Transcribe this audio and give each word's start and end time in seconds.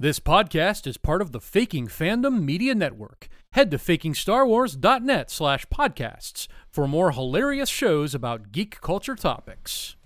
This 0.00 0.20
podcast 0.20 0.86
is 0.86 0.96
part 0.96 1.20
of 1.20 1.32
the 1.32 1.40
Faking 1.40 1.88
Fandom 1.88 2.44
Media 2.44 2.72
Network. 2.72 3.28
Head 3.54 3.72
to 3.72 3.78
fakingstarwars.net 3.78 5.28
slash 5.28 5.66
podcasts 5.66 6.46
for 6.70 6.86
more 6.86 7.10
hilarious 7.10 7.68
shows 7.68 8.14
about 8.14 8.52
geek 8.52 8.80
culture 8.80 9.16
topics. 9.16 9.96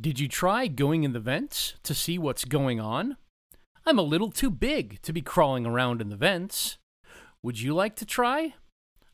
Did 0.00 0.18
you 0.18 0.26
try 0.26 0.66
going 0.66 1.04
in 1.04 1.12
the 1.12 1.20
vents 1.20 1.74
to 1.84 1.94
see 1.94 2.18
what's 2.18 2.44
going 2.44 2.80
on? 2.80 3.16
I'm 3.86 4.00
a 4.00 4.02
little 4.02 4.32
too 4.32 4.50
big 4.50 5.00
to 5.02 5.12
be 5.12 5.22
crawling 5.22 5.64
around 5.64 6.00
in 6.00 6.08
the 6.08 6.16
vents. 6.16 6.78
Would 7.44 7.60
you 7.60 7.72
like 7.72 7.94
to 7.96 8.04
try? 8.04 8.54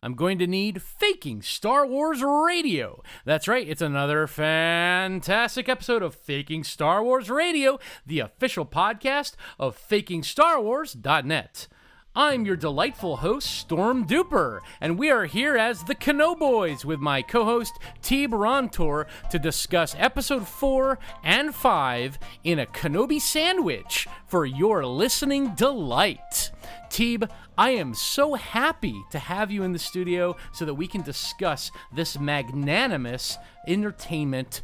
I'm 0.03 0.15
going 0.15 0.39
to 0.39 0.47
need 0.47 0.81
Faking 0.81 1.43
Star 1.43 1.87
Wars 1.87 2.23
Radio. 2.23 3.03
That's 3.27 3.47
right, 3.47 3.69
it's 3.69 3.83
another 3.83 4.27
fantastic 4.27 5.69
episode 5.69 6.03
of 6.03 6.15
Faking 6.15 6.65
Star 6.65 7.05
Wars 7.05 7.29
Radio, 7.29 7.79
the 8.07 8.21
official 8.21 8.65
podcast 8.65 9.35
of 9.59 9.79
FakingStarWars.net. 9.79 11.69
I'm 12.17 12.47
your 12.47 12.57
delightful 12.57 13.19
host, 13.19 13.51
Storm 13.51 14.07
Duper, 14.07 14.61
and 14.81 14.99
we 14.99 15.11
are 15.11 15.27
here 15.27 15.59
as 15.59 15.85
the 15.85 15.95
Cano 15.95 16.35
Boys 16.35 16.85
with 16.85 16.99
my 16.99 17.21
co 17.21 17.45
host, 17.45 17.75
T. 18.01 18.27
Barantor, 18.27 19.05
to 19.31 19.39
discuss 19.39 19.95
episode 19.99 20.49
4 20.49 20.99
and 21.23 21.55
5 21.55 22.19
in 22.43 22.59
a 22.59 22.67
Kenobi 22.67 23.21
sandwich 23.21 24.09
for 24.27 24.45
your 24.47 24.85
listening 24.85 25.55
delight. 25.55 26.51
Teeb, 26.91 27.31
I 27.57 27.71
am 27.71 27.95
so 27.95 28.35
happy 28.35 29.01
to 29.11 29.19
have 29.21 29.51
you 29.51 29.63
in 29.63 29.73
the 29.73 29.79
studio 29.79 30.37
so 30.53 30.65
that 30.65 30.75
we 30.75 30.89
can 30.89 31.03
discuss 31.03 31.71
this 31.95 32.19
magnanimous 32.19 33.39
entertainment 33.69 34.63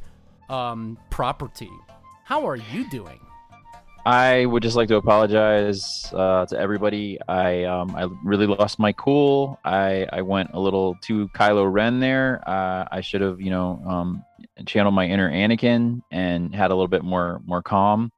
um, 0.51 0.99
property. 1.09 1.71
How 2.25 2.45
are 2.47 2.57
you 2.57 2.91
doing? 2.91 3.21
I 4.05 4.47
would 4.47 4.63
just 4.63 4.77
like 4.77 4.89
to 4.89 4.97
apologize 4.97 6.13
uh, 6.13 6.47
to 6.47 6.59
everybody. 6.59 7.19
I 7.29 7.65
um, 7.65 7.95
I 7.97 8.09
really 8.25 8.47
lost 8.47 8.79
my 8.79 8.93
cool. 8.93 9.59
I, 9.65 10.07
I 10.13 10.23
went 10.23 10.51
a 10.53 10.61
little 10.61 10.97
too 11.03 11.29
Kylo 11.29 11.73
Ren 11.73 11.99
there. 11.99 12.41
Uh, 12.47 12.87
I 12.91 13.01
should 13.01 13.21
have, 13.21 13.41
you 13.41 13.51
know, 13.51 13.83
um, 13.85 14.25
channeled 14.65 14.95
my 14.95 15.07
inner 15.07 15.31
Anakin 15.31 16.03
and 16.13 16.55
had 16.55 16.71
a 16.71 16.75
little 16.75 16.89
bit 16.89 17.03
more 17.03 17.41
more 17.47 17.63
calm. 17.63 18.13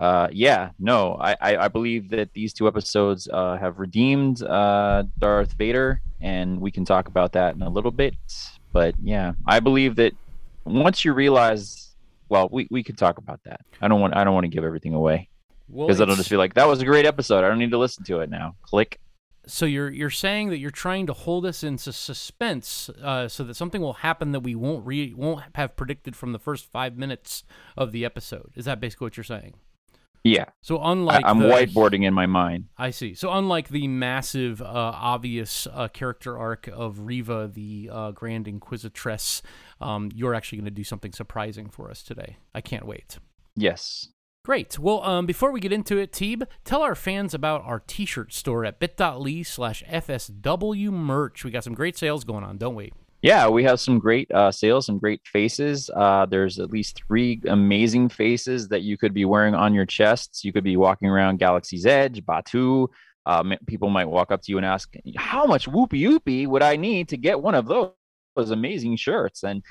Uh, 0.00 0.28
yeah, 0.32 0.70
no, 0.78 1.18
I, 1.20 1.36
I, 1.40 1.56
I 1.58 1.68
believe 1.68 2.08
that 2.08 2.32
these 2.32 2.54
two 2.54 2.66
episodes 2.66 3.28
uh, 3.30 3.58
have 3.58 3.78
redeemed 3.78 4.42
uh, 4.42 5.04
Darth 5.18 5.52
Vader, 5.52 6.00
and 6.22 6.58
we 6.58 6.70
can 6.70 6.86
talk 6.86 7.06
about 7.06 7.32
that 7.32 7.54
in 7.54 7.60
a 7.60 7.68
little 7.68 7.90
bit. 7.90 8.14
But 8.72 8.94
yeah, 9.02 9.32
I 9.46 9.60
believe 9.60 9.96
that 9.96 10.14
once 10.64 11.04
you 11.04 11.12
realize 11.12 11.90
well, 12.30 12.48
we, 12.50 12.66
we 12.70 12.82
could 12.82 12.96
talk 12.96 13.18
about 13.18 13.40
that. 13.44 13.60
I 13.82 13.88
don't 13.88 14.00
want 14.00 14.16
I 14.16 14.24
don't 14.24 14.32
want 14.32 14.44
to 14.44 14.48
give 14.48 14.64
everything 14.64 14.94
away 14.94 15.28
because 15.68 15.98
Well, 15.98 16.02
it'll 16.02 16.16
just 16.16 16.30
be 16.30 16.36
like 16.36 16.54
that 16.54 16.66
was 16.66 16.80
a 16.80 16.86
great 16.86 17.04
episode. 17.04 17.44
I 17.44 17.48
don't 17.48 17.58
need 17.58 17.72
to 17.72 17.78
listen 17.78 18.04
to 18.04 18.20
it 18.20 18.30
now. 18.30 18.54
Click. 18.62 18.98
so 19.46 19.66
you're 19.66 19.90
you're 19.90 20.10
saying 20.10 20.48
that 20.50 20.58
you're 20.58 20.70
trying 20.70 21.06
to 21.08 21.12
hold 21.12 21.44
us 21.44 21.62
in 21.62 21.76
suspense, 21.76 22.88
uh, 23.02 23.28
so 23.28 23.44
that 23.44 23.54
something 23.54 23.82
will 23.82 23.94
happen 23.94 24.32
that 24.32 24.40
we 24.40 24.54
won't 24.54 24.86
re- 24.86 25.12
won't 25.12 25.42
have 25.56 25.76
predicted 25.76 26.16
from 26.16 26.32
the 26.32 26.38
first 26.38 26.70
five 26.70 26.96
minutes 26.96 27.44
of 27.76 27.92
the 27.92 28.04
episode. 28.04 28.52
Is 28.54 28.64
that 28.64 28.80
basically 28.80 29.06
what 29.06 29.16
you're 29.16 29.24
saying? 29.24 29.54
Yeah, 30.22 30.46
So 30.60 30.82
unlike 30.82 31.24
I, 31.24 31.30
I'm 31.30 31.38
the, 31.38 31.46
whiteboarding 31.46 32.04
in 32.04 32.12
my 32.12 32.26
mind. 32.26 32.66
I 32.76 32.90
see. 32.90 33.14
So 33.14 33.32
unlike 33.32 33.68
the 33.68 33.88
massive, 33.88 34.60
uh, 34.60 34.66
obvious 34.66 35.66
uh, 35.72 35.88
character 35.88 36.36
arc 36.36 36.68
of 36.68 37.00
Reva, 37.06 37.50
the 37.52 37.88
uh, 37.90 38.10
Grand 38.10 38.46
Inquisitress, 38.46 39.40
um, 39.80 40.10
you're 40.14 40.34
actually 40.34 40.58
going 40.58 40.66
to 40.66 40.70
do 40.70 40.84
something 40.84 41.12
surprising 41.12 41.70
for 41.70 41.90
us 41.90 42.02
today. 42.02 42.36
I 42.54 42.60
can't 42.60 42.84
wait. 42.84 43.18
Yes. 43.56 44.08
Great. 44.44 44.78
Well, 44.78 45.02
um, 45.04 45.24
before 45.24 45.52
we 45.52 45.60
get 45.60 45.72
into 45.72 45.96
it, 45.96 46.12
Teeb, 46.12 46.46
tell 46.64 46.82
our 46.82 46.94
fans 46.94 47.32
about 47.32 47.62
our 47.64 47.80
t-shirt 47.80 48.32
store 48.32 48.64
at 48.64 48.78
bit.ly 48.78 49.42
slash 49.42 49.82
FSW 49.84 50.90
merch. 50.90 51.44
We 51.44 51.50
got 51.50 51.64
some 51.64 51.74
great 51.74 51.96
sales 51.96 52.24
going 52.24 52.44
on, 52.44 52.58
don't 52.58 52.74
we? 52.74 52.92
Yeah, 53.22 53.48
we 53.48 53.64
have 53.64 53.80
some 53.80 53.98
great 53.98 54.30
uh, 54.32 54.50
sales, 54.50 54.86
some 54.86 54.98
great 54.98 55.20
faces. 55.26 55.90
Uh, 55.94 56.24
there's 56.24 56.58
at 56.58 56.70
least 56.70 57.02
three 57.06 57.40
amazing 57.46 58.08
faces 58.08 58.68
that 58.68 58.80
you 58.80 58.96
could 58.96 59.12
be 59.12 59.26
wearing 59.26 59.54
on 59.54 59.74
your 59.74 59.84
chests. 59.84 60.42
You 60.42 60.54
could 60.54 60.64
be 60.64 60.78
walking 60.78 61.08
around 61.08 61.38
Galaxy's 61.38 61.84
Edge, 61.84 62.24
Batuu. 62.24 62.88
Uh, 63.26 63.40
m- 63.40 63.58
people 63.66 63.90
might 63.90 64.06
walk 64.06 64.30
up 64.30 64.40
to 64.42 64.52
you 64.52 64.56
and 64.56 64.64
ask, 64.64 64.94
"How 65.16 65.44
much 65.44 65.68
wupiupi 65.68 66.46
would 66.46 66.62
I 66.62 66.76
need 66.76 67.10
to 67.10 67.18
get 67.18 67.42
one 67.42 67.54
of 67.54 67.66
those, 67.66 67.92
amazing 68.50 68.96
shirts?" 68.96 69.44
And 69.44 69.62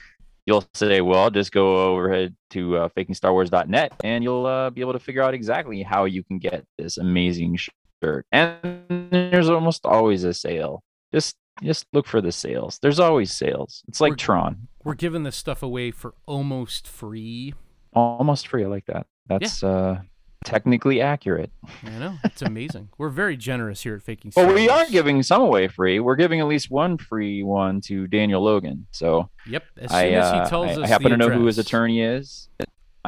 you'll 0.45 0.65
say, 0.75 1.01
"Well, 1.01 1.31
just 1.31 1.51
go 1.51 1.95
overhead 1.95 2.35
to 2.51 2.77
uh, 2.77 2.89
FakingStarWars.net, 2.89 3.93
and 4.03 4.23
you'll 4.23 4.45
uh, 4.45 4.69
be 4.69 4.81
able 4.81 4.93
to 4.93 4.99
figure 4.99 5.23
out 5.23 5.33
exactly 5.33 5.81
how 5.81 6.05
you 6.05 6.23
can 6.23 6.37
get 6.37 6.65
this 6.77 6.99
amazing 6.99 7.57
shirt." 7.57 8.27
And 8.31 9.09
there's 9.11 9.49
almost 9.49 9.87
always 9.87 10.23
a 10.23 10.35
sale. 10.35 10.83
Just 11.11 11.35
just 11.63 11.85
look 11.93 12.07
for 12.07 12.21
the 12.21 12.31
sales. 12.31 12.79
There's 12.81 12.99
always 12.99 13.31
sales. 13.31 13.83
It's 13.87 14.01
like 14.01 14.11
We're- 14.11 14.17
Tron, 14.19 14.67
We're 14.83 14.93
giving 14.95 15.23
this 15.23 15.35
stuff 15.35 15.61
away 15.63 15.91
for 15.91 16.13
almost 16.25 16.87
free. 16.87 17.53
almost 17.93 18.47
free. 18.47 18.63
I 18.63 18.67
like 18.67 18.85
that. 18.85 19.07
That's 19.27 19.63
uh, 19.63 19.99
technically 20.45 21.01
accurate. 21.01 21.51
I 21.83 21.89
know. 21.99 22.15
It's 22.23 22.41
amazing. 22.41 22.89
We're 22.97 23.09
very 23.09 23.35
generous 23.37 23.81
here 23.83 23.95
at 23.95 24.01
Faking 24.01 24.31
Well, 24.35 24.53
we 24.53 24.69
are 24.69 24.85
giving 24.89 25.21
some 25.23 25.41
away 25.41 25.67
free. 25.67 25.99
We're 25.99 26.15
giving 26.15 26.39
at 26.39 26.47
least 26.47 26.71
one 26.71 26.97
free 26.97 27.43
one 27.43 27.81
to 27.81 28.07
Daniel 28.07 28.41
Logan. 28.41 28.87
So 28.91 29.29
Yep. 29.47 29.63
As 29.77 29.89
soon 29.91 29.99
I, 29.99 30.09
as 30.11 30.25
uh, 30.25 30.43
he 30.43 30.49
tells 30.49 30.67
I, 30.69 30.71
us 30.71 30.77
I 30.79 30.87
happen 30.87 31.03
the 31.05 31.09
to 31.09 31.17
know 31.17 31.29
who 31.29 31.45
his 31.45 31.57
attorney 31.59 32.01
is. 32.01 32.49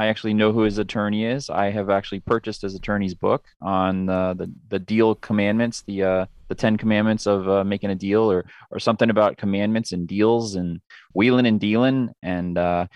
I 0.02 0.06
actually 0.06 0.34
know 0.34 0.50
who 0.50 0.62
his 0.62 0.78
attorney 0.78 1.24
is. 1.24 1.48
I 1.48 1.70
have 1.70 1.88
actually 1.88 2.18
purchased 2.18 2.62
his 2.62 2.74
attorney's 2.74 3.14
book 3.14 3.44
on 3.60 4.08
uh, 4.08 4.34
the 4.34 4.52
the 4.68 4.80
deal 4.80 5.14
commandments, 5.14 5.82
the 5.82 6.02
uh, 6.02 6.26
the 6.48 6.56
Ten 6.56 6.76
Commandments 6.76 7.24
of 7.28 7.48
uh, 7.48 7.62
making 7.62 7.90
a 7.90 7.94
deal, 7.94 8.28
or 8.28 8.44
or 8.72 8.80
something 8.80 9.10
about 9.10 9.36
commandments 9.36 9.92
and 9.92 10.08
deals 10.08 10.56
and 10.56 10.80
wheeling 11.14 11.46
and 11.46 11.60
dealing. 11.60 12.10
And 12.20 12.58
uh, 12.58 12.88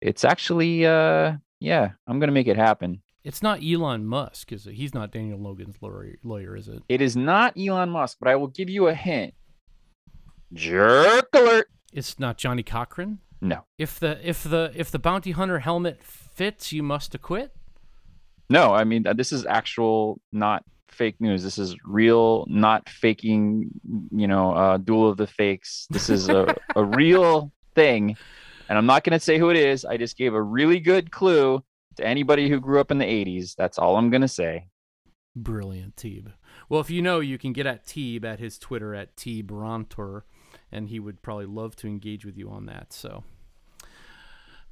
it's 0.00 0.24
actually, 0.24 0.84
uh, 0.84 1.34
yeah, 1.60 1.90
I'm 2.08 2.18
gonna 2.18 2.32
make 2.32 2.48
it 2.48 2.56
happen. 2.56 3.02
It's 3.22 3.40
not 3.40 3.60
Elon 3.62 4.04
Musk, 4.04 4.50
is 4.50 4.66
it? 4.66 4.74
He's 4.74 4.94
not 4.94 5.12
Daniel 5.12 5.38
Logan's 5.38 5.76
lawyer, 5.80 6.16
lawyer 6.24 6.56
is 6.56 6.66
it? 6.66 6.82
It 6.88 7.00
is 7.00 7.16
not 7.16 7.56
Elon 7.56 7.90
Musk, 7.90 8.16
but 8.18 8.28
I 8.28 8.34
will 8.34 8.48
give 8.48 8.68
you 8.68 8.88
a 8.88 8.94
hint. 8.94 9.32
Jerk 10.52 11.28
alert! 11.34 11.68
It's 11.92 12.18
not 12.18 12.36
Johnnie 12.36 12.64
Cochran. 12.64 13.20
No, 13.40 13.64
If 13.78 14.00
the 14.00 14.18
if 14.28 14.42
the 14.42 14.72
if 14.74 14.90
the 14.90 14.98
bounty 14.98 15.30
hunter 15.30 15.60
helmet 15.60 16.02
fits, 16.02 16.72
you 16.72 16.82
must 16.82 17.14
acquit. 17.14 17.52
no. 18.50 18.72
I 18.74 18.84
mean, 18.84 19.06
uh, 19.06 19.12
this 19.12 19.32
is 19.32 19.46
actual, 19.46 20.20
not 20.32 20.64
fake 20.90 21.20
news. 21.20 21.42
This 21.44 21.58
is 21.58 21.76
real, 21.84 22.46
not 22.48 22.88
faking. 22.88 23.70
You 24.10 24.26
know, 24.26 24.52
uh, 24.54 24.76
duel 24.78 25.08
of 25.10 25.16
the 25.18 25.26
fakes. 25.28 25.86
This 25.90 26.10
is 26.10 26.28
a, 26.28 26.54
a 26.74 26.84
real 27.02 27.52
thing, 27.76 28.16
and 28.68 28.76
I'm 28.78 28.86
not 28.86 29.04
going 29.04 29.16
to 29.16 29.24
say 29.24 29.38
who 29.38 29.50
it 29.50 29.56
is. 29.56 29.84
I 29.84 29.96
just 29.98 30.16
gave 30.16 30.34
a 30.34 30.42
really 30.42 30.80
good 30.80 31.12
clue 31.12 31.62
to 31.96 32.04
anybody 32.06 32.48
who 32.48 32.58
grew 32.58 32.80
up 32.80 32.90
in 32.90 32.98
the 32.98 33.04
'80s. 33.04 33.54
That's 33.56 33.78
all 33.78 33.96
I'm 33.96 34.10
going 34.10 34.22
to 34.22 34.28
say. 34.28 34.66
Brilliant, 35.36 35.94
Teeb. 35.94 36.32
Well, 36.68 36.80
if 36.80 36.90
you 36.90 37.02
know, 37.02 37.20
you 37.20 37.38
can 37.38 37.52
get 37.52 37.66
at 37.66 37.86
Teeb 37.86 38.24
at 38.24 38.40
his 38.40 38.58
Twitter 38.58 38.94
at 38.94 39.14
Teebrontor, 39.16 40.22
and 40.70 40.88
he 40.88 40.98
would 40.98 41.22
probably 41.22 41.46
love 41.46 41.76
to 41.76 41.86
engage 41.86 42.24
with 42.24 42.36
you 42.36 42.50
on 42.50 42.66
that. 42.66 42.92
So 42.92 43.24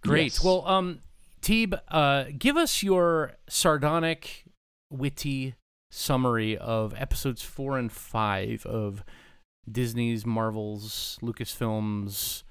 great. 0.02 0.32
Yes. 0.32 0.44
Well, 0.44 0.66
um, 0.66 1.00
Teeb, 1.42 1.78
uh, 1.88 2.24
give 2.36 2.56
us 2.56 2.82
your 2.82 3.32
sardonic, 3.48 4.44
witty 4.90 5.54
summary 5.90 6.56
of 6.56 6.94
episodes 6.96 7.42
four 7.42 7.78
and 7.78 7.92
five 7.92 8.66
of 8.66 9.04
Disney's, 9.70 10.26
Marvel's, 10.26 11.18
Lucasfilms, 11.22 12.42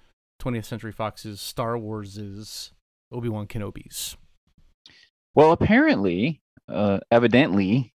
20th 0.42 0.66
Century 0.66 0.92
Fox's, 0.92 1.40
Star 1.40 1.78
Wars's, 1.78 2.72
Obi 3.12 3.30
Wan 3.30 3.48
Kenobi's. 3.48 4.18
Well, 5.34 5.52
apparently, 5.52 6.42
uh, 6.70 7.00
evidently, 7.12 7.94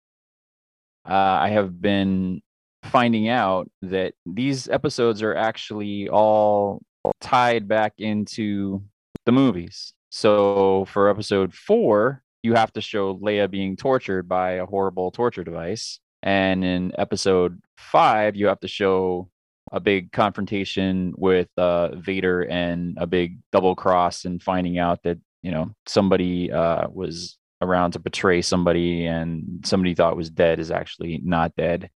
uh, 1.08 1.12
I 1.12 1.50
have 1.50 1.80
been 1.80 2.42
finding 2.88 3.28
out 3.28 3.70
that 3.82 4.14
these 4.26 4.68
episodes 4.68 5.22
are 5.22 5.34
actually 5.34 6.08
all 6.08 6.82
tied 7.20 7.68
back 7.68 7.94
into 7.98 8.82
the 9.26 9.32
movies. 9.32 9.92
So 10.10 10.86
for 10.86 11.08
episode 11.08 11.54
four, 11.54 12.22
you 12.42 12.54
have 12.54 12.72
to 12.72 12.80
show 12.80 13.16
Leia 13.16 13.50
being 13.50 13.76
tortured 13.76 14.28
by 14.28 14.52
a 14.52 14.66
horrible 14.66 15.10
torture 15.10 15.44
device. 15.44 16.00
And 16.22 16.64
in 16.64 16.92
episode 16.98 17.60
five, 17.76 18.36
you 18.36 18.46
have 18.46 18.60
to 18.60 18.68
show 18.68 19.28
a 19.70 19.80
big 19.80 20.12
confrontation 20.12 21.12
with 21.16 21.48
uh, 21.58 21.94
Vader 21.96 22.42
and 22.42 22.96
a 22.98 23.06
big 23.06 23.38
double 23.52 23.74
cross 23.74 24.24
and 24.24 24.42
finding 24.42 24.78
out 24.78 25.02
that, 25.02 25.18
you 25.42 25.50
know, 25.50 25.70
somebody 25.86 26.50
uh, 26.50 26.88
was 26.88 27.36
around 27.60 27.92
to 27.92 27.98
betray 27.98 28.40
somebody 28.40 29.04
and 29.06 29.62
somebody 29.64 29.94
thought 29.94 30.16
was 30.16 30.30
dead 30.30 30.58
is 30.58 30.70
actually 30.70 31.20
not 31.24 31.54
dead. 31.56 31.90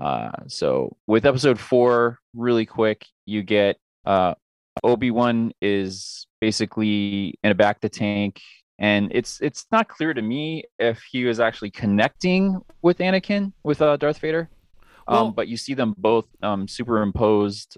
Uh, 0.00 0.30
so 0.48 0.96
with 1.06 1.26
episode 1.26 1.58
four, 1.58 2.18
really 2.34 2.66
quick, 2.66 3.06
you 3.26 3.42
get 3.42 3.78
uh, 4.04 4.34
Obi 4.82 5.10
Wan 5.10 5.52
is 5.60 6.26
basically 6.40 7.34
in 7.42 7.52
a 7.52 7.54
bacta 7.54 7.90
tank, 7.90 8.40
and 8.78 9.10
it's 9.12 9.40
it's 9.40 9.66
not 9.70 9.88
clear 9.88 10.12
to 10.14 10.22
me 10.22 10.64
if 10.78 11.02
he 11.10 11.24
was 11.24 11.40
actually 11.40 11.70
connecting 11.70 12.60
with 12.82 12.98
Anakin 12.98 13.52
with 13.62 13.80
uh, 13.82 13.96
Darth 13.96 14.18
Vader. 14.18 14.48
Um, 15.08 15.32
but 15.32 15.48
you 15.48 15.56
see 15.56 15.74
them 15.74 15.94
both 15.98 16.26
um, 16.42 16.68
superimposed. 16.68 17.76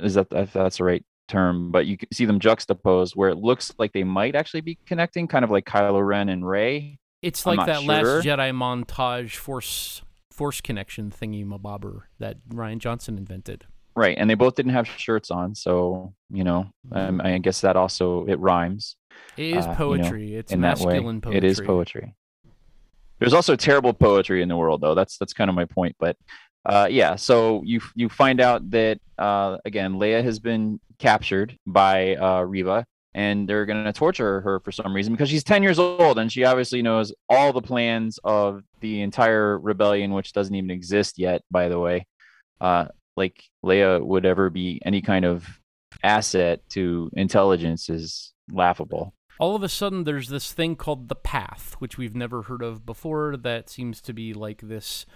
Is 0.00 0.14
that 0.14 0.28
if 0.30 0.52
that's 0.52 0.78
the 0.78 0.84
right 0.84 1.04
term? 1.28 1.70
But 1.72 1.86
you 1.86 1.96
can 1.96 2.08
see 2.12 2.24
them 2.24 2.40
juxtaposed 2.40 3.14
where 3.16 3.28
it 3.28 3.36
looks 3.36 3.72
like 3.78 3.92
they 3.92 4.04
might 4.04 4.34
actually 4.34 4.60
be 4.60 4.78
connecting, 4.86 5.28
kind 5.28 5.44
of 5.44 5.50
like 5.50 5.66
Kylo 5.66 6.04
Ren 6.04 6.28
and 6.28 6.46
Rey. 6.46 6.98
It's 7.22 7.46
I'm 7.46 7.56
like 7.56 7.66
that 7.66 7.84
last. 7.84 8.24
Jedi 8.24 8.52
montage 8.52 9.36
force 9.36 10.02
force 10.34 10.60
connection 10.60 11.10
thingy 11.10 11.46
mabobber 11.46 12.02
that 12.18 12.36
Rian 12.48 12.78
Johnson 12.78 13.16
invented. 13.16 13.66
Right, 13.96 14.16
and 14.18 14.28
they 14.28 14.34
both 14.34 14.56
didn't 14.56 14.72
have 14.72 14.88
shirts 14.88 15.30
on, 15.30 15.54
so 15.54 16.12
you 16.28 16.42
know, 16.42 16.66
um, 16.90 17.20
I 17.22 17.38
guess 17.38 17.60
that 17.60 17.76
also 17.76 18.26
it 18.26 18.40
rhymes 18.40 18.96
It 19.36 19.56
is 19.56 19.56
Uh, 19.56 19.58
you 19.60 19.66
know, 19.68 19.74
poetry. 19.76 20.34
it's 20.34 20.52
in 20.52 20.60
that 20.62 20.78
way. 20.80 20.94
masculine 20.94 21.20
poetry. 21.20 21.38
It 21.38 21.44
is 21.44 21.60
poetry. 21.60 22.14
There's 23.20 23.32
also 23.32 23.54
terrible 23.54 23.94
poetry 23.94 24.42
in 24.42 24.48
the 24.48 24.56
world, 24.56 24.80
though. 24.80 24.96
That's 24.96 25.16
that's 25.18 25.32
kind 25.32 25.48
of 25.48 25.54
my 25.54 25.64
point. 25.66 25.94
But 26.00 26.16
uh, 26.66 26.88
yeah, 26.90 27.14
so 27.14 27.62
you 27.64 27.80
you 27.94 28.08
find 28.08 28.40
out 28.40 28.68
that 28.70 28.98
uh, 29.18 29.58
again, 29.64 29.94
Leia 29.94 30.24
has 30.24 30.40
been 30.40 30.80
captured 30.98 31.56
by 31.64 32.16
uh, 32.16 32.40
Reva, 32.42 32.84
and 33.14 33.48
they're 33.48 33.66
going 33.66 33.84
to 33.84 33.92
torture 33.92 34.40
her 34.40 34.60
for 34.60 34.72
some 34.72 34.94
reason 34.94 35.12
because 35.12 35.30
she's 35.30 35.44
10 35.44 35.62
years 35.62 35.78
old 35.78 36.18
and 36.18 36.32
she 36.32 36.44
obviously 36.44 36.82
knows 36.82 37.12
all 37.28 37.52
the 37.52 37.62
plans 37.62 38.18
of 38.24 38.62
the 38.80 39.02
entire 39.02 39.58
rebellion, 39.58 40.12
which 40.12 40.32
doesn't 40.32 40.54
even 40.54 40.70
exist 40.70 41.18
yet, 41.18 41.42
by 41.50 41.68
the 41.68 41.78
way. 41.78 42.06
Uh, 42.60 42.86
like 43.16 43.44
Leia 43.64 44.04
would 44.04 44.26
ever 44.26 44.50
be 44.50 44.80
any 44.84 45.00
kind 45.00 45.24
of 45.24 45.46
asset 46.02 46.60
to 46.70 47.10
intelligence 47.14 47.88
is 47.88 48.32
laughable. 48.50 49.14
All 49.38 49.56
of 49.56 49.62
a 49.62 49.68
sudden, 49.68 50.04
there's 50.04 50.28
this 50.28 50.52
thing 50.52 50.76
called 50.76 51.08
the 51.08 51.14
Path, 51.14 51.74
which 51.78 51.98
we've 51.98 52.14
never 52.14 52.42
heard 52.42 52.62
of 52.62 52.86
before. 52.86 53.36
That 53.36 53.68
seems 53.68 54.00
to 54.02 54.12
be 54.12 54.32
like 54.32 54.62
this 54.62 55.06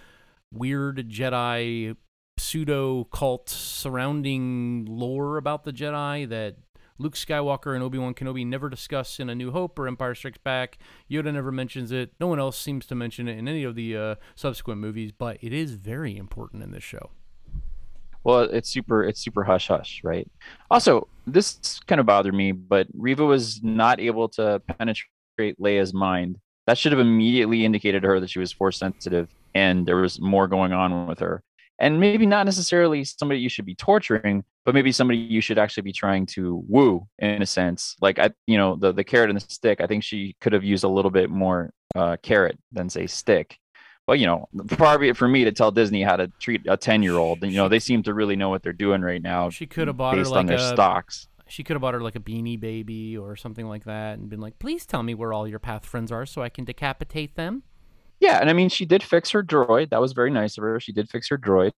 weird 0.51 1.09
Jedi 1.09 1.95
pseudo 2.37 3.03
cult 3.05 3.49
surrounding 3.49 4.85
lore 4.85 5.37
about 5.37 5.63
the 5.63 5.73
Jedi 5.73 6.27
that 6.29 6.55
Luke 6.99 7.15
Skywalker 7.15 7.73
and 7.73 7.81
Obi 7.81 7.97
Wan 7.97 8.13
Kenobi 8.13 8.45
never 8.45 8.69
discuss 8.69 9.19
in 9.19 9.29
A 9.29 9.35
New 9.35 9.51
Hope 9.51 9.79
or 9.79 9.87
Empire 9.87 10.13
Strikes 10.13 10.37
Back. 10.37 10.77
Yoda 11.09 11.33
never 11.33 11.49
mentions 11.51 11.93
it. 11.93 12.11
No 12.19 12.27
one 12.27 12.39
else 12.39 12.59
seems 12.59 12.85
to 12.87 12.95
mention 12.95 13.29
it 13.29 13.37
in 13.37 13.47
any 13.47 13.63
of 13.63 13.75
the 13.75 13.95
uh, 13.95 14.15
subsequent 14.35 14.81
movies, 14.81 15.13
but 15.17 15.37
it 15.41 15.53
is 15.53 15.71
very 15.71 16.17
important 16.17 16.61
in 16.61 16.71
this 16.71 16.83
show. 16.83 17.11
Well, 18.25 18.41
it's 18.41 18.69
super 18.69 19.01
it's 19.03 19.21
super 19.21 19.45
hush 19.45 19.69
hush, 19.69 20.01
right? 20.03 20.29
Also, 20.69 21.07
this 21.25 21.79
kind 21.87 22.01
of 22.01 22.05
bothered 22.05 22.33
me, 22.33 22.51
but 22.51 22.87
Reva 22.93 23.25
was 23.25 23.63
not 23.63 24.01
able 24.01 24.27
to 24.29 24.61
penetrate 24.67 25.57
Leia's 25.57 25.93
mind. 25.93 26.37
That 26.67 26.77
should 26.77 26.91
have 26.91 26.99
immediately 26.99 27.63
indicated 27.63 28.01
to 28.01 28.09
her 28.09 28.19
that 28.19 28.29
she 28.29 28.39
was 28.39 28.51
force 28.51 28.77
sensitive 28.77 29.29
and 29.55 29.85
there 29.85 29.95
was 29.95 30.19
more 30.19 30.47
going 30.47 30.73
on 30.73 31.07
with 31.07 31.19
her. 31.19 31.41
And 31.79 31.99
maybe 31.99 32.25
not 32.25 32.45
necessarily 32.45 33.05
somebody 33.05 33.39
you 33.39 33.47
should 33.47 33.65
be 33.65 33.75
torturing, 33.75 34.43
but 34.65 34.73
maybe 34.73 34.91
somebody 34.91 35.17
you 35.17 35.39
should 35.39 35.57
actually 35.57 35.83
be 35.83 35.93
trying 35.93 36.25
to 36.27 36.63
woo 36.67 37.07
in 37.19 37.41
a 37.41 37.45
sense. 37.45 37.95
Like 38.01 38.19
I, 38.19 38.31
you 38.47 38.57
know, 38.57 38.75
the 38.75 38.91
the 38.91 39.03
carrot 39.03 39.29
and 39.29 39.39
the 39.39 39.45
stick. 39.47 39.79
I 39.79 39.87
think 39.87 40.03
she 40.03 40.35
could 40.41 40.51
have 40.51 40.63
used 40.63 40.83
a 40.83 40.89
little 40.89 41.11
bit 41.11 41.29
more 41.29 41.71
uh, 41.95 42.17
carrot 42.21 42.59
than 42.71 42.89
say 42.89 43.07
stick. 43.07 43.57
But 44.05 44.19
you 44.19 44.25
know, 44.25 44.49
it 44.71 45.15
for 45.15 45.27
me 45.27 45.43
to 45.45 45.51
tell 45.51 45.71
Disney 45.71 46.01
how 46.01 46.15
to 46.15 46.27
treat 46.39 46.61
a 46.67 46.75
ten 46.75 47.03
year 47.03 47.15
old. 47.15 47.43
You 47.43 47.51
know, 47.51 47.69
they 47.69 47.79
seem 47.79 48.03
to 48.03 48.13
really 48.13 48.35
know 48.35 48.49
what 48.49 48.63
they're 48.63 48.73
doing 48.73 49.01
right 49.01 49.21
now. 49.21 49.49
She 49.49 49.67
could 49.67 49.87
have 49.87 49.97
bought 49.97 50.15
her 50.15 50.21
based 50.21 50.31
like 50.31 50.39
on 50.39 50.45
their 50.47 50.57
a 50.57 50.69
stocks. 50.69 51.27
She 51.47 51.63
could 51.63 51.75
have 51.75 51.81
bought 51.81 51.93
her 51.93 52.01
like 52.01 52.15
a 52.15 52.19
beanie 52.19 52.59
baby 52.59 53.17
or 53.17 53.35
something 53.35 53.67
like 53.67 53.85
that 53.85 54.19
and 54.19 54.29
been 54.29 54.39
like, 54.39 54.59
please 54.59 54.85
tell 54.85 55.03
me 55.03 55.13
where 55.15 55.31
all 55.31 55.47
your 55.47 55.59
path 55.59 55.85
friends 55.85 56.11
are 56.11 56.25
so 56.25 56.41
I 56.41 56.49
can 56.49 56.65
decapitate 56.65 57.35
them. 57.35 57.63
Yeah, 58.19 58.39
and 58.39 58.49
I 58.49 58.53
mean, 58.53 58.69
she 58.69 58.85
did 58.85 59.01
fix 59.03 59.31
her 59.31 59.43
droid. 59.43 59.89
That 59.89 60.01
was 60.01 60.13
very 60.13 60.29
nice 60.31 60.57
of 60.57 60.63
her. 60.63 60.79
She 60.79 60.91
did 60.91 61.09
fix 61.09 61.29
her 61.29 61.37
droid. 61.37 61.71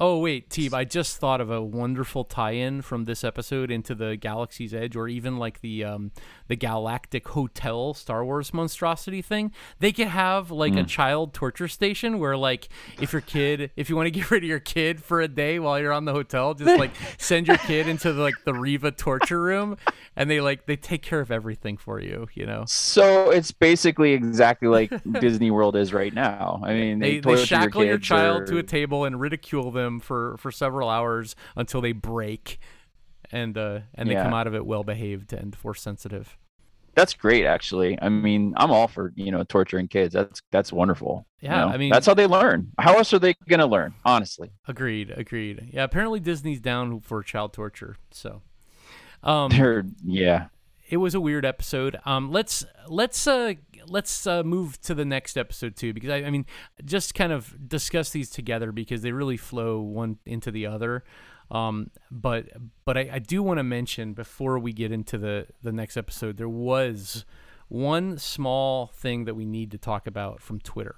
Oh, 0.00 0.18
wait, 0.18 0.48
Teeb, 0.48 0.72
I 0.72 0.84
just 0.84 1.18
thought 1.18 1.40
of 1.40 1.48
a 1.50 1.62
wonderful 1.62 2.24
tie 2.24 2.52
in 2.52 2.80
from 2.82 3.04
this 3.04 3.22
episode 3.22 3.70
into 3.70 3.94
the 3.94 4.16
Galaxy's 4.16 4.72
Edge 4.74 4.96
or 4.96 5.06
even 5.06 5.36
like 5.36 5.60
the 5.60 5.84
um, 5.84 6.10
the 6.48 6.56
Galactic 6.56 7.28
Hotel 7.28 7.94
Star 7.94 8.24
Wars 8.24 8.52
monstrosity 8.54 9.20
thing. 9.22 9.52
They 9.80 9.92
could 9.92 10.08
have 10.08 10.50
like 10.50 10.74
a 10.74 10.82
child 10.82 11.34
torture 11.34 11.68
station 11.68 12.18
where, 12.18 12.36
like, 12.38 12.68
if 13.00 13.12
your 13.12 13.20
kid, 13.22 13.70
if 13.76 13.88
you 13.90 13.94
want 13.94 14.06
to 14.06 14.10
get 14.10 14.28
rid 14.30 14.42
of 14.42 14.48
your 14.48 14.58
kid 14.60 15.04
for 15.04 15.20
a 15.20 15.28
day 15.28 15.58
while 15.58 15.78
you're 15.78 15.92
on 15.92 16.06
the 16.06 16.12
hotel, 16.12 16.54
just 16.54 16.78
like 16.78 16.92
send 17.18 17.46
your 17.46 17.58
kid 17.58 17.86
into 17.86 18.12
like 18.12 18.34
the 18.44 18.54
Reva 18.54 18.90
torture 18.92 19.40
room 19.42 19.76
and 20.16 20.28
they 20.28 20.40
like, 20.40 20.66
they 20.66 20.76
take 20.76 21.02
care 21.02 21.20
of 21.20 21.30
everything 21.30 21.76
for 21.76 22.00
you, 22.00 22.26
you 22.34 22.46
know? 22.46 22.64
So 22.66 23.30
it's 23.30 23.52
basically 23.52 24.14
exactly 24.14 24.68
like 24.68 24.90
Disney 25.20 25.50
World 25.50 25.76
is 25.76 25.92
right 25.92 26.12
now. 26.14 26.60
I 26.64 26.72
mean, 26.72 26.98
they, 26.98 27.20
they, 27.20 27.34
they 27.36 27.44
shackle 27.44 27.84
your 27.84 27.98
kids 27.98 28.08
child 28.08 28.42
or- 28.42 28.46
to 28.46 28.58
a 28.58 28.62
table 28.62 29.04
and 29.04 29.20
ridicule 29.20 29.70
them 29.70 29.81
for, 30.00 30.36
for 30.38 30.50
several 30.50 30.88
hours 30.88 31.34
until 31.56 31.80
they 31.80 31.92
break 31.92 32.58
and 33.30 33.56
uh, 33.56 33.80
and 33.94 34.08
they 34.10 34.14
come 34.14 34.34
out 34.34 34.46
of 34.46 34.54
it 34.54 34.66
well 34.66 34.84
behaved 34.84 35.32
and 35.32 35.56
force 35.56 35.80
sensitive. 35.80 36.36
That's 36.94 37.14
great, 37.14 37.46
actually. 37.46 37.98
I 38.02 38.10
mean, 38.10 38.52
I'm 38.58 38.70
all 38.70 38.86
for 38.88 39.12
you 39.16 39.30
know 39.32 39.42
torturing 39.44 39.88
kids. 39.88 40.12
That's 40.12 40.42
that's 40.50 40.70
wonderful. 40.72 41.26
you 41.40 41.48
Yeah, 41.48 41.60
know? 41.64 41.68
I 41.68 41.76
mean- 41.78 41.90
that's 41.90 42.04
how 42.06 42.12
they 42.12 42.26
learn. 42.26 42.72
How 42.78 42.98
else 42.98 43.14
are 43.14 43.18
they 43.18 43.34
gonna 43.48 43.66
learn? 43.66 43.94
Honestly, 44.04 44.50
Agreed, 44.68 45.10
agreed. 45.16 45.70
Yeah, 45.72 45.84
apparently 45.84 46.20
Disney's 46.20 46.60
down 46.60 47.00
for 47.00 47.22
child 47.22 47.54
torture. 47.54 47.96
So, 48.10 48.42
um, 49.22 49.50
they're 49.50 49.84
yeah. 50.04 50.48
It 50.88 50.98
was 50.98 51.14
a 51.14 51.20
weird 51.20 51.44
episode. 51.44 51.98
Um, 52.04 52.30
let's 52.30 52.64
let's 52.88 53.26
uh 53.26 53.54
let's 53.86 54.26
uh, 54.26 54.42
move 54.42 54.80
to 54.82 54.94
the 54.94 55.04
next 55.04 55.36
episode 55.36 55.76
too, 55.76 55.92
because 55.92 56.10
I, 56.10 56.16
I 56.18 56.30
mean, 56.30 56.46
just 56.84 57.14
kind 57.14 57.32
of 57.32 57.68
discuss 57.68 58.10
these 58.10 58.30
together 58.30 58.72
because 58.72 59.02
they 59.02 59.12
really 59.12 59.36
flow 59.36 59.80
one 59.80 60.18
into 60.26 60.50
the 60.50 60.66
other. 60.66 61.04
Um, 61.50 61.90
but 62.10 62.46
but 62.84 62.96
I, 62.96 63.10
I 63.14 63.18
do 63.18 63.42
want 63.42 63.58
to 63.58 63.62
mention 63.62 64.14
before 64.14 64.58
we 64.58 64.72
get 64.72 64.92
into 64.92 65.18
the 65.18 65.46
the 65.62 65.72
next 65.72 65.96
episode, 65.96 66.36
there 66.36 66.48
was 66.48 67.24
one 67.68 68.18
small 68.18 68.88
thing 68.88 69.24
that 69.24 69.34
we 69.34 69.46
need 69.46 69.70
to 69.72 69.78
talk 69.78 70.06
about 70.06 70.40
from 70.40 70.60
Twitter. 70.60 70.96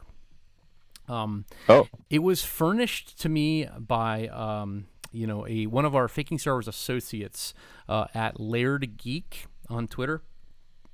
Um, 1.08 1.44
Oh, 1.68 1.88
it 2.08 2.20
was 2.20 2.44
furnished 2.44 3.20
to 3.20 3.28
me 3.28 3.68
by 3.78 4.28
um, 4.28 4.86
you 5.12 5.26
know 5.26 5.46
a 5.46 5.66
one 5.66 5.84
of 5.84 5.94
our 5.94 6.08
faking 6.08 6.38
Star 6.38 6.54
Wars 6.54 6.68
associates 6.68 7.52
uh, 7.88 8.06
at 8.14 8.40
Laird 8.40 8.96
Geek 8.96 9.46
on 9.68 9.86
Twitter. 9.88 10.22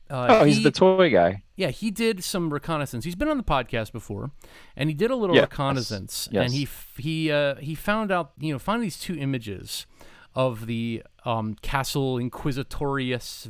Uh, 0.09 0.27
oh, 0.41 0.45
he's 0.45 0.57
he- 0.59 0.65
the 0.65 0.71
toy 0.73 1.09
guy. 1.11 1.45
yeah, 1.55 1.69
he 1.69 1.91
did 1.91 2.25
some 2.25 2.53
reconnaissance. 2.53 3.05
He's 3.05 3.15
been 3.15 3.29
on 3.29 3.37
the 3.37 3.45
podcast 3.45 3.93
before, 3.93 4.33
and 4.77 4.89
he 4.91 4.95
did 4.95 5.11
a 5.13 5.15
little 5.17 5.37
Yes, 5.37 5.43
reconnaissance, 5.45 6.29
yes. 6.33 6.45
and 6.45 6.53
he 6.53 6.69
he 7.01 7.31
uh, 7.31 7.55
he 7.57 7.75
found 7.77 8.11
out 8.11 8.33
you 8.39 8.53
know 8.53 8.59
found 8.59 8.83
these 8.83 8.99
two 8.99 9.15
images 9.17 9.87
of 10.35 10.67
the 10.67 11.03
um, 11.25 11.55
Castle 11.63 12.19
Inquisitorius 12.19 13.49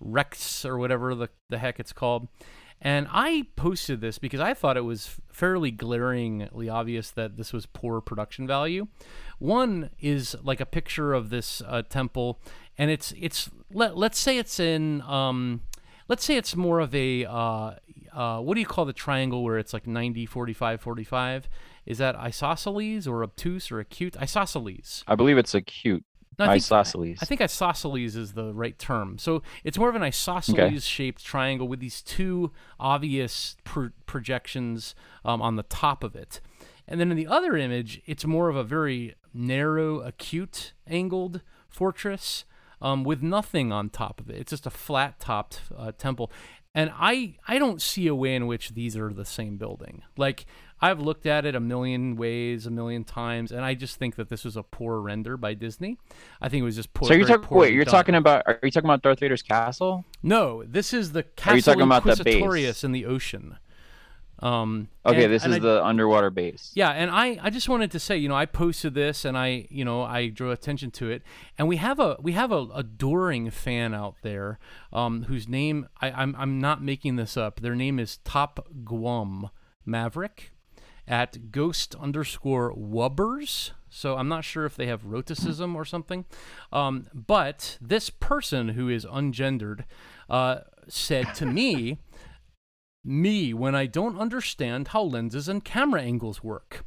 Rex 0.00 0.64
or 0.64 0.78
whatever 0.78 1.14
the 1.14 1.28
the 1.50 1.58
heck 1.58 1.78
it's 1.78 1.92
called. 1.92 2.28
And 2.84 3.06
I 3.12 3.46
posted 3.54 4.00
this 4.00 4.18
because 4.18 4.40
I 4.40 4.54
thought 4.54 4.76
it 4.76 4.80
was 4.80 5.16
fairly 5.30 5.70
glaringly 5.70 6.68
obvious 6.68 7.12
that 7.12 7.36
this 7.36 7.52
was 7.52 7.64
poor 7.64 8.00
production 8.00 8.44
value. 8.44 8.88
One 9.38 9.90
is 10.00 10.34
like 10.42 10.60
a 10.60 10.66
picture 10.66 11.14
of 11.14 11.30
this 11.30 11.62
uh, 11.64 11.82
temple, 11.82 12.40
and 12.78 12.90
it's 12.90 13.12
it's 13.18 13.50
let 13.72 13.96
let's 13.96 14.18
say 14.18 14.38
it's 14.38 14.58
in 14.60 15.02
um, 15.02 15.62
let's 16.08 16.24
say 16.24 16.36
it's 16.36 16.56
more 16.56 16.80
of 16.80 16.94
a 16.94 17.24
uh, 17.24 17.72
uh, 18.12 18.40
what 18.40 18.54
do 18.54 18.60
you 18.60 18.66
call 18.66 18.84
the 18.84 18.92
triangle 18.92 19.42
where 19.42 19.58
it's 19.58 19.72
like 19.72 19.86
90 19.86 20.26
45 20.26 20.80
45 20.80 21.48
is 21.86 21.98
that 21.98 22.14
isosceles 22.16 23.06
or 23.06 23.22
obtuse 23.22 23.70
or 23.70 23.80
acute 23.80 24.16
isosceles 24.20 25.04
I 25.06 25.14
believe 25.14 25.38
it's 25.38 25.54
acute 25.54 26.04
No, 26.38 26.44
I 26.46 26.48
think- 26.48 26.56
isosceles. 26.62 27.18
I 27.20 27.24
think 27.26 27.40
isosceles 27.40 28.16
is 28.16 28.32
the 28.32 28.52
right 28.54 28.78
term. 28.78 29.18
So 29.18 29.42
it's 29.64 29.78
more 29.78 29.88
of 29.88 29.94
an 29.96 30.02
isosceles 30.02 30.84
shaped 30.84 31.24
triangle 31.24 31.68
with 31.68 31.80
these 31.80 32.00
two 32.02 32.52
obvious 32.80 33.56
pro- 33.64 33.90
projections 34.06 34.94
um, 35.24 35.42
on 35.42 35.56
the 35.56 35.62
top 35.64 36.02
of 36.04 36.14
it. 36.16 36.40
And 36.88 36.98
then 37.00 37.10
in 37.10 37.16
the 37.16 37.26
other 37.26 37.56
image, 37.56 38.00
it's 38.06 38.24
more 38.24 38.48
of 38.48 38.56
a 38.56 38.64
very 38.64 39.14
narrow, 39.34 40.00
acute 40.00 40.72
angled 40.86 41.40
fortress 41.68 42.44
um, 42.82 43.04
with 43.04 43.22
nothing 43.22 43.72
on 43.72 43.88
top 43.88 44.20
of 44.20 44.28
it. 44.28 44.36
It's 44.36 44.50
just 44.50 44.66
a 44.66 44.70
flat 44.70 45.18
topped 45.18 45.60
uh, 45.76 45.92
temple. 45.96 46.30
And 46.74 46.90
I, 46.94 47.34
I 47.46 47.58
don't 47.58 47.80
see 47.82 48.06
a 48.06 48.14
way 48.14 48.34
in 48.34 48.46
which 48.46 48.70
these 48.70 48.96
are 48.96 49.12
the 49.12 49.26
same 49.26 49.58
building. 49.58 50.02
Like, 50.16 50.46
I've 50.80 51.00
looked 51.00 51.26
at 51.26 51.44
it 51.44 51.54
a 51.54 51.60
million 51.60 52.16
ways, 52.16 52.66
a 52.66 52.70
million 52.70 53.04
times, 53.04 53.52
and 53.52 53.64
I 53.64 53.74
just 53.74 53.96
think 53.96 54.16
that 54.16 54.30
this 54.30 54.42
was 54.42 54.56
a 54.56 54.62
poor 54.62 55.00
render 55.00 55.36
by 55.36 55.54
Disney. 55.54 55.98
I 56.40 56.48
think 56.48 56.62
it 56.62 56.64
was 56.64 56.74
just 56.74 56.92
poor. 56.92 57.08
so 57.08 57.14
you're 57.14 57.26
talking. 57.26 57.56
Wait, 57.56 57.72
you're 57.72 57.84
done. 57.84 57.92
talking 57.92 58.14
about? 58.16 58.42
Are 58.46 58.58
you 58.62 58.70
talking 58.70 58.88
about 58.88 59.02
Darth 59.02 59.20
Vader's 59.20 59.42
castle? 59.42 60.04
No, 60.22 60.64
this 60.64 60.92
is 60.92 61.12
the 61.12 61.20
Are 61.20 61.22
you 61.22 61.30
Castle 61.36 61.74
talking 61.74 61.82
about 61.82 62.04
the 62.04 62.24
base? 62.24 62.82
In 62.82 62.90
the 62.90 63.06
ocean. 63.06 63.58
Um, 64.42 64.88
Okay, 65.06 65.24
and- 65.24 65.32
this 65.32 65.44
and 65.44 65.52
is 65.52 65.58
I- 65.58 65.62
the 65.62 65.84
underwater 65.84 66.28
base. 66.30 66.72
yeah, 66.74 66.90
and 66.90 67.10
I, 67.12 67.38
I 67.40 67.48
just 67.50 67.68
wanted 67.68 67.92
to 67.92 68.00
say, 68.00 68.16
you 68.16 68.28
know, 68.28 68.34
I 68.34 68.44
posted 68.46 68.92
this 68.92 69.24
and 69.24 69.38
I, 69.38 69.66
you 69.70 69.84
know, 69.84 70.02
I 70.02 70.28
drew 70.28 70.50
attention 70.50 70.90
to 70.92 71.10
it, 71.10 71.22
and 71.56 71.68
we 71.68 71.76
have 71.76 72.00
a 72.00 72.16
we 72.20 72.32
have 72.32 72.50
a 72.50 72.66
adoring 72.74 73.50
fan 73.50 73.94
out 73.94 74.16
there, 74.22 74.58
um, 74.92 75.22
whose 75.24 75.46
name 75.48 75.86
I, 76.00 76.10
I'm 76.10 76.34
I'm 76.36 76.60
not 76.60 76.82
making 76.82 77.16
this 77.16 77.36
up. 77.36 77.60
Their 77.60 77.76
name 77.76 78.00
is 78.00 78.18
Top 78.24 78.66
Guam 78.84 79.50
Maverick, 79.86 80.52
at 81.06 81.50
Ghost 81.52 81.94
underscore 82.00 82.74
Wubbers. 82.74 83.70
So 83.94 84.16
I'm 84.16 84.28
not 84.28 84.42
sure 84.44 84.64
if 84.64 84.74
they 84.74 84.86
have 84.86 85.02
rhotacism 85.02 85.74
or 85.74 85.84
something, 85.84 86.24
um, 86.72 87.06
but 87.14 87.76
this 87.80 88.08
person 88.08 88.70
who 88.70 88.88
is 88.88 89.04
ungendered 89.04 89.84
uh, 90.30 90.60
said 90.88 91.34
to 91.34 91.44
me 91.46 91.98
me 93.04 93.52
when 93.52 93.74
I 93.74 93.86
don't 93.86 94.18
understand 94.18 94.88
how 94.88 95.02
lenses 95.02 95.48
and 95.48 95.64
camera 95.64 96.02
angles 96.02 96.42
work. 96.42 96.84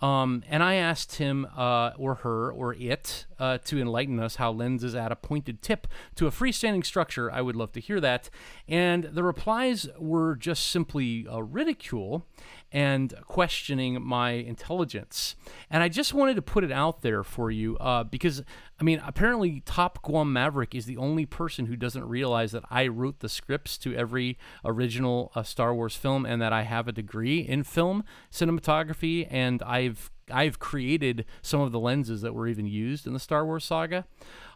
Um, 0.00 0.42
and 0.48 0.62
I 0.62 0.74
asked 0.74 1.16
him 1.16 1.46
uh, 1.56 1.92
or 1.96 2.16
her 2.16 2.50
or 2.50 2.74
it 2.74 3.26
uh, 3.42 3.58
to 3.58 3.80
enlighten 3.80 4.20
us 4.20 4.36
how 4.36 4.52
lenses 4.52 4.94
add 4.94 5.10
a 5.10 5.16
pointed 5.16 5.60
tip 5.62 5.88
to 6.14 6.28
a 6.28 6.30
freestanding 6.30 6.86
structure. 6.86 7.28
I 7.28 7.40
would 7.40 7.56
love 7.56 7.72
to 7.72 7.80
hear 7.80 7.98
that. 7.98 8.30
And 8.68 9.02
the 9.02 9.24
replies 9.24 9.88
were 9.98 10.36
just 10.36 10.68
simply 10.68 11.26
uh, 11.26 11.42
ridicule 11.42 12.24
and 12.70 13.12
questioning 13.26 14.00
my 14.00 14.30
intelligence. 14.30 15.34
And 15.68 15.82
I 15.82 15.88
just 15.88 16.14
wanted 16.14 16.36
to 16.36 16.42
put 16.42 16.62
it 16.62 16.70
out 16.70 17.02
there 17.02 17.24
for 17.24 17.50
you 17.50 17.76
uh, 17.78 18.04
because, 18.04 18.44
I 18.80 18.84
mean, 18.84 19.02
apparently 19.04 19.60
Top 19.66 20.02
Guam 20.02 20.32
Maverick 20.32 20.72
is 20.72 20.86
the 20.86 20.96
only 20.96 21.26
person 21.26 21.66
who 21.66 21.74
doesn't 21.74 22.04
realize 22.04 22.52
that 22.52 22.64
I 22.70 22.86
wrote 22.86 23.18
the 23.18 23.28
scripts 23.28 23.76
to 23.78 23.92
every 23.96 24.38
original 24.64 25.32
uh, 25.34 25.42
Star 25.42 25.74
Wars 25.74 25.96
film 25.96 26.24
and 26.24 26.40
that 26.40 26.52
I 26.52 26.62
have 26.62 26.86
a 26.86 26.92
degree 26.92 27.40
in 27.40 27.64
film 27.64 28.04
cinematography 28.30 29.26
and 29.28 29.64
I've 29.64 30.11
I've 30.30 30.58
created 30.58 31.24
some 31.42 31.60
of 31.60 31.72
the 31.72 31.80
lenses 31.80 32.22
that 32.22 32.34
were 32.34 32.46
even 32.48 32.66
used 32.66 33.06
in 33.06 33.12
the 33.12 33.18
Star 33.20 33.44
Wars 33.44 33.64
saga. 33.64 34.06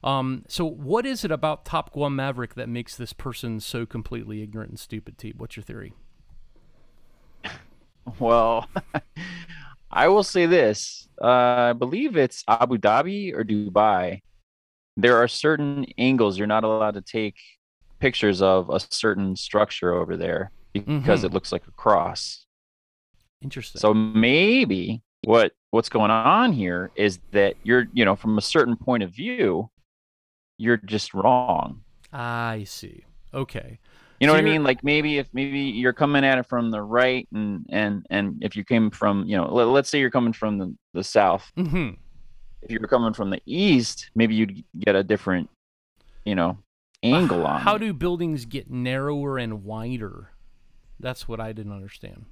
Um, 0.05 0.45
so, 0.49 0.65
what 0.65 1.05
is 1.07 1.25
it 1.25 1.31
about 1.31 1.65
Top 1.65 1.93
Gun 1.93 2.15
Maverick 2.17 2.55
that 2.55 2.69
makes 2.69 2.95
this 2.97 3.13
person 3.13 3.61
so 3.61 3.87
completely 3.87 4.43
ignorant 4.43 4.71
and 4.71 4.79
stupid, 4.79 5.19
T? 5.19 5.33
What's 5.37 5.57
your 5.57 5.65
theory? 5.65 5.93
Well, 8.21 8.69
I 9.91 10.09
will 10.09 10.23
say 10.23 10.47
this. 10.47 11.09
Uh, 11.21 11.27
I 11.27 11.73
believe 11.73 12.17
it's 12.17 12.45
Abu 12.47 12.79
Dhabi 12.79 13.35
or 13.35 13.45
Dubai. 13.45 14.21
There 14.97 15.17
are 15.17 15.29
certain 15.29 15.87
angles 15.99 16.39
you're 16.39 16.47
not 16.47 16.65
allowed 16.65 16.95
to 16.95 17.03
take 17.03 17.37
pictures 18.01 18.43
of 18.43 18.71
a 18.71 18.81
certain 18.81 19.37
structure 19.37 19.93
over 19.95 20.17
there 20.17 20.53
because 20.73 21.23
Mhm. 21.23 21.25
it 21.25 21.33
looks 21.33 21.53
like 21.53 21.67
a 21.67 21.73
cross. 21.73 22.47
Interesting. 23.43 23.81
So 23.81 23.93
maybe 23.95 25.03
what 25.27 25.53
what's 25.73 25.91
going 25.91 26.11
on 26.13 26.53
here 26.53 26.93
is 26.97 27.21
that 27.33 27.57
you're, 27.65 27.87
you 27.93 28.05
know, 28.05 28.17
from 28.17 28.39
a 28.39 28.43
certain 28.43 28.77
point 28.77 29.03
of 29.03 29.11
view, 29.13 29.71
you're 30.59 30.79
just 30.79 31.15
wrong. 31.15 31.83
I 32.13 32.65
see. 32.65 33.05
Okay. 33.35 33.79
You 34.21 34.27
know 34.27 34.33
So 34.33 34.39
what 34.39 34.41
I 34.41 34.43
mean? 34.43 34.65
Like 34.65 34.83
maybe 34.83 35.19
if 35.19 35.29
maybe 35.35 35.61
you're 35.61 35.93
coming 35.93 36.25
at 36.25 36.39
it 36.39 36.47
from 36.47 36.71
the 36.71 36.83
right 36.83 37.29
and 37.33 37.67
and 37.71 38.07
and 38.11 38.39
if 38.43 38.57
you 38.57 38.65
came 38.65 38.91
from, 38.91 39.25
you 39.27 39.37
know, 39.37 39.53
let, 39.53 39.65
let's 39.69 39.91
say 39.91 40.01
you're 40.01 40.11
coming 40.11 40.33
from 40.33 40.59
the, 40.59 40.75
the 40.95 41.05
south. 41.05 41.53
hmm 41.57 41.91
If 42.63 42.71
you 42.71 42.79
were 42.81 42.89
coming 42.89 43.15
from 43.15 43.31
the 43.31 43.43
east, 43.47 44.11
maybe 44.15 44.35
you'd 44.35 44.65
get 44.79 44.97
a 44.97 45.05
different, 45.05 45.51
you 46.25 46.35
know, 46.35 46.59
angle 47.03 47.47
on 47.47 47.61
How 47.63 47.77
it. 47.77 47.79
do 47.79 47.93
buildings 47.93 48.45
get 48.45 48.71
narrower 48.71 49.39
and 49.39 49.65
wider? 49.65 50.31
That's 51.01 51.29
what 51.29 51.41
I 51.41 51.53
didn't 51.53 51.73
understand. 51.73 52.27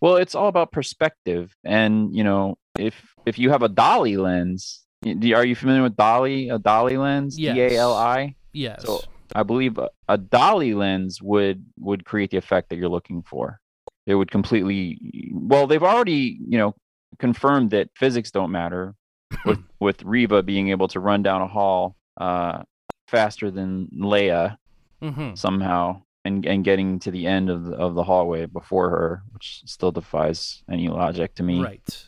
Well, 0.00 0.16
it's 0.16 0.34
all 0.34 0.48
about 0.48 0.72
perspective, 0.72 1.54
and 1.64 2.14
you 2.14 2.24
know, 2.24 2.58
if 2.78 3.14
if 3.24 3.38
you 3.38 3.50
have 3.50 3.62
a 3.62 3.68
dolly 3.68 4.16
lens, 4.16 4.84
are 5.04 5.44
you 5.44 5.54
familiar 5.54 5.82
with 5.82 5.96
dolly? 5.96 6.48
A 6.48 6.58
dolly 6.58 6.96
lens, 6.96 7.38
Yes. 7.38 7.54
D 7.54 7.60
A 7.76 7.78
L 7.78 7.94
I. 7.94 8.36
Yes. 8.52 8.82
So 8.84 9.00
I 9.34 9.42
believe 9.42 9.78
a, 9.78 9.88
a 10.08 10.18
dolly 10.18 10.74
lens 10.74 11.20
would 11.22 11.64
would 11.78 12.04
create 12.04 12.30
the 12.30 12.36
effect 12.36 12.68
that 12.70 12.76
you're 12.76 12.88
looking 12.88 13.22
for. 13.22 13.60
It 14.06 14.14
would 14.14 14.30
completely. 14.30 14.98
Well, 15.32 15.66
they've 15.66 15.82
already 15.82 16.38
you 16.46 16.58
know 16.58 16.74
confirmed 17.18 17.70
that 17.70 17.88
physics 17.96 18.30
don't 18.30 18.50
matter 18.50 18.94
with 19.44 19.60
with 19.80 20.02
Reva 20.02 20.42
being 20.42 20.68
able 20.68 20.88
to 20.88 21.00
run 21.00 21.22
down 21.22 21.42
a 21.42 21.48
hall 21.48 21.96
uh, 22.20 22.62
faster 23.08 23.50
than 23.50 23.88
Leia 23.98 24.56
hmm 25.02 25.34
somehow 25.34 26.00
and 26.26 26.44
and 26.44 26.64
getting 26.64 26.98
to 27.00 27.10
the 27.10 27.26
end 27.26 27.48
of 27.48 27.64
the, 27.64 27.76
of 27.76 27.94
the 27.94 28.04
hallway 28.04 28.46
before 28.46 28.90
her, 28.90 29.22
which 29.32 29.62
still 29.64 29.92
defies 29.92 30.62
any 30.70 30.88
logic 30.88 31.34
to 31.36 31.42
me. 31.42 31.62
Right. 31.62 32.04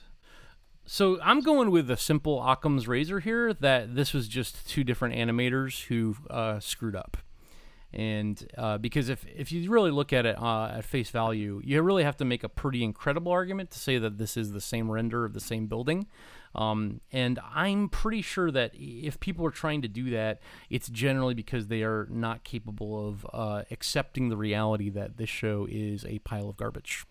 So 0.84 1.20
I'm 1.22 1.40
going 1.40 1.70
with 1.70 1.90
a 1.90 1.98
simple 1.98 2.42
Occam's 2.42 2.88
razor 2.88 3.20
here 3.20 3.52
that 3.52 3.94
this 3.94 4.14
was 4.14 4.26
just 4.26 4.66
two 4.66 4.84
different 4.84 5.14
animators 5.16 5.84
who 5.84 6.16
uh, 6.30 6.60
screwed 6.60 6.96
up. 6.96 7.18
And 7.92 8.46
uh, 8.56 8.78
because 8.78 9.08
if, 9.08 9.24
if 9.26 9.52
you 9.52 9.70
really 9.70 9.90
look 9.90 10.12
at 10.12 10.24
it 10.24 10.40
uh, 10.40 10.68
at 10.68 10.84
face 10.84 11.10
value, 11.10 11.60
you 11.64 11.80
really 11.82 12.04
have 12.04 12.16
to 12.18 12.24
make 12.24 12.42
a 12.42 12.48
pretty 12.48 12.82
incredible 12.84 13.32
argument 13.32 13.70
to 13.72 13.78
say 13.78 13.98
that 13.98 14.18
this 14.18 14.36
is 14.36 14.52
the 14.52 14.60
same 14.60 14.90
render 14.90 15.24
of 15.24 15.32
the 15.34 15.40
same 15.40 15.66
building. 15.66 16.06
Um, 16.54 17.00
and 17.12 17.38
I'm 17.54 17.88
pretty 17.88 18.22
sure 18.22 18.50
that 18.50 18.72
if 18.74 19.20
people 19.20 19.44
are 19.46 19.50
trying 19.50 19.82
to 19.82 19.88
do 19.88 20.10
that, 20.10 20.40
it's 20.70 20.88
generally 20.88 21.34
because 21.34 21.68
they 21.68 21.82
are 21.82 22.06
not 22.10 22.44
capable 22.44 23.08
of 23.08 23.26
uh, 23.32 23.62
accepting 23.70 24.28
the 24.28 24.36
reality 24.36 24.90
that 24.90 25.16
this 25.16 25.28
show 25.28 25.66
is 25.70 26.04
a 26.04 26.18
pile 26.20 26.48
of 26.48 26.56
garbage. 26.56 27.04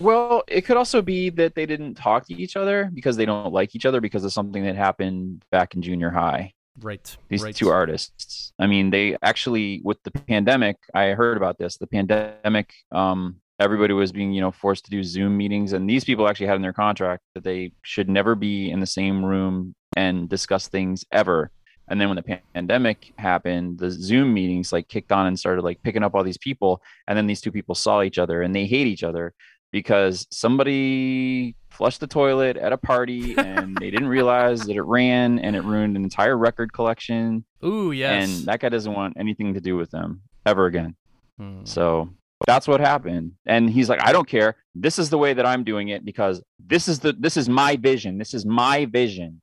Well, 0.00 0.44
it 0.46 0.62
could 0.62 0.76
also 0.76 1.02
be 1.02 1.30
that 1.30 1.54
they 1.54 1.66
didn't 1.66 1.94
talk 1.94 2.26
to 2.26 2.34
each 2.34 2.56
other 2.56 2.90
because 2.94 3.16
they 3.16 3.26
don't 3.26 3.52
like 3.52 3.74
each 3.74 3.84
other 3.84 4.00
because 4.00 4.24
of 4.24 4.32
something 4.32 4.62
that 4.64 4.76
happened 4.76 5.44
back 5.50 5.74
in 5.74 5.82
junior 5.82 6.10
high. 6.10 6.52
Right. 6.80 7.16
These 7.28 7.42
right. 7.42 7.54
two 7.54 7.70
artists. 7.70 8.52
I 8.58 8.68
mean, 8.68 8.90
they 8.90 9.16
actually 9.22 9.80
with 9.82 10.00
the 10.04 10.12
pandemic, 10.12 10.76
I 10.94 11.08
heard 11.08 11.36
about 11.36 11.58
this. 11.58 11.76
The 11.76 11.88
pandemic, 11.88 12.72
um, 12.92 13.40
everybody 13.58 13.92
was 13.92 14.12
being, 14.12 14.32
you 14.32 14.40
know, 14.40 14.50
forced 14.50 14.84
to 14.84 14.90
do 14.90 15.02
Zoom 15.02 15.36
meetings, 15.36 15.72
and 15.72 15.88
these 15.88 16.04
people 16.04 16.28
actually 16.28 16.46
had 16.46 16.56
in 16.56 16.62
their 16.62 16.72
contract 16.72 17.22
that 17.34 17.44
they 17.44 17.72
should 17.82 18.08
never 18.08 18.34
be 18.34 18.70
in 18.70 18.80
the 18.80 18.86
same 18.86 19.24
room 19.24 19.74
and 19.96 20.28
discuss 20.28 20.68
things 20.68 21.04
ever. 21.12 21.50
And 21.90 22.00
then 22.00 22.08
when 22.08 22.16
the 22.16 22.40
pandemic 22.54 23.12
happened, 23.16 23.78
the 23.78 23.90
Zoom 23.90 24.34
meetings 24.34 24.72
like 24.72 24.88
kicked 24.88 25.10
on 25.10 25.26
and 25.26 25.38
started 25.38 25.62
like 25.62 25.82
picking 25.82 26.02
up 26.02 26.14
all 26.14 26.22
these 26.22 26.38
people, 26.38 26.82
and 27.06 27.16
then 27.16 27.26
these 27.26 27.40
two 27.40 27.52
people 27.52 27.74
saw 27.74 28.02
each 28.02 28.18
other 28.18 28.42
and 28.42 28.54
they 28.54 28.66
hate 28.66 28.86
each 28.86 29.02
other 29.02 29.34
because 29.70 30.26
somebody 30.30 31.54
flushed 31.70 32.00
the 32.00 32.06
toilet 32.06 32.56
at 32.56 32.72
a 32.72 32.78
party 32.78 33.34
and 33.36 33.76
they 33.80 33.90
didn't 33.90 34.08
realize 34.08 34.62
that 34.62 34.76
it 34.76 34.82
ran 34.82 35.38
and 35.38 35.54
it 35.54 35.62
ruined 35.62 35.96
an 35.96 36.02
entire 36.02 36.36
record 36.36 36.72
collection 36.72 37.44
Ooh, 37.64 37.92
yes. 37.92 38.28
and 38.28 38.46
that 38.46 38.60
guy 38.60 38.68
doesn't 38.68 38.94
want 38.94 39.14
anything 39.18 39.54
to 39.54 39.60
do 39.60 39.76
with 39.76 39.90
them 39.90 40.22
ever 40.46 40.66
again. 40.66 40.96
Hmm. 41.38 41.64
So 41.64 42.10
that's 42.46 42.68
what 42.68 42.80
happened. 42.80 43.32
And 43.46 43.68
he's 43.68 43.88
like, 43.88 44.02
I 44.02 44.12
don't 44.12 44.28
care. 44.28 44.56
This 44.74 44.98
is 44.98 45.10
the 45.10 45.18
way 45.18 45.34
that 45.34 45.46
I'm 45.46 45.64
doing 45.64 45.88
it 45.88 46.04
because 46.04 46.42
this 46.58 46.88
is 46.88 47.00
the 47.00 47.12
this 47.12 47.36
is 47.36 47.48
my 47.48 47.76
vision. 47.76 48.18
This 48.18 48.34
is 48.34 48.46
my 48.46 48.84
vision. 48.86 49.40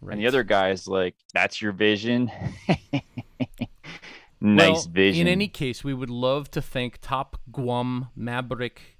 Right. 0.00 0.14
And 0.14 0.22
the 0.22 0.26
other 0.26 0.42
guy 0.42 0.70
is 0.70 0.88
like, 0.88 1.14
That's 1.32 1.62
your 1.62 1.72
vision. 1.72 2.30
nice 4.40 4.86
well, 4.86 4.86
vision. 4.90 5.26
In 5.26 5.32
any 5.32 5.48
case, 5.48 5.84
we 5.84 5.94
would 5.94 6.10
love 6.10 6.50
to 6.52 6.62
thank 6.62 6.98
Top 7.00 7.40
Guam 7.50 8.08
Maverick 8.16 8.98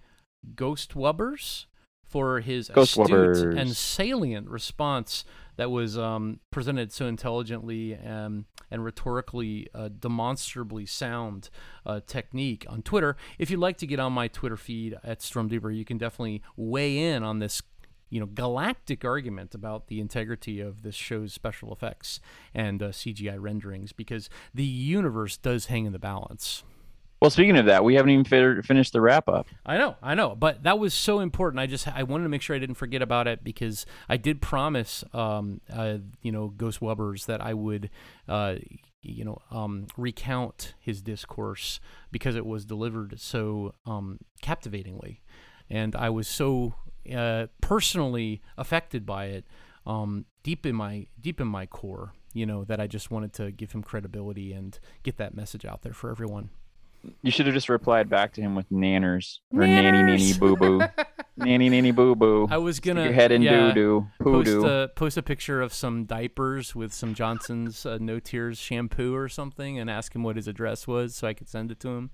Ghost 0.54 0.94
Wubbers 0.94 1.66
for 2.04 2.40
his 2.40 2.68
Ghost 2.68 2.98
astute 2.98 3.10
Wubbers. 3.10 3.58
and 3.58 3.76
salient 3.76 4.48
response 4.48 5.24
that 5.56 5.70
was 5.70 5.98
um, 5.98 6.40
presented 6.50 6.92
so 6.92 7.06
intelligently 7.06 7.96
um, 7.96 8.46
and 8.72 8.84
rhetorically 8.84 9.68
uh, 9.74 9.88
demonstrably 9.88 10.86
sound 10.86 11.50
uh, 11.86 12.00
technique 12.06 12.66
on 12.68 12.82
Twitter. 12.82 13.16
If 13.38 13.50
you'd 13.50 13.60
like 13.60 13.76
to 13.78 13.86
get 13.86 14.00
on 14.00 14.12
my 14.12 14.28
Twitter 14.28 14.56
feed 14.56 14.96
at 15.04 15.20
Stormdeeper, 15.20 15.76
you 15.76 15.84
can 15.84 15.98
definitely 15.98 16.42
weigh 16.56 16.98
in 16.98 17.22
on 17.22 17.38
this 17.38 17.62
you 18.08 18.20
know 18.20 18.26
galactic 18.26 19.04
argument 19.04 19.54
about 19.54 19.86
the 19.86 19.98
integrity 19.98 20.60
of 20.60 20.82
this 20.82 20.94
show's 20.94 21.32
special 21.32 21.72
effects 21.72 22.20
and 22.54 22.82
uh, 22.82 22.88
CGI 22.88 23.36
renderings 23.38 23.92
because 23.92 24.28
the 24.54 24.64
universe 24.64 25.36
does 25.36 25.66
hang 25.66 25.86
in 25.86 25.92
the 25.92 25.98
balance. 25.98 26.62
Well, 27.22 27.30
speaking 27.30 27.56
of 27.56 27.66
that, 27.66 27.84
we 27.84 27.94
haven't 27.94 28.10
even 28.10 28.24
fi- 28.24 28.60
finished 28.62 28.92
the 28.92 29.00
wrap 29.00 29.28
up. 29.28 29.46
I 29.64 29.78
know, 29.78 29.94
I 30.02 30.16
know, 30.16 30.34
but 30.34 30.64
that 30.64 30.80
was 30.80 30.92
so 30.92 31.20
important. 31.20 31.60
I 31.60 31.68
just 31.68 31.86
I 31.86 32.02
wanted 32.02 32.24
to 32.24 32.28
make 32.28 32.42
sure 32.42 32.56
I 32.56 32.58
didn't 32.58 32.74
forget 32.74 33.00
about 33.00 33.28
it 33.28 33.44
because 33.44 33.86
I 34.08 34.16
did 34.16 34.42
promise, 34.42 35.04
um, 35.12 35.60
uh, 35.72 35.98
you 36.20 36.32
know, 36.32 36.48
Ghost 36.48 36.80
Webbers 36.80 37.26
that 37.26 37.40
I 37.40 37.54
would, 37.54 37.90
uh, 38.28 38.56
you 39.02 39.24
know, 39.24 39.38
um, 39.52 39.86
recount 39.96 40.74
his 40.80 41.00
discourse 41.00 41.78
because 42.10 42.34
it 42.34 42.44
was 42.44 42.64
delivered 42.64 43.20
so 43.20 43.76
um, 43.86 44.18
captivatingly, 44.40 45.22
and 45.70 45.94
I 45.94 46.10
was 46.10 46.26
so 46.26 46.74
uh, 47.14 47.46
personally 47.60 48.42
affected 48.58 49.06
by 49.06 49.26
it, 49.26 49.44
um, 49.86 50.24
deep 50.42 50.66
in 50.66 50.74
my 50.74 51.06
deep 51.20 51.40
in 51.40 51.46
my 51.46 51.66
core. 51.66 52.14
You 52.34 52.46
know 52.46 52.64
that 52.64 52.80
I 52.80 52.88
just 52.88 53.12
wanted 53.12 53.32
to 53.34 53.52
give 53.52 53.70
him 53.70 53.84
credibility 53.84 54.52
and 54.52 54.76
get 55.04 55.18
that 55.18 55.36
message 55.36 55.64
out 55.64 55.82
there 55.82 55.92
for 55.92 56.10
everyone. 56.10 56.50
You 57.22 57.30
should 57.30 57.46
have 57.46 57.54
just 57.54 57.68
replied 57.68 58.08
back 58.08 58.32
to 58.34 58.40
him 58.40 58.54
with 58.54 58.70
nanners 58.70 59.38
or 59.52 59.66
nanny 59.66 60.02
nanny 60.02 60.32
boo 60.34 60.56
boo, 60.56 60.80
nanny 61.36 61.68
nanny 61.68 61.90
boo 61.90 62.14
boo. 62.14 62.46
I 62.50 62.58
was 62.58 62.80
gonna 62.80 63.04
your 63.04 63.12
head 63.12 63.32
in 63.32 63.42
yeah, 63.42 63.68
doo 63.68 63.74
doo, 63.74 64.06
poo 64.20 64.32
post 64.32 64.46
doo. 64.46 64.66
a 64.66 64.88
post 64.88 65.16
a 65.16 65.22
picture 65.22 65.60
of 65.60 65.72
some 65.72 66.04
diapers 66.04 66.74
with 66.74 66.92
some 66.92 67.14
Johnson's 67.14 67.84
uh, 67.84 67.98
No 68.00 68.20
Tears 68.20 68.58
shampoo 68.58 69.14
or 69.14 69.28
something, 69.28 69.78
and 69.78 69.90
ask 69.90 70.14
him 70.14 70.22
what 70.22 70.36
his 70.36 70.46
address 70.46 70.86
was 70.86 71.16
so 71.16 71.26
I 71.26 71.34
could 71.34 71.48
send 71.48 71.70
it 71.70 71.80
to 71.80 71.88
him. 71.88 72.10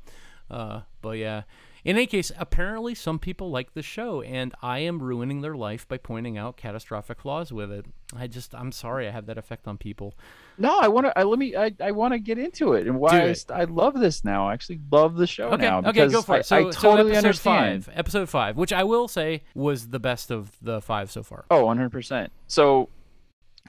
Uh, 0.51 0.81
but 1.03 1.19
yeah, 1.19 1.43
in 1.85 1.97
any 1.97 2.07
case, 2.07 2.33
apparently 2.39 2.95
some 2.95 3.19
people 3.19 3.51
like 3.51 3.75
the 3.75 3.83
show, 3.83 4.23
and 4.23 4.55
I 4.63 4.81
am 4.81 5.03
ruining 5.03 5.41
their 5.41 5.55
life 5.57 5.87
by 5.87 5.99
pointing 5.99 6.37
out 6.37 6.57
catastrophic 6.57 7.21
flaws 7.21 7.53
with 7.53 7.71
it. 7.71 7.87
I 8.17 8.27
just, 8.27 8.55
I'm 8.55 8.73
sorry, 8.73 9.07
I 9.07 9.11
have 9.11 9.27
that 9.27 9.39
effect 9.39 9.69
on 9.69 9.79
people. 9.79 10.15
No, 10.57 10.79
I 10.79 10.89
want 10.89 11.07
to. 11.07 11.19
I 11.19 11.23
let 11.23 11.39
me. 11.39 11.55
I, 11.55 11.73
I 11.81 11.93
want 11.93 12.15
to 12.15 12.19
get 12.19 12.39
into 12.39 12.73
it 12.73 12.87
and 12.87 12.99
why 12.99 13.21
I, 13.21 13.23
it. 13.25 13.35
st- 13.37 13.59
I 13.59 13.65
love 13.65 13.95
this 13.99 14.25
now. 14.25 14.49
I 14.49 14.55
actually 14.55 14.81
love 14.91 15.17
the 15.17 15.27
show 15.27 15.51
Okay, 15.51 15.63
now. 15.63 15.79
okay, 15.79 15.93
because 15.93 16.13
go 16.13 16.23
for 16.23 16.35
I, 16.35 16.39
it. 16.39 16.47
So, 16.47 16.57
I 16.57 16.71
so 16.71 16.81
totally 16.81 17.11
episode 17.13 17.27
understand. 17.27 17.85
five, 17.85 17.99
episode 17.99 18.29
five, 18.29 18.57
which 18.57 18.73
I 18.73 18.85
will 18.85 19.07
say 19.09 19.43
was 19.55 19.89
the 19.89 20.01
best 20.01 20.31
of 20.31 20.53
the 20.61 20.81
five 20.81 21.11
so 21.11 21.23
far. 21.23 21.45
Oh, 21.51 21.65
100%. 21.65 22.29
So 22.49 22.89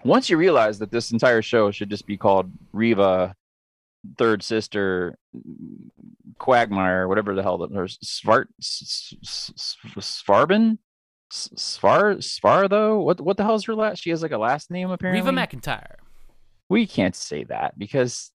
once 0.04 0.30
you 0.30 0.38
realize 0.38 0.80
that 0.80 0.92
this 0.92 1.12
entire 1.12 1.42
show 1.42 1.72
should 1.72 1.89
just 1.89 2.06
be 2.08 2.18
called 2.18 2.51
Reva 2.74 3.36
Third 4.18 4.42
Sister 4.42 5.18
Quagmire, 6.39 7.08
whatever 7.08 7.36
the 7.36 7.43
hell 7.43 7.58
that 7.60 7.72
or 7.75 7.86
Svart 7.86 8.46
Svarbin 9.63 10.77
Svar 11.31 12.17
Svar 12.17 12.69
though 12.69 13.00
what 13.01 13.22
what 13.22 13.38
the 13.38 13.43
hell's 13.43 13.65
her 13.65 13.75
last 13.75 14.01
she 14.01 14.10
has 14.10 14.24
like 14.24 14.31
a 14.31 14.38
last 14.38 14.72
name 14.72 14.89
apparently 14.89 15.22
Reva 15.22 15.31
McIntyre. 15.39 15.96
we 16.69 16.88
can't 16.88 17.15
say 17.15 17.43
that 17.43 17.77
because 17.77 18.31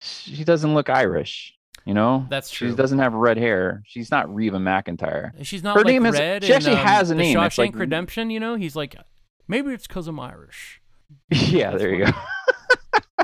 she 0.00 0.44
doesn't 0.44 0.74
look 0.74 0.88
Irish 0.88 1.54
you 1.84 1.92
know 1.94 2.24
That's 2.30 2.50
true. 2.50 2.70
she 2.70 2.76
doesn't 2.76 3.00
have 3.00 3.14
red 3.14 3.36
hair 3.36 3.82
she's 3.84 4.12
not 4.12 4.32
Reva 4.32 4.58
McIntyre 4.58 5.32
She's 5.44 5.64
not 5.64 5.74
Her 5.74 5.80
like 5.80 5.86
name 5.92 6.06
is- 6.06 6.18
red. 6.18 6.44
she 6.44 6.54
actually 6.54 6.76
um, 6.76 6.86
has 6.86 7.10
a 7.10 7.16
name. 7.16 7.36
Shawshank 7.36 7.58
like- 7.58 7.74
Redemption. 7.74 8.30
You 8.30 8.38
know, 8.38 8.54
he's 8.54 8.76
like, 8.76 8.94
maybe 9.48 9.72
it's 9.72 9.88
because 9.88 10.06
I'm 10.06 10.20
Irish. 10.20 10.80
yeah, 11.30 11.70
That's 11.72 11.82
there 11.82 11.94
you 11.94 12.04
go. 12.06 12.12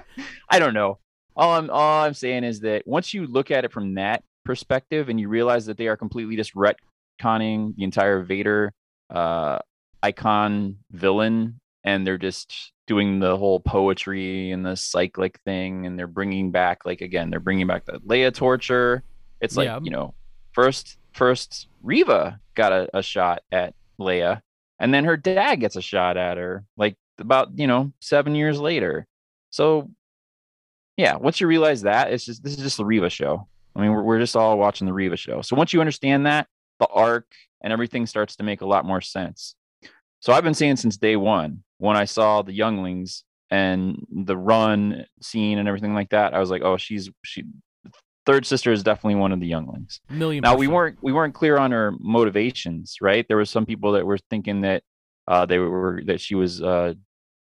I 0.51 0.59
don't 0.59 0.75
know. 0.75 0.99
All 1.39 1.53
I'm 1.53 1.71
all 1.71 2.03
I'm 2.05 2.15
saying 2.15 2.45
is 2.45 2.61
that 2.61 2.87
once 2.87 3.15
you 3.15 3.27
look 3.27 3.51
at 3.51 3.65
it 3.65 3.73
from 3.73 3.95
that 3.95 4.25
perspective 4.45 5.09
and 5.09 5.21
you 5.21 5.29
realize 5.29 5.67
that 5.67 5.77
they 5.77 5.87
are 5.87 5.97
completely 5.97 6.37
just 6.37 6.53
retconning 6.55 7.75
the 7.77 7.85
entire 7.85 8.23
Vader 8.23 8.73
uh 9.11 9.59
icon 10.03 10.77
villain 10.91 11.59
and 11.85 12.07
they're 12.07 12.19
just 12.19 12.73
doing 12.87 13.21
the 13.21 13.37
whole 13.37 13.61
poetry 13.61 14.51
and 14.51 14.65
the 14.67 14.77
cyclic 14.77 15.39
thing 15.45 15.87
and 15.87 15.99
they're 15.99 16.07
bringing 16.07 16.51
back 16.51 16.85
like 16.85 17.01
again 17.01 17.31
they're 17.31 17.41
bringing 17.41 17.67
back 17.67 17.85
the 17.87 17.93
Leia 18.01 18.35
torture. 18.35 19.03
It's 19.41 19.57
like, 19.57 19.67
Yeah. 19.67 19.79
you 19.83 19.91
know, 19.91 20.15
first 20.53 20.99
first 21.13 21.69
Reva 21.83 22.41
got 22.55 22.73
a, 22.73 22.89
a 22.95 23.03
shot 23.03 23.43
at 23.53 23.75
Leia 24.01 24.41
and 24.81 24.93
then 24.93 25.05
her 25.05 25.17
dad 25.17 25.57
gets 25.57 25.77
a 25.77 25.83
shot 25.83 26.17
at 26.17 26.37
her 26.37 26.65
like 26.77 26.97
about 27.19 27.57
you 27.59 27.67
know 27.67 27.93
seven 28.01 28.35
years 28.35 28.61
later 28.61 29.07
so 29.51 29.91
yeah 30.99 31.17
once 31.17 31.41
you 31.41 31.47
realize 31.47 31.81
that 31.83 32.13
it's 32.13 32.27
just 32.27 32.45
this 32.45 32.53
is 32.53 32.63
just 32.63 32.77
the 32.77 32.85
reva 32.85 33.09
show. 33.09 33.49
I 33.75 33.81
mean 33.81 33.93
we're, 33.93 34.03
we're 34.03 34.19
just 34.19 34.37
all 34.37 34.59
watching 34.59 34.87
the 34.87 34.93
reva 34.93 35.17
show. 35.17 35.41
So 35.41 35.57
once 35.57 35.73
you 35.73 35.81
understand 35.81 36.27
that 36.27 36.47
the 36.79 36.89
arc 36.89 37.33
and 37.63 37.73
everything 37.73 38.05
starts 38.05 38.37
to 38.37 38.43
make 38.43 38.61
a 38.61 38.67
lot 38.67 38.85
more 38.85 39.01
sense. 39.01 39.55
So 40.21 40.35
i've 40.35 40.45
been 40.45 40.55
saying 40.55 40.77
since 40.77 40.99
day 40.99 41.17
one 41.17 41.63
when 41.79 41.97
i 41.97 42.05
saw 42.05 42.43
the 42.43 42.53
younglings 42.53 43.25
and 43.51 44.05
the 44.11 44.37
run 44.37 45.07
scene 45.23 45.59
and 45.59 45.67
everything 45.67 45.95
like 45.95 46.11
that 46.11 46.35
i 46.35 46.39
was 46.39 46.51
like 46.51 46.61
oh 46.61 46.77
she's 46.77 47.09
she 47.25 47.45
third 48.29 48.45
sister 48.45 48.71
is 48.71 48.83
definitely 48.83 49.15
one 49.15 49.33
of 49.33 49.41
the 49.41 49.47
younglings. 49.47 50.03
Million. 50.11 50.43
now 50.43 50.55
we 50.55 50.67
weren't 50.67 50.99
we 51.01 51.13
weren't 51.13 51.33
clear 51.33 51.57
on 51.57 51.71
her 51.71 51.95
motivations 51.99 52.99
right? 53.01 53.27
There 53.27 53.39
was 53.39 53.49
some 53.49 53.65
people 53.65 53.93
that 53.93 54.05
were 54.05 54.19
thinking 54.29 54.61
that 54.61 54.83
uh 55.27 55.47
they 55.47 55.59
were 55.59 56.03
that 56.05 56.21
she 56.21 56.35
was 56.35 56.63
uh 56.63 56.93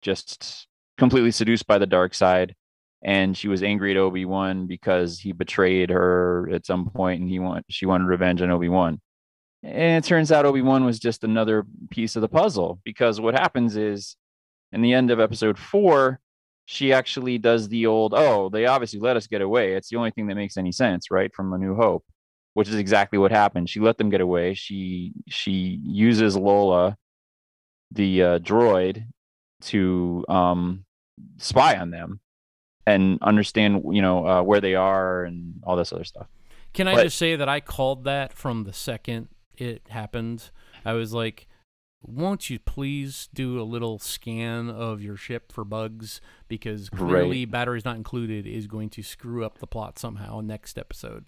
just 0.02 0.66
completely 0.98 1.30
seduced 1.30 1.68
by 1.68 1.78
the 1.78 1.86
dark 1.86 2.14
side 2.14 2.56
and 3.02 3.36
she 3.36 3.48
was 3.48 3.62
angry 3.62 3.90
at 3.90 3.96
obi-wan 3.96 4.66
because 4.66 5.18
he 5.18 5.32
betrayed 5.32 5.90
her 5.90 6.48
at 6.52 6.66
some 6.66 6.88
point 6.90 7.20
and 7.20 7.30
he 7.30 7.38
want 7.38 7.64
she 7.68 7.86
wanted 7.86 8.06
revenge 8.06 8.40
on 8.42 8.50
obi-wan 8.50 9.00
and 9.62 10.04
it 10.04 10.06
turns 10.06 10.32
out 10.32 10.46
obi-wan 10.46 10.84
was 10.84 10.98
just 10.98 11.24
another 11.24 11.64
piece 11.90 12.16
of 12.16 12.22
the 12.22 12.28
puzzle 12.28 12.80
because 12.84 13.20
what 13.20 13.34
happens 13.34 13.76
is 13.76 14.16
in 14.72 14.82
the 14.82 14.92
end 14.92 15.10
of 15.10 15.20
episode 15.20 15.58
four 15.58 16.20
she 16.64 16.92
actually 16.92 17.38
does 17.38 17.68
the 17.68 17.86
old 17.86 18.14
oh 18.14 18.48
they 18.48 18.66
obviously 18.66 19.00
let 19.00 19.16
us 19.16 19.26
get 19.26 19.42
away 19.42 19.74
it's 19.74 19.88
the 19.88 19.96
only 19.96 20.10
thing 20.10 20.26
that 20.26 20.36
makes 20.36 20.56
any 20.56 20.72
sense 20.72 21.10
right 21.10 21.34
from 21.34 21.52
a 21.52 21.58
new 21.58 21.74
hope 21.74 22.04
which 22.54 22.68
is 22.68 22.74
exactly 22.74 23.18
what 23.18 23.30
happened. 23.30 23.68
She 23.68 23.80
let 23.80 23.98
them 23.98 24.10
get 24.10 24.20
away. 24.20 24.54
She 24.54 25.12
she 25.28 25.80
uses 25.82 26.36
Lola, 26.36 26.96
the 27.90 28.22
uh, 28.22 28.38
droid, 28.40 29.04
to 29.62 30.24
um, 30.28 30.84
spy 31.38 31.76
on 31.78 31.90
them 31.90 32.20
and 32.86 33.18
understand 33.22 33.82
you 33.92 34.02
know 34.02 34.26
uh, 34.26 34.42
where 34.42 34.60
they 34.60 34.74
are 34.74 35.24
and 35.24 35.60
all 35.64 35.76
this 35.76 35.92
other 35.92 36.04
stuff. 36.04 36.26
Can 36.72 36.88
I 36.88 36.94
But- 36.94 37.04
just 37.04 37.18
say 37.18 37.36
that 37.36 37.48
I 37.48 37.60
called 37.60 38.04
that 38.04 38.32
from 38.32 38.64
the 38.64 38.72
second 38.72 39.28
it 39.58 39.82
happened? 39.88 40.50
I 40.84 40.94
was 40.94 41.12
like, 41.12 41.46
won't 42.02 42.50
you 42.50 42.58
please 42.58 43.28
do 43.32 43.60
a 43.60 43.62
little 43.62 43.98
scan 43.98 44.68
of 44.70 45.02
your 45.02 45.16
ship 45.16 45.52
for 45.52 45.64
bugs? 45.64 46.20
Because 46.48 46.88
clearly, 46.88 47.44
batteries 47.44 47.84
not 47.84 47.96
included 47.96 48.46
is 48.46 48.66
going 48.66 48.90
to 48.90 49.02
screw 49.02 49.44
up 49.44 49.58
the 49.58 49.66
plot 49.66 49.98
somehow 49.98 50.40
next 50.40 50.78
episode. 50.78 51.26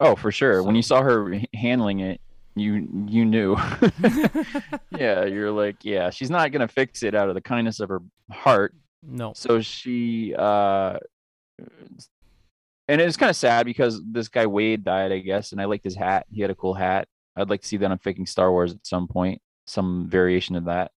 Oh, 0.00 0.16
for 0.16 0.32
sure. 0.32 0.62
When 0.62 0.74
you 0.74 0.82
saw 0.82 1.02
her 1.02 1.38
handling 1.54 2.00
it, 2.00 2.20
you 2.56 2.88
you 3.06 3.24
knew. 3.24 3.54
yeah, 4.96 5.24
you're 5.24 5.52
like, 5.52 5.76
yeah, 5.84 6.10
she's 6.10 6.30
not 6.30 6.50
gonna 6.52 6.68
fix 6.68 7.02
it 7.02 7.14
out 7.14 7.28
of 7.28 7.34
the 7.34 7.40
kindness 7.40 7.80
of 7.80 7.88
her 7.90 8.02
heart. 8.30 8.74
No. 9.02 9.32
so 9.34 9.60
she 9.60 10.34
uh 10.36 10.98
and 12.88 13.00
it's 13.00 13.16
kind 13.16 13.30
of 13.30 13.36
sad 13.36 13.64
because 13.66 14.00
this 14.04 14.28
guy 14.28 14.46
wade 14.46 14.84
died 14.84 15.12
i 15.12 15.18
guess 15.18 15.52
and 15.52 15.60
i 15.60 15.64
liked 15.64 15.84
his 15.84 15.96
hat. 15.96 16.26
He 16.30 16.40
had 16.42 16.50
a 16.50 16.54
cool 16.54 16.74
hat. 16.74 17.08
I'd 17.36 17.50
like 17.50 17.62
to 17.62 17.68
see 17.68 17.76
that 17.78 17.90
on 17.90 17.98
faking 17.98 18.26
star 18.26 18.50
wars 18.50 18.72
at 18.72 18.86
some 18.86 19.06
point 19.08 19.40
some 19.66 20.08
variation 20.08 20.56
of 20.56 20.64
that. 20.64 20.90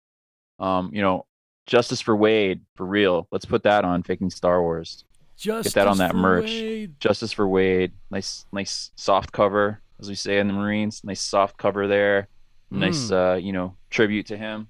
Um 0.58 0.90
you 0.92 1.02
know 1.02 1.26
justice 1.66 2.00
for 2.00 2.16
wade 2.16 2.62
for 2.76 2.86
real. 2.86 3.28
Let's 3.30 3.44
put 3.44 3.62
that 3.64 3.84
on 3.84 4.02
faking 4.02 4.30
star 4.30 4.62
wars. 4.62 5.04
Just 5.36 5.74
that 5.74 5.86
on 5.88 5.98
that 5.98 6.14
merch. 6.14 6.88
justice 6.98 7.32
for 7.32 7.46
wade. 7.46 7.92
Nice 8.10 8.46
nice 8.52 8.90
soft 8.96 9.32
cover 9.32 9.80
as 10.00 10.08
we 10.08 10.14
say 10.14 10.38
in 10.38 10.46
the 10.48 10.54
marines. 10.54 11.02
Nice 11.04 11.20
soft 11.20 11.56
cover 11.58 11.86
there. 11.86 12.28
Nice 12.70 13.10
uh 13.10 13.38
you 13.40 13.52
know 13.52 13.76
tribute 13.90 14.26
to 14.26 14.36
him 14.36 14.68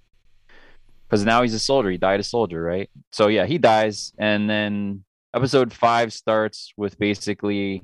because 1.12 1.26
now 1.26 1.42
he's 1.42 1.52
a 1.52 1.58
soldier. 1.58 1.90
He 1.90 1.98
died 1.98 2.20
a 2.20 2.24
soldier 2.24 2.62
right? 2.62 2.88
So 3.12 3.28
yeah 3.28 3.44
he 3.44 3.58
dies 3.58 4.12
and 4.18 4.48
then 4.48 5.04
episode 5.34 5.72
five 5.72 6.12
starts 6.12 6.72
with 6.76 6.98
basically 6.98 7.82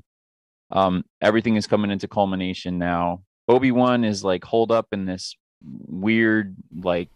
um 0.70 1.04
everything 1.20 1.56
is 1.56 1.66
coming 1.66 1.90
into 1.90 2.08
culmination 2.08 2.78
now. 2.78 3.22
Obi-wan 3.46 4.04
is 4.04 4.24
like 4.24 4.44
holed 4.44 4.72
up 4.72 4.86
in 4.92 5.04
this 5.04 5.36
weird 5.62 6.56
like 6.74 7.10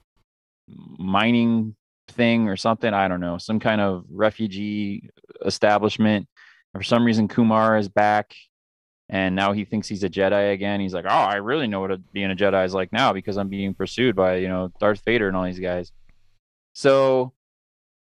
mining 0.99 1.75
thing 2.09 2.47
or 2.47 2.57
something. 2.57 2.93
I 2.93 3.09
don't 3.09 3.21
know 3.21 3.39
some 3.39 3.59
kind 3.59 3.81
of 3.81 4.05
refugee 4.11 5.09
establishment. 5.47 6.29
For 6.75 6.83
some 6.83 7.05
reason 7.05 7.27
kumar 7.27 7.79
is 7.79 7.89
back 7.89 8.35
and 9.09 9.35
now 9.35 9.53
he 9.53 9.65
thinks 9.65 9.89
he's 9.89 10.05
a 10.05 10.11
jedi 10.11 10.53
again. 10.53 10.79
He's 10.79 10.93
like 10.93 11.07
oh 11.07 11.09
i 11.09 11.37
really 11.37 11.69
know 11.69 11.81
what 11.81 11.91
a, 11.91 11.97
being 11.97 12.31
a 12.31 12.37
jedi 12.37 12.67
is 12.67 12.75
like 12.75 12.93
now 12.93 13.15
because 13.15 13.39
i'm 13.39 13.49
being 13.49 13.73
pursued 13.73 14.15
by 14.15 14.37
you 14.37 14.49
know 14.49 14.71
darth 14.79 15.03
vader 15.07 15.29
and 15.29 15.37
all 15.37 15.45
these 15.45 15.59
guys 15.59 15.91
so 16.73 17.33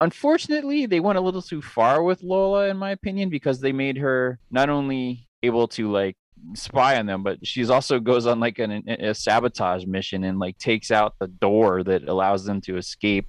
unfortunately 0.01 0.85
they 0.85 0.99
went 0.99 1.17
a 1.17 1.21
little 1.21 1.41
too 1.41 1.61
far 1.61 2.03
with 2.03 2.21
lola 2.21 2.67
in 2.67 2.77
my 2.77 2.91
opinion 2.91 3.29
because 3.29 3.59
they 3.59 3.71
made 3.71 3.97
her 3.97 4.39
not 4.51 4.69
only 4.69 5.27
able 5.43 5.67
to 5.67 5.89
like 5.91 6.17
spy 6.53 6.97
on 6.97 7.05
them 7.05 7.23
but 7.23 7.45
she's 7.45 7.69
also 7.69 7.99
goes 7.99 8.25
on 8.25 8.39
like 8.39 8.59
an, 8.59 8.83
a 8.87 9.15
sabotage 9.15 9.85
mission 9.85 10.23
and 10.25 10.37
like 10.37 10.57
takes 10.57 10.91
out 10.91 11.15
the 11.19 11.27
door 11.27 11.83
that 11.83 12.07
allows 12.07 12.45
them 12.45 12.59
to 12.59 12.77
escape 12.77 13.27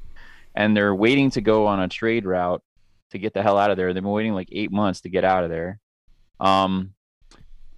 and 0.57 0.77
they're 0.77 0.95
waiting 0.95 1.31
to 1.31 1.41
go 1.41 1.67
on 1.67 1.81
a 1.81 1.89
trade 1.89 2.25
route 2.25 2.63
to 3.11 3.19
get 3.19 3.35
the 3.35 3.43
hell 3.43 3.59
out 3.59 3.71
of 3.71 3.77
there. 3.77 3.93
They've 3.93 4.03
been 4.03 4.11
waiting 4.11 4.35
like 4.35 4.49
eight 4.51 4.73
months 4.73 5.03
to 5.03 5.09
get 5.09 5.25
out 5.25 5.45
of 5.45 5.51
there. 5.51 5.79
Um 6.41 6.95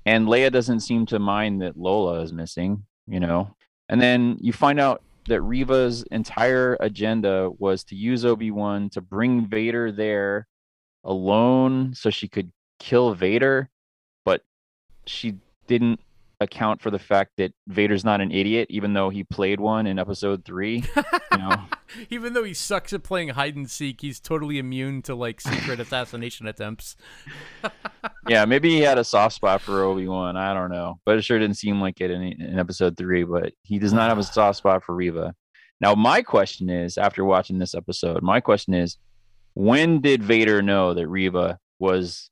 and 0.06 0.26
leia 0.26 0.50
doesn't 0.50 0.80
seem 0.80 1.04
to 1.06 1.18
mind 1.18 1.60
that 1.60 1.76
lola 1.76 2.22
is 2.22 2.32
missing 2.32 2.84
you 3.06 3.20
know? 3.20 3.54
And 3.88 4.00
then 4.00 4.36
you 4.40 4.52
find 4.52 4.78
out 4.78 5.02
that 5.28 5.42
Reva's 5.42 6.02
entire 6.10 6.76
agenda 6.80 7.50
was 7.58 7.84
to 7.84 7.94
use 7.94 8.24
Obi-Wan 8.24 8.90
to 8.90 9.00
bring 9.00 9.46
Vader 9.46 9.92
there 9.92 10.46
alone 11.04 11.94
so 11.94 12.10
she 12.10 12.28
could 12.28 12.50
kill 12.78 13.14
Vader, 13.14 13.70
but 14.24 14.42
she 15.06 15.36
didn't 15.66 16.00
account 16.40 16.80
for 16.80 16.90
the 16.90 16.98
fact 16.98 17.32
that 17.38 17.52
Vader's 17.66 18.04
not 18.04 18.20
an 18.20 18.30
idiot, 18.30 18.68
even 18.70 18.92
though 18.92 19.08
he 19.10 19.24
played 19.24 19.58
one 19.58 19.86
in 19.86 19.98
episode 19.98 20.44
three. 20.44 20.84
You 21.32 21.38
know, 21.38 21.64
Even 22.10 22.32
though 22.32 22.44
he 22.44 22.54
sucks 22.54 22.92
at 22.92 23.02
playing 23.02 23.30
hide 23.30 23.56
and 23.56 23.68
seek, 23.68 24.00
he's 24.02 24.20
totally 24.20 24.58
immune 24.58 25.02
to 25.02 25.14
like 25.14 25.40
secret 25.40 25.80
assassination 25.80 26.46
attempts. 26.46 26.96
yeah, 28.28 28.44
maybe 28.44 28.70
he 28.70 28.80
had 28.80 28.98
a 28.98 29.04
soft 29.04 29.34
spot 29.34 29.60
for 29.60 29.82
Obi 29.82 30.06
Wan. 30.06 30.36
I 30.36 30.54
don't 30.54 30.70
know, 30.70 31.00
but 31.04 31.16
it 31.18 31.22
sure 31.22 31.38
didn't 31.38 31.56
seem 31.56 31.80
like 31.80 32.00
it 32.00 32.10
in, 32.10 32.22
in 32.22 32.58
episode 32.58 32.96
three. 32.96 33.24
But 33.24 33.52
he 33.62 33.78
does 33.78 33.92
not 33.92 34.08
have 34.08 34.18
a 34.18 34.22
soft 34.22 34.58
spot 34.58 34.84
for 34.84 34.94
Reva. 34.94 35.34
Now, 35.80 35.94
my 35.94 36.22
question 36.22 36.68
is, 36.70 36.98
after 36.98 37.24
watching 37.24 37.58
this 37.58 37.74
episode, 37.74 38.22
my 38.22 38.40
question 38.40 38.74
is, 38.74 38.98
when 39.54 40.00
did 40.00 40.22
Vader 40.22 40.60
know 40.62 40.92
that 40.94 41.08
Reva 41.08 41.58
was 41.78 42.30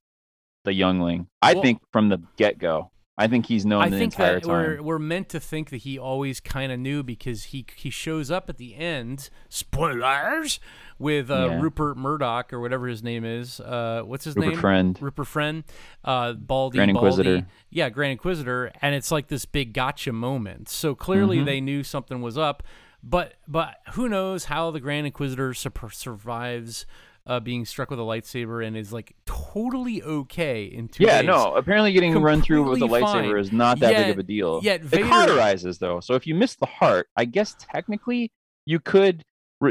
the 0.65 0.73
youngling? 0.73 1.29
I 1.43 1.55
Well- 1.55 1.63
think 1.63 1.81
from 1.93 2.09
the 2.09 2.23
get 2.37 2.59
go. 2.59 2.91
I 3.19 3.29
think 3.29 3.47
he's 3.47 3.65
known 3.65 3.81
I 3.83 3.89
the 3.89 3.97
think 3.99 4.13
entire 4.13 4.35
that 4.35 4.43
time. 4.43 4.51
we're 4.53 4.83
we're 4.83 4.99
meant 4.99 5.31
to 5.31 5.41
think 5.41 5.71
that 5.71 5.79
he 5.79 5.99
always 5.99 6.39
kind 6.39 6.71
of 6.71 6.79
knew 6.79 7.03
because 7.03 7.45
he 7.45 7.65
he 7.75 7.89
shows 7.89 8.31
up 8.31 8.51
at 8.51 8.59
the 8.59 8.75
end. 8.75 9.31
Spoilers 9.49 10.61
with 10.99 11.31
uh, 11.31 11.49
Yeah. 11.51 11.61
Rupert 11.61 11.97
Murdoch 11.97 12.53
or 12.53 12.61
whatever 12.61 12.87
his 12.89 13.03
name 13.03 13.25
is. 13.25 13.61
Uh, 13.61 14.03
what's 14.05 14.25
his 14.25 14.37
Rupert 14.37 14.51
name? 14.53 14.61
Friend. 14.61 14.99
Rupert 15.01 15.27
Friend. 15.27 15.65
Uh, 16.05 16.33
Baldy. 16.35 16.77
Grand 16.79 16.93
Baldy. 16.95 17.07
Inquisitor. 17.09 17.47
Yeah, 17.71 17.89
Grand 17.91 18.13
Inquisitor, 18.13 18.73
and 18.83 18.95
it's 18.95 19.11
like 19.11 19.29
this 19.29 19.45
big 19.45 19.73
gotcha 19.73 20.13
moment. 20.13 20.69
So 20.69 20.95
clearly 20.95 21.37
Mm-hmm. 21.39 21.47
they 21.47 21.61
knew 21.61 21.83
something 21.85 22.21
was 22.23 22.37
up, 22.39 22.63
but 23.03 23.35
but 23.49 23.77
who 23.93 24.09
knows 24.09 24.45
how 24.47 24.71
the 24.71 24.81
Grand 24.81 25.07
Inquisitor 25.07 25.55
sur- 25.55 25.71
survives. 25.91 26.87
Uh, 27.27 27.41
being 27.41 27.65
struck 27.65 27.91
with 27.91 27.99
a 27.99 28.03
lightsaber 28.03 28.65
and 28.65 28.77
is 28.77 28.93
like 28.93 29.17
totally 29.27 30.01
okay 30.01 30.65
in 30.67 30.87
two 30.87 31.03
Yeah, 31.03 31.23
days. 31.23 31.27
no. 31.27 31.55
Apparently, 31.57 31.93
getting 31.93 32.17
run 32.23 32.41
through 32.41 32.71
with 32.71 32.81
a 32.81 32.87
lightsaber 32.87 33.03
fine. 33.33 33.39
is 33.39 33.51
not 33.51 33.81
that 33.81 33.97
big 33.97 34.11
of 34.11 34.19
a 34.19 34.23
deal. 34.23 34.61
yet 34.63 34.77
it 34.83 34.85
Vader- 34.85 35.05
cauterizes 35.09 35.81
though, 35.81 35.99
so 35.99 36.15
if 36.15 36.25
you 36.27 36.37
miss 36.37 36.55
the 36.55 36.67
heart, 36.67 37.09
I 37.17 37.25
guess 37.25 37.57
technically 37.59 38.31
you 38.65 38.79
could, 38.79 39.23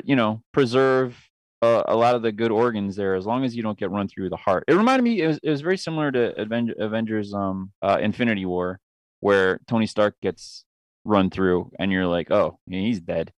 you 0.04 0.18
know, 0.18 0.42
preserve 0.54 1.16
uh, 1.62 1.84
a 1.88 1.96
lot 1.96 2.16
of 2.16 2.24
the 2.24 2.34
good 2.34 2.52
organs 2.52 2.98
there 2.98 3.16
as 3.16 3.26
long 3.26 3.46
as 3.46 3.56
you 3.56 3.64
don't 3.64 3.80
get 3.80 3.90
run 3.90 4.10
through 4.10 4.30
the 4.30 4.36
heart. 4.38 4.66
It 4.68 4.74
reminded 4.74 5.04
me. 5.04 5.22
It 5.22 5.28
was, 5.28 5.40
it 5.42 5.50
was 5.50 5.62
very 5.62 5.78
similar 5.78 6.12
to 6.12 6.38
Aven- 6.40 6.74
Avengers, 6.78 7.34
um, 7.34 7.72
uh, 7.82 8.00
Infinity 8.02 8.46
War, 8.46 8.80
where 9.22 9.60
Tony 9.68 9.86
Stark 9.88 10.16
gets 10.22 10.66
run 11.06 11.30
through, 11.30 11.72
and 11.80 11.90
you're 11.92 12.06
like, 12.08 12.32
oh, 12.32 12.60
he's 12.70 13.00
dead. 13.00 13.32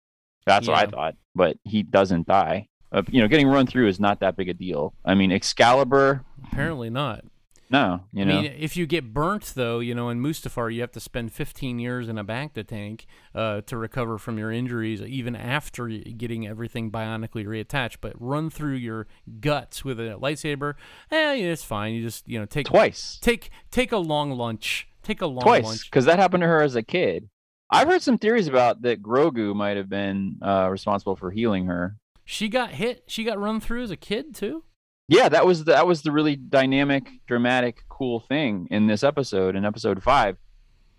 That's 0.47 0.67
what 0.67 0.77
I 0.77 0.87
thought, 0.87 1.15
but 1.35 1.57
he 1.63 1.83
doesn't 1.83 2.25
die. 2.27 2.67
Uh, 2.91 3.01
you 3.09 3.21
know, 3.21 3.27
getting 3.27 3.47
run 3.47 3.67
through 3.67 3.87
is 3.87 3.99
not 3.99 4.19
that 4.21 4.35
big 4.35 4.49
a 4.49 4.53
deal. 4.53 4.93
I 5.03 5.15
mean, 5.15 5.31
Excalibur, 5.31 6.23
Apparently 6.51 6.89
not. 6.89 7.25
no, 7.69 7.99
you 8.13 8.23
know. 8.23 8.39
I 8.39 8.41
mean, 8.43 8.53
if 8.57 8.77
you 8.77 8.85
get 8.85 9.13
burnt, 9.13 9.51
though, 9.55 9.79
you 9.79 9.93
know, 9.93 10.07
in 10.07 10.21
Mustafar, 10.21 10.73
you 10.73 10.79
have 10.79 10.91
to 10.93 11.01
spend 11.01 11.33
15 11.33 11.79
years 11.79 12.07
in 12.07 12.17
a 12.17 12.23
bacta 12.23 12.65
tank 12.65 13.05
uh, 13.35 13.59
to 13.61 13.75
recover 13.75 14.17
from 14.17 14.37
your 14.37 14.51
injuries, 14.53 15.01
even 15.01 15.35
after 15.35 15.87
getting 15.87 16.47
everything 16.47 16.89
bionically 16.89 17.45
reattached. 17.45 17.97
But 17.99 18.13
run 18.19 18.49
through 18.49 18.75
your 18.75 19.07
guts 19.41 19.83
with 19.83 19.99
a 19.99 20.17
lightsaber, 20.21 20.75
eh, 21.11 21.33
it's 21.35 21.63
fine. 21.63 21.93
You 21.93 22.03
just, 22.03 22.27
you 22.29 22.39
know, 22.39 22.45
take 22.45 22.67
twice. 22.67 23.19
take 23.21 23.49
take 23.69 23.91
a 23.91 23.97
long 23.97 24.31
lunch. 24.31 24.87
Take 25.03 25.21
a 25.21 25.27
long 25.27 25.41
twice 25.41 25.63
lunch. 25.65 25.91
because 25.91 26.05
that 26.05 26.19
happened 26.19 26.41
to 26.41 26.47
her 26.47 26.61
as 26.61 26.75
a 26.75 26.83
kid. 26.83 27.29
I've 27.69 27.87
heard 27.89 28.01
some 28.01 28.17
theories 28.17 28.47
about 28.47 28.81
that 28.83 29.01
Grogu 29.01 29.53
might 29.53 29.75
have 29.75 29.89
been 29.89 30.37
uh, 30.41 30.69
responsible 30.71 31.17
for 31.17 31.31
healing 31.31 31.65
her. 31.65 31.97
She 32.29 32.49
got 32.49 32.71
hit. 32.71 33.03
She 33.07 33.23
got 33.23 33.39
run 33.39 33.61
through 33.61 33.83
as 33.83 33.89
a 33.91 33.95
kid 33.95 34.35
too. 34.35 34.63
Yeah, 35.07 35.29
that 35.29 35.45
was 35.45 35.63
the, 35.63 35.71
that 35.71 35.87
was 35.87 36.01
the 36.01 36.11
really 36.11 36.35
dynamic, 36.35 37.09
dramatic, 37.25 37.83
cool 37.87 38.19
thing 38.19 38.67
in 38.69 38.87
this 38.87 39.01
episode, 39.01 39.55
in 39.55 39.63
episode 39.63 40.03
five, 40.03 40.35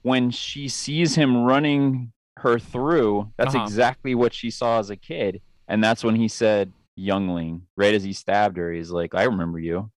when 0.01 0.31
she 0.31 0.69
sees 0.69 1.15
him 1.15 1.45
running 1.45 2.13
her 2.39 2.59
through. 2.59 3.31
That's 3.37 3.55
Uh-huh. 3.55 3.65
exactly 3.65 4.15
what 4.15 4.33
she 4.33 4.51
saw 4.51 4.79
as 4.79 4.89
a 4.89 4.97
kid, 4.97 5.43
and 5.69 5.85
that's 5.85 6.03
when 6.03 6.17
he 6.17 6.29
said 6.29 6.73
"youngling." 6.97 7.67
Right 7.77 7.95
as 7.95 8.03
he 8.03 8.15
stabbed 8.15 8.57
her, 8.57 8.73
he's 8.73 8.91
like, 8.91 9.15
"I 9.15 9.25
remember 9.25 9.59
you." 9.59 9.91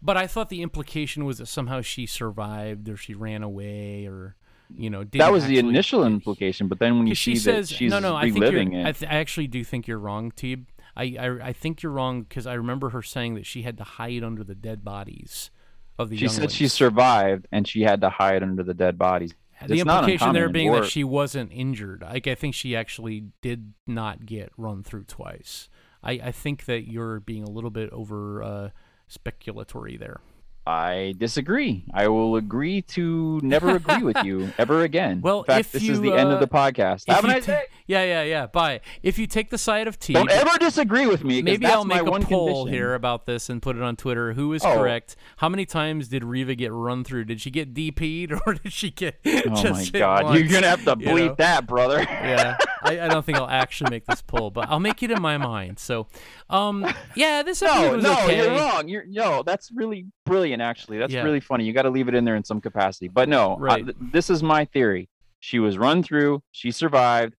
But 0.00 0.16
I 0.16 0.26
thought 0.26 0.48
the 0.48 0.62
implication 0.62 1.26
was 1.26 1.36
that 1.36 1.46
somehow 1.46 1.82
she 1.82 2.06
survived 2.06 2.88
or 2.88 2.96
she 2.96 3.12
ran 3.14 3.42
away 3.42 4.06
or, 4.06 4.36
you 4.74 4.88
know, 4.90 5.02
that 5.04 5.32
was 5.32 5.44
the 5.46 5.58
initial 5.58 6.04
implication, 6.04 6.68
but 6.68 6.78
then 6.78 6.98
when 6.98 7.06
you 7.06 7.14
see 7.14 7.36
says 7.36 7.68
that 7.68 7.74
she's 7.74 7.90
no, 7.90 7.98
no. 7.98 8.14
I 8.16 8.24
think 8.30 8.34
reliving 8.36 8.72
it, 8.74 8.86
I, 8.86 8.92
th- 8.92 9.10
I 9.10 9.16
actually 9.16 9.46
do 9.46 9.64
think 9.64 9.86
you're 9.88 9.98
wrong, 9.98 10.30
Teeb. 10.30 10.64
I, 10.98 11.16
I, 11.18 11.48
I 11.48 11.52
think 11.52 11.82
you're 11.82 11.92
wrong 11.92 12.22
because 12.22 12.46
I 12.46 12.54
remember 12.54 12.90
her 12.90 13.02
saying 13.02 13.34
that 13.34 13.46
she 13.46 13.62
had 13.62 13.78
to 13.78 13.84
hide 13.84 14.24
under 14.24 14.42
the 14.42 14.56
dead 14.56 14.84
bodies 14.84 15.50
of 15.98 16.10
the. 16.10 16.16
she 16.16 16.28
said 16.28 16.50
she 16.50 16.66
survived 16.66 17.46
and 17.52 17.66
she 17.66 17.82
had 17.82 18.00
to 18.00 18.10
hide 18.10 18.42
under 18.42 18.62
the 18.64 18.74
dead 18.74 18.98
bodies. 18.98 19.34
The 19.66 19.74
It's 19.74 19.82
implication 19.82 20.32
there 20.34 20.48
being 20.48 20.72
that 20.72 20.86
she 20.86 21.02
wasn't 21.04 21.50
injured. 21.52 22.02
Like 22.02 22.26
I 22.26 22.34
think 22.34 22.54
she 22.54 22.76
actually 22.76 23.24
did 23.42 23.72
not 23.86 24.26
get 24.26 24.52
run 24.56 24.82
through 24.82 25.04
twice. 25.04 25.68
I, 26.02 26.12
I 26.12 26.32
think 26.32 26.66
that 26.66 26.88
you're 26.88 27.20
being 27.20 27.42
a 27.42 27.50
little 27.50 27.70
bit 27.70 27.90
over 27.90 28.42
uh, 28.42 28.70
speculatory 29.10 29.98
there. 29.98 30.20
I 30.64 31.14
disagree. 31.16 31.86
I 31.94 32.08
will 32.08 32.36
agree 32.36 32.82
to 32.82 33.40
never 33.42 33.70
agree 33.76 34.02
with 34.02 34.22
you 34.22 34.52
ever 34.58 34.82
again. 34.82 35.22
Well, 35.22 35.40
in 35.40 35.44
fact, 35.46 35.60
if 35.60 35.72
this 35.72 35.82
is 35.82 35.88
you, 35.88 36.10
the 36.10 36.12
end 36.12 36.30
of 36.30 36.36
uh, 36.36 36.40
the 36.40 36.46
podcast. 36.46 37.04
If 37.08 37.14
Have 37.14 37.24
a 37.24 37.28
nice 37.28 37.46
day. 37.46 37.64
Yeah, 37.88 38.04
yeah, 38.04 38.22
yeah. 38.22 38.46
Bye. 38.46 38.80
If 39.02 39.18
you 39.18 39.26
take 39.26 39.48
the 39.50 39.56
side 39.58 39.88
of 39.88 39.98
T, 39.98 40.12
Don't 40.12 40.30
ever 40.30 40.56
disagree 40.58 41.06
with 41.06 41.24
me. 41.24 41.40
Maybe 41.42 41.64
that's 41.64 41.74
I'll 41.74 41.84
make 41.86 42.02
a 42.02 42.04
one 42.04 42.22
poll 42.22 42.64
condition. 42.64 42.74
here 42.74 42.94
about 42.94 43.24
this 43.24 43.48
and 43.48 43.62
put 43.62 43.76
it 43.76 43.82
on 43.82 43.96
Twitter. 43.96 44.34
Who 44.34 44.52
is 44.52 44.62
Oh. 44.64 44.74
correct? 44.76 45.16
How 45.38 45.48
many 45.48 45.64
times 45.64 46.08
did 46.08 46.22
Reva 46.22 46.54
get 46.54 46.70
run 46.70 47.02
through? 47.02 47.24
Did 47.24 47.40
she 47.40 47.50
get 47.50 47.72
DP'd 47.74 48.32
or 48.46 48.54
did 48.54 48.72
she 48.74 48.90
get 48.90 49.16
Oh 49.26 49.62
just 49.62 49.92
my 49.94 49.98
god, 49.98 50.24
once? 50.24 50.38
you're 50.38 50.48
gonna 50.48 50.68
have 50.68 50.84
to 50.84 50.96
you 51.00 51.06
bleep 51.12 51.26
know? 51.28 51.34
that, 51.38 51.66
brother. 51.66 52.00
yeah, 52.02 52.58
I, 52.82 53.00
I 53.00 53.08
don't 53.08 53.24
think 53.24 53.38
I'll 53.38 53.48
actually 53.48 53.88
make 53.90 54.04
this 54.04 54.20
poll, 54.20 54.50
but 54.50 54.68
I'll 54.68 54.80
make 54.80 55.02
it 55.02 55.10
in 55.10 55.22
my 55.22 55.38
mind. 55.38 55.78
So, 55.78 56.08
um, 56.50 56.86
yeah, 57.16 57.42
this 57.42 57.62
no, 57.62 57.94
was 57.96 58.04
no, 58.04 58.12
okay. 58.24 58.36
you're 58.36 58.54
wrong. 58.54 58.86
You're 58.88 59.06
no, 59.06 59.42
that's 59.42 59.70
really 59.72 60.04
brilliant. 60.26 60.60
Actually, 60.60 60.98
that's 60.98 61.12
Yeah. 61.14 61.22
really 61.22 61.40
funny. 61.40 61.64
You 61.64 61.72
got 61.72 61.82
to 61.82 61.90
leave 61.90 62.08
it 62.08 62.14
in 62.14 62.26
there 62.26 62.36
in 62.36 62.44
some 62.44 62.60
capacity. 62.60 63.08
But 63.08 63.30
no, 63.30 63.58
I- 63.66 63.80
th- 63.80 63.96
this 64.12 64.28
is 64.28 64.42
my 64.42 64.66
theory. 64.66 65.08
She 65.40 65.58
was 65.58 65.78
run 65.78 66.02
through. 66.02 66.42
She 66.52 66.70
survived, 66.70 67.34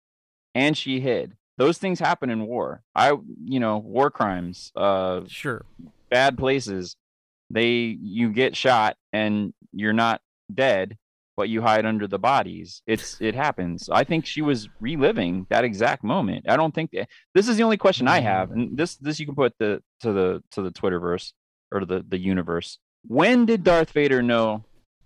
and 0.55 0.77
she 0.77 0.99
hid. 0.99 1.35
Those 1.57 1.77
things 1.77 1.99
happen 1.99 2.29
in 2.29 2.45
war. 2.45 2.83
I, 2.95 3.13
you 3.43 3.59
know, 3.59 3.77
war 3.79 4.09
crimes. 4.09 4.71
Uh, 4.75 5.21
Sure. 5.27 5.65
bad 6.09 6.37
places 6.37 6.95
they 7.51 7.97
you 8.01 8.31
get 8.31 8.55
shot 8.55 8.95
and 9.11 9.53
you're 9.73 9.93
not 9.93 10.21
dead 10.53 10.97
but 11.35 11.49
you 11.49 11.61
hide 11.61 11.85
under 11.85 12.05
the 12.07 12.19
bodies 12.19 12.81
it's 12.85 13.19
it 13.21 13.33
happens 13.33 13.89
i 13.91 14.03
think 14.03 14.23
she 14.25 14.41
was 14.41 14.67
reliving 14.79 15.45
that 15.49 15.63
exact 15.63 16.03
moment 16.03 16.45
i 16.47 16.55
don't 16.55 16.75
think 16.75 16.91
this 17.33 17.47
is 17.47 17.57
the 17.57 17.63
only 17.63 17.77
question 17.77 18.07
i 18.07 18.19
have 18.19 18.51
and 18.51 18.77
this 18.77 18.97
this 18.97 19.19
you 19.19 19.25
can 19.25 19.33
put 19.35 19.53
the 19.59 19.81
to 19.99 20.11
the 20.13 20.43
to 20.51 20.61
the 20.61 20.69
twitterverse 20.71 21.33
or 21.71 21.85
the 21.85 22.05
the 22.07 22.19
universe 22.19 22.77
when 23.07 23.45
did 23.47 23.63
darth 23.63 23.91
vader 23.91 24.21
know 24.21 24.63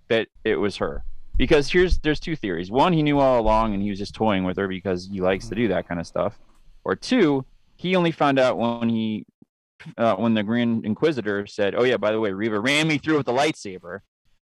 that 0.10 0.28
it 0.44 0.56
was 0.56 0.78
her 0.78 1.04
because 1.38 1.72
here's 1.72 1.98
there's 2.00 2.20
two 2.20 2.36
theories 2.36 2.72
one 2.72 2.94
he 2.94 3.04
knew 3.04 3.20
all 3.20 3.40
along 3.40 3.74
and 3.74 3.82
he 3.82 3.90
was 3.90 4.00
just 4.00 4.14
toying 4.14 4.44
with 4.44 4.58
her 4.58 4.68
because 4.68 5.10
he 5.12 5.22
likes 5.22 5.48
to 5.48 5.56
do 5.56 5.68
that 5.68 5.88
kind 5.88 6.00
of 6.00 6.08
stuff 6.08 6.40
or 6.84 6.96
two 6.96 7.46
he 7.76 7.96
only 7.96 8.12
found 8.12 8.40
out 8.40 8.58
when 8.58 8.90
he 8.90 9.26
uh, 9.98 10.16
when 10.16 10.34
the 10.34 10.44
Grand 10.44 10.86
Inquisitor 10.86 11.46
said, 11.46 11.76
"Oh 11.76 11.84
yeah, 11.84 11.98
by 11.98 12.12
the 12.12 12.20
way, 12.20 12.32
Reva 12.32 12.60
ran 12.60 12.88
me 12.88 12.98
through 12.98 13.18
with 13.18 13.26
the 13.26 13.34
lightsaber," 13.34 14.00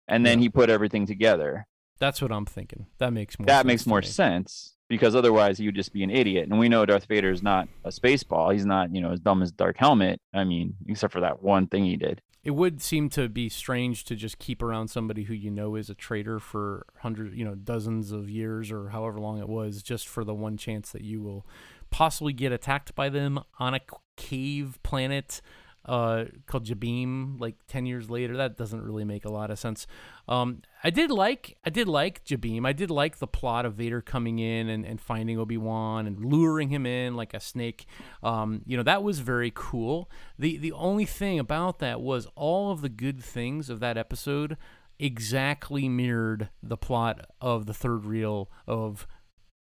and 0.08 0.26
then 0.26 0.40
he 0.40 0.50
put 0.50 0.70
everything 0.70 1.06
together. 1.06 1.66
That's 2.00 2.22
what 2.22 2.32
I'm 2.32 2.46
thinking. 2.46 2.88
That 2.98 3.14
makes 3.14 3.38
more 3.38 3.46
that 3.46 3.60
sense 3.60 3.66
makes 3.66 3.88
more 3.88 4.02
me. 4.02 4.08
sense 4.08 4.76
because 4.88 5.16
otherwise 5.16 5.58
he 5.58 5.66
would 5.68 5.76
just 5.76 5.94
be 5.94 6.04
an 6.04 6.10
idiot. 6.10 6.50
And 6.50 6.58
we 6.58 6.68
know 6.68 6.86
Darth 6.86 7.06
Vader 7.06 7.30
is 7.30 7.44
not 7.44 7.68
a 7.84 7.90
spaceball. 7.90 8.52
He's 8.54 8.66
not, 8.66 8.94
you 8.94 9.02
know, 9.02 9.12
as 9.12 9.20
dumb 9.20 9.44
as 9.44 9.52
Dark 9.52 9.78
Helmet. 9.78 10.20
I 10.34 10.46
mean, 10.46 10.76
except 10.88 11.14
for 11.14 11.22
that 11.22 11.44
one 11.44 11.68
thing 11.68 11.86
he 11.86 11.96
did. 11.96 12.22
It 12.44 12.52
would 12.52 12.82
seem 12.82 13.10
to 13.10 13.28
be 13.28 13.50
strange 13.50 14.06
to 14.06 14.16
just 14.16 14.40
keep 14.40 14.64
around 14.64 14.88
somebody 14.88 15.24
who 15.24 15.34
you 15.34 15.52
know 15.52 15.76
is 15.76 15.90
a 15.90 15.96
traitor 15.96 16.40
for 16.40 16.86
hundreds, 17.00 17.36
you 17.36 17.44
know, 17.44 17.56
dozens 17.56 18.12
of 18.12 18.30
years 18.30 18.72
or 18.72 18.90
however 18.90 19.20
long 19.20 19.40
it 19.40 19.50
was, 19.50 19.84
just 19.84 20.08
for 20.08 20.24
the 20.24 20.34
one 20.34 20.56
chance 20.56 20.92
that 20.92 21.04
you 21.04 21.22
will 21.22 21.46
possibly 21.90 22.32
get 22.32 22.52
attacked 22.52 22.96
by 22.96 23.10
them 23.10 23.40
on 23.60 23.74
a 23.74 23.82
cave 24.16 24.80
planet 24.84 25.42
uh, 25.86 26.26
called 26.46 26.66
Jabiim. 26.66 27.40
Like 27.40 27.56
ten 27.68 27.86
years 27.86 28.10
later, 28.10 28.38
that 28.38 28.58
doesn't 28.58 28.82
really 28.82 29.06
make 29.06 29.26
a 29.26 29.30
lot 29.30 29.52
of 29.52 29.60
sense. 29.60 29.88
Um, 30.28 30.62
I 30.84 30.90
did 30.90 31.12
like, 31.12 31.58
I 31.66 31.70
did 31.70 31.88
like 31.88 32.24
Jabiim. 32.24 32.66
I 32.66 32.74
did 32.74 32.90
like 32.90 33.18
the 33.18 33.28
plot 33.28 33.66
of 33.66 33.74
Vader 33.74 34.02
coming 34.02 34.40
in 34.40 34.70
and, 34.70 34.86
and 34.86 35.02
finding 35.02 35.40
Obi 35.40 35.58
Wan 35.58 36.08
and 36.08 36.24
luring 36.24 36.70
him 36.70 36.86
in 36.86 37.16
like 37.16 37.34
a 37.34 37.40
snake. 37.40 37.86
Um, 38.24 38.62
you 38.66 38.78
know, 38.78 38.84
that 38.84 39.04
was 39.04 39.20
very 39.20 39.52
cool. 39.54 40.10
The 40.38 40.58
the 40.58 40.72
only 40.72 41.06
thing 41.06 41.40
about 41.40 41.80
that 41.80 42.02
was 42.02 42.28
all 42.36 42.72
of 42.72 42.82
the 42.82 42.90
good 42.90 43.24
things 43.24 43.70
of 43.70 43.80
that 43.80 43.98
episode 43.98 44.58
exactly 45.00 45.88
mirrored 45.88 46.50
the 46.62 46.78
plot 46.78 47.26
of 47.40 47.66
the 47.66 47.74
third 47.74 48.06
reel 48.06 48.52
of 48.68 49.08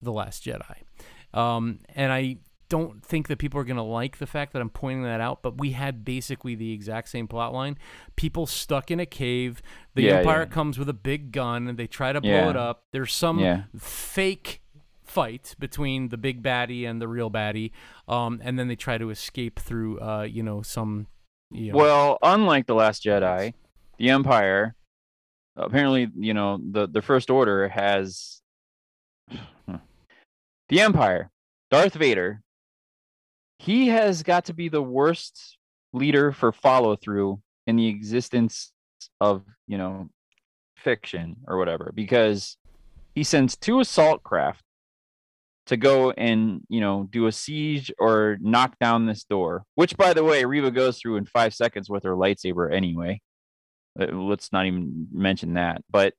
The 0.03 0.13
Last 0.13 0.45
Jedi. 0.45 0.83
Um, 1.33 1.81
and 1.95 2.13
I 2.13 2.39
don't 2.69 3.05
think 3.05 3.29
that 3.29 3.39
people 3.39 3.59
are 3.61 3.65
going 3.65 3.77
to 3.77 3.83
like 3.83 4.19
the 4.19 4.27
fact 4.27 4.53
that 4.53 4.61
I'm 4.63 4.71
pointing 4.71 5.03
that 5.05 5.21
out, 5.21 5.43
but 5.43 5.59
we 5.59 5.73
had 5.73 6.05
basically 6.05 6.55
the 6.55 6.73
exact 6.73 7.09
same 7.09 7.27
plot 7.29 7.53
line. 7.53 7.79
People 8.17 8.47
stuck 8.47 8.91
in 8.91 9.01
a 9.01 9.07
cave. 9.07 9.63
The 9.95 10.03
Yeah, 10.03 10.17
Empire 10.19 10.41
yeah. 10.41 10.47
comes 10.47 10.79
with 10.79 10.89
a 10.89 10.95
big 10.95 11.33
gun 11.33 11.67
and 11.69 11.79
they 11.79 11.87
try 11.87 12.13
to 12.13 12.21
blow 12.21 12.31
Yeah. 12.31 12.51
it 12.51 12.57
up. 12.57 12.85
There's 12.93 13.13
some 13.13 13.65
fake 13.79 14.61
fight 15.05 15.55
between 15.59 16.11
the 16.11 16.19
big 16.19 16.43
baddie 16.43 16.85
and 16.89 17.01
the 17.01 17.09
real 17.09 17.31
baddie, 17.31 17.71
um, 18.07 18.41
and 18.45 18.59
then 18.59 18.69
they 18.69 18.77
try 18.77 18.99
to 18.99 19.09
escape 19.11 19.59
through, 19.59 19.99
uh, 20.01 20.23
you 20.23 20.43
know, 20.43 20.61
some. 20.63 21.07
You 21.51 21.73
know, 21.73 21.79
Well, 21.79 22.19
unlike 22.23 22.67
the 22.67 22.75
Last 22.75 23.03
Jedi, 23.05 23.55
the 23.97 24.11
Empire 24.11 24.75
apparently, 25.57 26.09
you 26.15 26.35
know, 26.35 26.61
the 26.71 26.87
the 26.87 27.01
First 27.01 27.31
Order 27.31 27.69
has 27.69 28.43
the 29.67 30.81
Empire, 30.81 31.31
Darth 31.71 31.95
Vader. 31.95 32.43
He 33.59 33.89
has 33.89 34.23
got 34.23 34.47
to 34.47 34.55
be 34.55 34.69
the 34.69 34.83
worst 34.83 35.59
leader 35.93 36.33
for 36.33 36.53
follow 36.53 36.97
through 36.97 37.41
in 37.67 37.77
the 37.77 37.89
existence 37.89 38.73
of 39.21 39.43
you 39.67 39.79
know 39.79 40.09
fiction 40.77 41.37
or 41.47 41.59
whatever 41.59 41.93
because 41.95 42.57
he 43.15 43.25
sends 43.25 43.57
two 43.57 43.81
assault 43.81 44.23
craft 44.23 44.63
to 45.67 45.77
go 45.77 46.11
and 46.13 46.63
you 46.69 46.81
know 46.81 47.09
do 47.11 47.27
a 47.27 47.33
siege 47.33 47.93
or 47.99 48.39
knock 48.41 48.79
down 48.79 49.07
this 49.07 49.25
door 49.25 49.65
which 49.75 49.97
by 49.97 50.15
the 50.15 50.25
way 50.25 50.45
reva 50.45 50.71
goes 50.71 50.99
through 50.99 51.17
in 51.17 51.27
five 51.27 51.53
seconds 51.53 51.91
with 51.91 52.05
her 52.05 52.15
lightsaber 52.15 52.73
anyway. 52.73 53.21
Uh, 54.01 54.07
let's 54.07 54.53
not 54.53 54.67
even 54.67 55.09
mention 55.13 55.55
that 55.55 55.83
but 55.91 56.15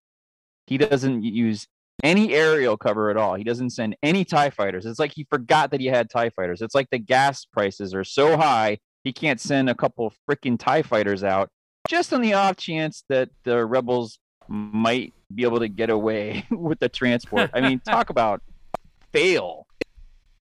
he 0.67 0.77
doesn't 0.77 1.23
use 1.23 1.67
any 2.03 2.33
aerial 2.33 2.77
cover 2.77 3.09
at 3.09 3.17
all 3.17 3.35
he 3.35 3.43
doesn't 3.43 3.71
send 3.71 3.95
any 4.03 4.23
tie 4.25 4.49
fighters 4.49 4.85
it's 4.85 4.99
like 4.99 5.13
he 5.13 5.25
forgot 5.29 5.71
that 5.71 5.79
he 5.79 5.87
had 5.87 6.09
tie 6.09 6.29
fighters 6.29 6.61
it's 6.61 6.75
like 6.75 6.87
the 6.91 6.99
gas 6.99 7.45
prices 7.45 7.93
are 7.93 8.03
so 8.03 8.37
high 8.37 8.77
he 9.03 9.13
can't 9.13 9.39
send 9.39 9.69
a 9.69 9.75
couple 9.75 10.13
freaking 10.29 10.57
tie 10.57 10.81
fighters 10.81 11.23
out 11.23 11.49
just 11.87 12.13
on 12.13 12.21
the 12.21 12.33
off 12.33 12.57
chance 12.57 13.03
that 13.09 13.29
the 13.43 13.65
rebels 13.65 14.19
might 14.47 15.13
be 15.33 15.43
able 15.43 15.59
to 15.59 15.67
get 15.67 15.89
away 15.89 16.45
with 16.51 16.79
the 16.79 16.89
transport 16.89 17.49
i 17.53 17.61
mean 17.61 17.79
talk 17.79 18.09
about 18.09 18.41
fail. 19.11 19.67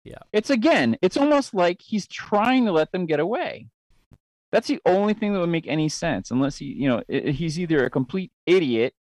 Yeah. 0.05 0.19
It's 0.33 0.51
again, 0.51 0.97
it's 1.03 1.17
almost 1.17 1.55
like 1.55 1.81
he's 1.81 2.07
trying 2.07 2.65
to 2.67 2.73
let 2.73 2.93
them 2.93 3.07
get 3.07 3.21
away. 3.21 3.69
That's 4.51 4.69
the 4.69 4.81
only 4.87 5.13
thing 5.13 5.35
that 5.35 5.41
would 5.41 5.51
make 5.51 5.67
any 5.67 5.91
sense, 5.91 6.31
unless 6.31 6.57
he, 6.57 6.67
you 6.67 6.89
know, 6.89 7.03
he's 7.09 7.61
either 7.61 7.85
a 7.85 7.91
complete 7.91 8.33
idiot 8.47 8.95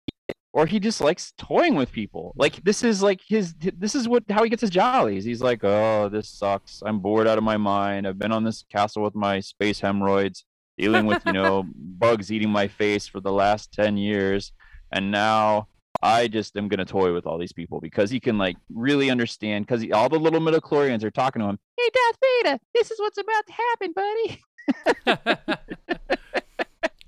or 0.55 0.65
he 0.65 0.79
just 0.79 1.01
likes 1.01 1.33
toying 1.37 1.75
with 1.75 1.91
people. 1.91 2.33
Like 2.37 2.63
this 2.63 2.81
is 2.81 3.03
like 3.03 3.19
his, 3.27 3.53
this 3.59 3.93
is 3.93 4.07
what 4.07 4.23
how 4.29 4.41
he 4.41 4.49
gets 4.49 4.61
his 4.61 4.69
jollies. 4.69 5.25
He's 5.25 5.41
like, 5.41 5.65
oh, 5.65 6.07
this 6.09 6.29
sucks. 6.29 6.81
I'm 6.85 6.99
bored 6.99 7.27
out 7.27 7.37
of 7.37 7.43
my 7.43 7.57
mind. 7.57 8.07
I've 8.07 8.17
been 8.17 8.31
on 8.31 8.45
this 8.45 8.63
castle 8.71 9.03
with 9.03 9.15
my 9.15 9.41
space 9.41 9.81
hemorrhoids, 9.81 10.45
dealing 10.77 11.07
with 11.07 11.21
you 11.25 11.33
know 11.33 11.65
bugs 11.75 12.31
eating 12.31 12.49
my 12.49 12.69
face 12.69 13.05
for 13.05 13.19
the 13.19 13.33
last 13.33 13.73
ten 13.73 13.97
years, 13.97 14.53
and 14.93 15.11
now 15.11 15.67
I 16.01 16.29
just 16.29 16.55
am 16.55 16.69
gonna 16.69 16.85
toy 16.85 17.13
with 17.13 17.25
all 17.25 17.37
these 17.37 17.53
people 17.53 17.81
because 17.81 18.09
he 18.09 18.21
can 18.21 18.37
like 18.37 18.55
really 18.73 19.09
understand 19.09 19.67
because 19.67 19.85
all 19.91 20.07
the 20.07 20.17
little 20.17 20.39
midichlorians 20.39 21.03
are 21.03 21.11
talking 21.11 21.41
to 21.41 21.49
him. 21.49 21.59
Hey, 21.77 21.89
Darth 21.93 22.17
Vader, 22.21 22.59
this 22.73 22.91
is 22.91 22.99
what's 23.01 23.17
about 23.17 23.45
to 23.45 23.53
happen, 23.53 23.93
buddy. 23.93 24.41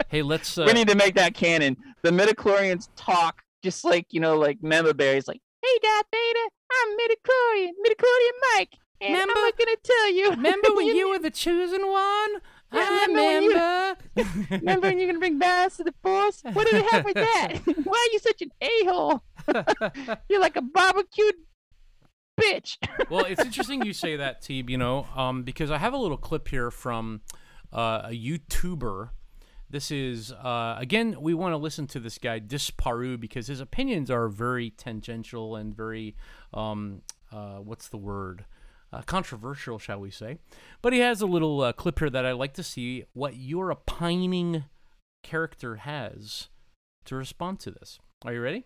hey, 0.10 0.22
let's. 0.22 0.58
Uh, 0.58 0.64
we 0.66 0.74
need 0.74 0.88
to 0.88 0.96
make 0.96 1.16
that 1.16 1.34
canon. 1.34 1.78
The 2.04 2.12
midichlorians 2.12 2.90
talk 2.96 3.42
just 3.64 3.84
like 3.84 4.08
you 4.12 4.20
know, 4.20 4.38
like 4.38 4.62
Member 4.62 4.94
Berry's 4.94 5.28
like, 5.28 5.42
"Hey, 5.64 5.80
Darth 5.82 6.06
Vader, 6.12 6.50
I'm 6.72 6.98
midichlorian, 6.98 7.72
midichlorian 7.86 8.56
Mike, 8.56 8.74
and 9.02 9.12
Remember- 9.14 9.34
I'm 9.36 9.52
gonna 9.58 9.78
tell 9.84 10.12
you. 10.14 10.30
remember 10.32 10.70
when 10.76 10.88
you 10.96 11.10
were 11.10 11.20
the 11.20 11.32
chosen 11.32 11.88
one? 11.88 12.30
Yeah, 12.74 12.82
I 12.82 13.06
remember 13.08 13.22
when 13.24 13.44
you- 13.44 13.50
remember. 13.50 13.98
remember 14.52 14.88
when 14.90 14.98
you're 15.00 15.08
gonna 15.08 15.20
bring 15.20 15.40
balance 15.40 15.78
to 15.78 15.84
the 15.84 15.94
force? 16.04 16.42
What 16.54 16.66
did 16.68 16.76
it 16.84 16.92
have 16.92 17.06
with 17.06 17.16
that? 17.16 17.60
Why 17.84 18.08
are 18.10 18.14
you 18.14 18.20
such 18.20 18.42
an 18.42 18.52
a 18.62 18.86
hole? 18.86 19.24
You're 20.30 20.42
like 20.42 20.56
a 20.58 20.62
barbecued 20.62 21.36
bitch. 22.40 22.78
well, 23.10 23.26
it's 23.26 23.42
interesting 23.44 23.84
you 23.86 23.94
say 23.94 24.16
that, 24.18 24.42
Teeb, 24.42 24.70
you 24.70 24.78
know, 24.78 25.08
um, 25.16 25.44
because 25.44 25.72
I 25.72 25.78
have 25.78 25.94
a 25.94 25.98
little 25.98 26.18
clip 26.18 26.50
here 26.50 26.70
from 26.70 27.22
uh, 27.74 28.02
a 28.06 28.10
YouTuber. 28.12 29.10
This 29.70 29.92
is, 29.92 30.32
uh, 30.32 30.78
again, 30.80 31.18
we 31.20 31.34
want 31.34 31.52
to 31.52 31.58
listen 31.58 31.88
to 31.88 32.00
this 32.00 32.18
guy, 32.18 32.40
Disparu, 32.40 33.20
because 33.20 33.48
his 33.48 33.60
opinions 33.60 34.10
are 34.10 34.30
very 34.30 34.70
tangential 34.70 35.58
and 35.58 35.76
very, 35.76 36.16
um, 36.54 37.02
uh, 37.34 37.58
what's 37.58 37.90
the 37.90 37.98
word? 37.98 38.46
Uh, 38.94 39.02
controversial, 39.02 39.78
shall 39.78 40.00
we 40.00 40.10
say. 40.10 40.38
But 40.82 40.94
he 40.94 41.00
has 41.00 41.20
a 41.20 41.26
little 41.26 41.60
uh, 41.60 41.74
clip 41.74 42.00
here 42.00 42.10
that 42.10 42.26
I'd 42.26 42.32
like 42.34 42.54
to 42.54 42.64
see 42.64 43.04
what 43.12 43.36
your 43.36 43.70
opining 43.70 44.64
character 45.24 45.76
has 45.78 46.48
to 47.04 47.16
respond 47.18 47.60
to 47.62 47.72
this. 47.72 48.00
Are 48.24 48.34
you 48.34 48.42
ready? 48.42 48.64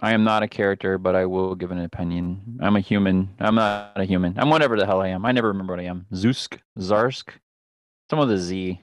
I 0.00 0.12
am 0.14 0.24
not 0.24 0.42
a 0.42 0.48
character, 0.48 0.98
but 0.98 1.14
I 1.14 1.26
will 1.26 1.54
give 1.54 1.70
an 1.70 1.78
opinion. 1.78 2.58
I'm 2.60 2.74
a 2.74 2.80
human. 2.80 3.36
I'm 3.38 3.54
not 3.54 3.92
a 3.94 4.04
human. 4.04 4.36
I'm 4.36 4.50
whatever 4.50 4.76
the 4.76 4.86
hell 4.86 5.02
I 5.02 5.08
am. 5.08 5.24
I 5.24 5.30
never 5.30 5.48
remember 5.48 5.74
what 5.74 5.80
I 5.80 5.86
am. 5.86 6.06
Zusk, 6.12 6.58
Zarsk, 6.78 7.28
some 8.08 8.18
of 8.18 8.28
the 8.28 8.38
Z. 8.38 8.80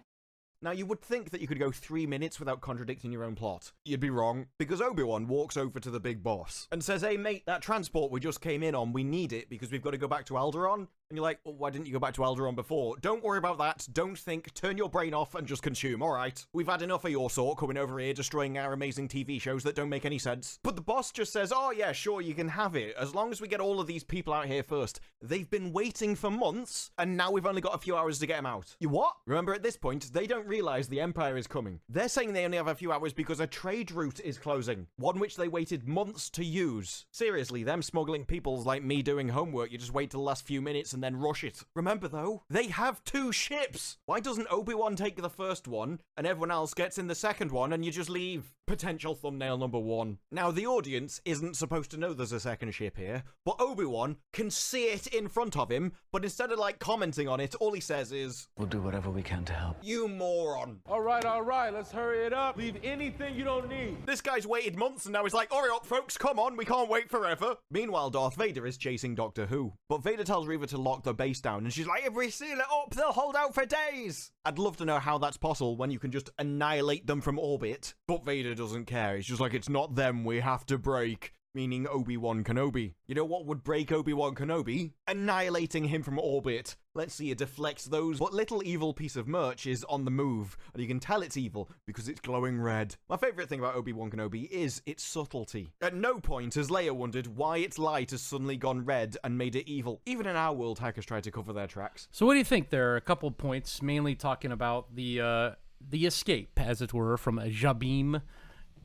Now, 0.60 0.72
you 0.72 0.88
would 0.88 1.02
think 1.02 1.30
that 1.30 1.42
you 1.42 1.48
could 1.48 1.60
go 1.60 1.72
three 1.72 2.08
minutes 2.08 2.40
without 2.40 2.62
contradicting 2.62 3.12
your 3.12 3.24
own 3.24 3.36
plot. 3.36 3.72
You'd 3.86 4.00
be 4.00 4.10
wrong, 4.10 4.48
because 4.58 4.82
Obi 4.82 5.04
Wan 5.04 5.28
walks 5.28 5.56
over 5.56 5.80
to 5.80 5.92
the 5.92 6.00
big 6.00 6.24
boss 6.24 6.68
and 6.72 6.84
says, 6.84 7.04
Hey, 7.04 7.16
mate, 7.16 7.44
that 7.46 7.62
transport 7.62 8.12
we 8.12 8.20
just 8.20 8.42
came 8.42 8.64
in 8.64 8.74
on, 8.74 8.92
we 8.92 9.04
need 9.04 9.34
it 9.34 9.50
because 9.50 9.72
we've 9.72 9.84
got 9.84 9.92
to 9.92 9.98
go 9.98 10.08
back 10.08 10.26
to 10.26 10.34
Alderaan. 10.34 10.88
And 11.10 11.16
you're 11.16 11.24
like, 11.24 11.40
why 11.44 11.70
didn't 11.70 11.88
you 11.88 11.94
go 11.94 12.00
back 12.00 12.16
to 12.16 12.22
Alderaan 12.22 12.56
before? 12.56 12.98
Don't 13.00 13.24
worry 13.24 13.38
about 13.38 13.60
that. 13.60 13.88
Don't 13.94 14.18
think. 14.18 14.54
Turn 14.54 14.78
your 14.78 14.90
brain 14.90 15.14
off 15.14 15.36
and 15.36 15.48
just 15.48 15.64
consume, 15.64 16.04
alright? 16.04 16.46
We've 16.52 16.68
had 16.68 16.82
enough 16.82 17.06
of 17.06 17.12
your 17.12 17.30
sort 17.30 17.58
coming 17.58 17.78
over 17.78 17.98
here 17.98 18.14
destroying 18.14 18.58
our 18.58 18.74
amazing 18.74 19.08
TV 19.08 19.40
shows 19.40 19.64
that 19.64 19.76
don't 19.76 19.88
make 19.88 20.06
any 20.06 20.20
sense. 20.20 20.60
But 20.64 20.76
the 20.76 20.82
boss 20.82 21.14
just 21.14 21.32
says, 21.32 21.54
Oh, 21.56 21.72
yeah, 21.72 21.94
sure, 21.94 22.20
you 22.20 22.34
can 22.34 22.50
have 22.50 22.76
it. 22.76 22.94
As 23.00 23.16
long 23.16 23.32
as 23.32 23.40
we 23.40 23.48
get 23.48 23.62
all 23.62 23.80
of 23.80 23.88
these 23.88 24.04
people 24.04 24.34
out 24.34 24.48
here 24.48 24.64
first. 24.64 25.00
They've 25.22 25.50
been 25.50 25.72
waiting 25.72 26.14
for 26.14 26.30
months, 26.30 26.92
and 26.98 27.16
now 27.16 27.32
we've 27.32 27.46
only 27.46 27.62
got 27.62 27.74
a 27.74 27.80
few 27.80 27.96
hours 27.96 28.20
to 28.20 28.28
get 28.28 28.36
them 28.36 28.46
out. 28.46 28.76
You 28.80 28.90
what? 28.90 29.14
Remember, 29.26 29.54
at 29.54 29.64
this 29.64 29.78
point, 29.78 30.12
they 30.12 30.28
don't 30.28 30.46
realize 30.46 30.90
the 30.90 31.02
Empire 31.02 31.38
is 31.38 31.48
coming. 31.48 31.80
They're 31.88 32.10
saying 32.10 32.34
they 32.34 32.44
only 32.44 32.58
have 32.58 32.68
a 32.68 32.76
few 32.76 32.92
hours 32.92 33.14
because 33.14 33.40
a 33.40 33.48
trade 33.48 33.92
route 33.92 34.20
is 34.20 34.38
closing, 34.38 34.88
one 34.98 35.20
which 35.20 35.38
they 35.38 35.48
waited 35.48 35.88
months 35.88 36.30
to 36.32 36.44
use. 36.44 37.06
Seriously, 37.12 37.64
them 37.64 37.82
smuggling 37.82 38.26
people's 38.26 38.66
like 38.66 38.84
me 38.84 39.02
doing 39.02 39.30
homework, 39.30 39.72
you 39.72 39.78
just 39.78 39.94
wait 39.94 40.12
till 40.12 40.20
the 40.20 40.26
last 40.26 40.46
few 40.46 40.62
minutes 40.62 40.94
and 40.98 41.04
then 41.04 41.16
rush 41.16 41.44
it. 41.44 41.62
Remember 41.76 42.08
though, 42.08 42.42
they 42.50 42.70
have 42.70 43.04
two 43.04 43.32
ships. 43.32 43.98
Why 44.08 44.20
doesn't 44.20 44.48
Obi-Wan 44.50 44.96
take 44.96 45.22
the 45.22 45.30
first 45.30 45.68
one 45.68 46.00
and 46.18 46.26
everyone 46.26 46.50
else 46.50 46.74
gets 46.74 46.98
in 46.98 47.06
the 47.06 47.14
second 47.14 47.52
one 47.52 47.72
and 47.72 47.86
you 47.86 47.92
just 47.92 48.10
leave? 48.10 48.52
Potential 48.68 49.16
thumbnail 49.16 49.58
number 49.58 49.80
one. 49.80 50.18
Now, 50.30 50.52
the 50.52 50.68
audience 50.68 51.22
isn't 51.24 51.56
supposed 51.56 51.90
to 51.92 51.98
know 51.98 52.12
there's 52.14 52.34
a 52.34 52.40
second 52.42 52.74
ship 52.74 52.98
here, 52.98 53.24
but 53.46 53.56
Obi-Wan 53.62 54.18
can 54.34 54.52
see 54.52 54.88
it 54.88 55.08
in 55.08 55.30
front 55.30 55.56
of 55.56 55.72
him, 55.72 55.94
but 56.12 56.26
instead 56.26 56.52
of 56.52 56.60
like 56.60 56.78
commenting 56.78 57.30
on 57.30 57.40
it, 57.40 57.56
all 57.56 57.72
he 57.72 57.80
says 57.80 58.12
is, 58.12 58.50
We'll 58.58 58.68
do 58.68 58.82
whatever 58.82 59.10
we 59.10 59.24
can 59.24 59.46
to 59.46 59.54
help. 59.54 59.78
You 59.82 60.10
moron. 60.10 60.82
All 60.86 61.00
right, 61.00 61.24
all 61.24 61.44
right, 61.44 61.74
let's 61.74 61.94
hurry 61.94 62.26
it 62.26 62.34
up. 62.34 62.58
Leave 62.58 62.76
anything 62.84 63.36
you 63.36 63.46
don't 63.46 63.70
need. 63.70 64.06
This 64.06 64.20
guy's 64.20 64.46
waited 64.46 64.76
months 64.78 65.06
and 65.06 65.14
now 65.14 65.24
he's 65.24 65.34
like, 65.34 65.50
hurry 65.50 65.70
up, 65.74 65.86
folks, 65.86 66.18
come 66.18 66.38
on, 66.38 66.58
we 66.58 66.66
can't 66.66 66.90
wait 66.90 67.10
forever. 67.10 67.56
Meanwhile, 67.72 68.10
Darth 68.10 68.36
Vader 68.36 68.68
is 68.68 68.76
chasing 68.76 69.16
Doctor 69.16 69.46
Who. 69.46 69.72
But 69.88 70.04
Vader 70.04 70.26
tells 70.26 70.46
Reva 70.46 70.68
to 70.68 70.78
lock 70.78 71.04
the 71.04 71.14
base 71.14 71.40
down, 71.40 71.64
and 71.64 71.72
she's 71.72 71.88
like, 71.88 72.06
if 72.06 72.14
we 72.14 72.30
seal 72.30 72.58
it 72.58 72.66
up, 72.70 72.94
they'll 72.94 73.14
hold 73.14 73.38
out 73.38 73.56
for 73.56 73.66
days. 73.66 74.30
I'd 74.48 74.60
love 74.60 74.78
to 74.78 74.86
know 74.86 74.98
how 74.98 75.18
that's 75.18 75.36
possible 75.36 75.76
when 75.76 75.92
you 75.92 76.00
can 76.00 76.10
just 76.10 76.30
annihilate 76.40 77.06
them 77.06 77.20
from 77.20 77.38
orbit. 77.38 77.94
But 78.08 78.24
Vader 78.24 78.56
doesn't 78.56 78.86
care. 78.86 79.18
He's 79.18 79.26
just 79.26 79.42
like, 79.42 79.54
it's 79.54 79.68
not 79.68 79.96
them 79.96 80.24
we 80.24 80.40
have 80.40 80.66
to 80.68 80.78
break. 80.78 81.34
Meaning 81.58 81.88
Obi-Wan 81.88 82.44
Kenobi. 82.44 82.94
You 83.08 83.16
know 83.16 83.26
what 83.26 83.48
would 83.48 83.64
break 83.64 83.92
Obi-Wan 83.92 84.36
Kenobi? 84.36 84.92
Annihilating 85.08 85.86
him 85.86 86.04
from 86.04 86.20
orbit. 86.20 86.76
Let's 86.94 87.16
see 87.16 87.32
it 87.32 87.40
deflects 87.40 87.86
those. 87.86 88.20
What 88.20 88.32
little 88.32 88.62
evil 88.64 88.94
piece 88.94 89.16
of 89.16 89.28
merch 89.28 89.66
is 89.66 89.84
on 89.86 90.06
the 90.06 90.12
move, 90.12 90.56
and 90.72 90.84
you 90.84 90.88
can 90.88 91.00
tell 91.00 91.24
it's 91.24 91.36
evil 91.36 91.68
because 91.88 92.08
it's 92.08 92.20
glowing 92.20 92.62
red. 92.62 92.96
My 93.10 93.18
favorite 93.18 93.50
thing 93.50 93.58
about 93.58 93.74
Obi-Wan 93.74 94.12
Kenobi 94.12 94.48
is 94.52 94.84
its 94.86 95.02
subtlety. 95.04 95.74
At 95.82 95.96
no 95.96 96.20
point 96.20 96.54
has 96.54 96.68
Leia 96.68 96.92
wondered 96.92 97.26
why 97.26 97.58
its 97.58 97.80
light 97.80 98.12
has 98.12 98.22
suddenly 98.22 98.56
gone 98.56 98.86
red 98.86 99.18
and 99.24 99.36
made 99.36 99.56
it 99.56 99.68
evil. 99.68 100.00
Even 100.06 100.28
in 100.28 100.36
our 100.36 100.54
world, 100.54 100.78
hackers 100.78 101.08
try 101.08 101.22
to 101.22 101.32
cover 101.32 101.54
their 101.54 101.66
tracks. 101.66 102.08
So, 102.12 102.28
what 102.28 102.34
do 102.34 102.38
you 102.38 102.46
think? 102.46 102.70
There 102.70 102.94
are 102.94 102.98
a 102.98 103.02
couple 103.02 103.32
points, 103.32 103.82
mainly 103.82 104.14
talking 104.14 104.52
about 104.52 104.94
the 104.94 105.22
uh, 105.22 105.52
the 105.82 106.06
escape, 106.06 106.60
as 106.60 106.84
it 106.84 106.94
were, 106.94 107.18
from 107.18 107.40
Jabiim 107.40 108.22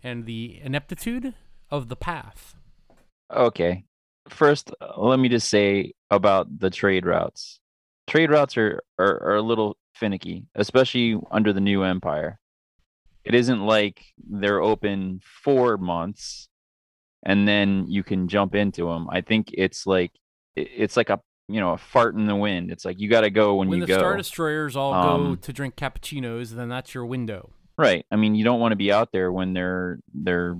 and 0.03 0.25
the 0.25 0.59
ineptitude 0.65 1.35
of 1.71 1.91
the 1.91 1.97
path. 1.97 2.55
Okay. 3.33 3.85
First, 4.29 4.73
let 4.97 5.19
me 5.19 5.29
just 5.29 5.49
say 5.49 5.93
about 6.11 6.59
the 6.59 6.71
trade 6.71 7.07
routes. 7.07 7.61
Trade 8.07 8.31
routes 8.31 8.57
are, 8.57 8.83
are, 8.99 9.23
are 9.23 9.37
a 9.37 9.43
little 9.43 9.77
finicky, 9.95 10.47
especially 10.55 11.19
under 11.31 11.53
the 11.53 11.61
new 11.61 11.83
empire. 11.83 12.39
It 13.25 13.35
isn't 13.35 13.61
like 13.65 14.05
they're 14.29 14.61
open 14.61 15.21
four 15.43 15.77
months 15.77 16.49
and 17.25 17.47
then 17.47 17.87
you 17.89 18.03
can 18.03 18.29
jump 18.29 18.55
into 18.55 18.89
them. 18.89 19.09
I 19.11 19.21
think 19.21 19.51
it's 19.53 19.87
like 19.87 20.13
it's 20.57 20.97
like 20.97 21.11
a 21.11 21.21
you 21.49 21.61
know 21.61 21.73
a 21.73 21.79
fart 21.79 22.15
in 22.15 22.27
the 22.27 22.37
wind. 22.37 22.71
It's 22.71 22.85
like 22.85 23.01
you 23.01 23.09
got 23.09 23.23
to 23.23 23.31
go 23.31 23.57
when, 23.57 23.69
When 23.69 23.81
you 23.81 23.87
go. 23.87 23.95
When 23.95 23.99
the. 23.99 24.03
Star 24.03 24.17
Destroyers 24.17 24.77
all 24.77 24.93
go 24.93 25.25
Um, 25.25 25.37
to 25.39 25.53
drink 25.53 25.77
cappuccinos, 25.77 26.51
then 26.51 26.69
that's 26.69 26.95
your 26.95 27.07
window. 27.07 27.51
Right. 27.79 28.05
I 28.11 28.17
mean, 28.17 28.35
you 28.35 28.45
don't 28.45 28.61
want 28.61 28.73
to 28.73 28.77
be 28.77 28.93
out 28.93 29.13
there 29.13 29.33
when 29.33 29.53
they're 29.53 30.01
they're 30.13 30.57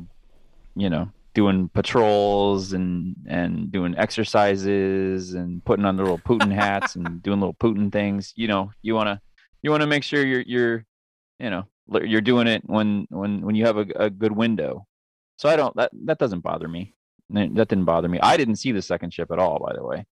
you 0.75 0.89
know 0.89 1.11
doing 1.35 1.69
patrols 1.71 2.73
and 2.73 3.17
and 3.27 3.71
doing 3.73 3.97
exercises 3.97 5.35
and 5.35 5.65
putting 5.65 5.85
on 5.85 5.97
the 5.97 6.03
little 6.03 6.19
Putin 6.19 6.53
hats 6.55 6.97
and 6.97 7.23
doing 7.23 7.41
little 7.41 7.55
Putin 7.55 7.91
things. 7.91 8.33
You 8.37 8.49
know, 8.49 8.71
you 8.83 8.95
want 8.95 9.09
to 9.09 9.21
you 9.63 9.71
want 9.71 9.83
to 9.83 9.87
make 9.87 10.05
sure 10.05 10.25
you're 10.25 10.43
you're 10.43 10.85
you 11.39 11.51
know 11.51 11.65
you're 12.05 12.21
doing 12.21 12.47
it 12.47 12.63
when 12.67 13.07
when 13.11 13.43
when 13.43 13.55
you 13.55 13.67
have 13.67 13.77
a, 13.77 13.87
a 13.97 14.11
good 14.11 14.33
window. 14.33 14.87
So 15.37 15.49
I 15.49 15.57
don't 15.57 15.75
that 15.77 15.91
that 16.05 16.19
doesn't 16.19 16.41
bother 16.41 16.69
me. 16.69 16.95
That 17.31 17.69
didn't 17.69 17.85
bother 17.85 18.09
me. 18.09 18.21
I 18.21 18.37
didn't 18.37 18.57
see 18.57 18.73
the 18.73 18.83
second 18.83 19.15
ship 19.15 19.31
at 19.31 19.39
all, 19.39 19.59
by 19.59 19.73
the 19.75 19.83
way. 19.83 20.05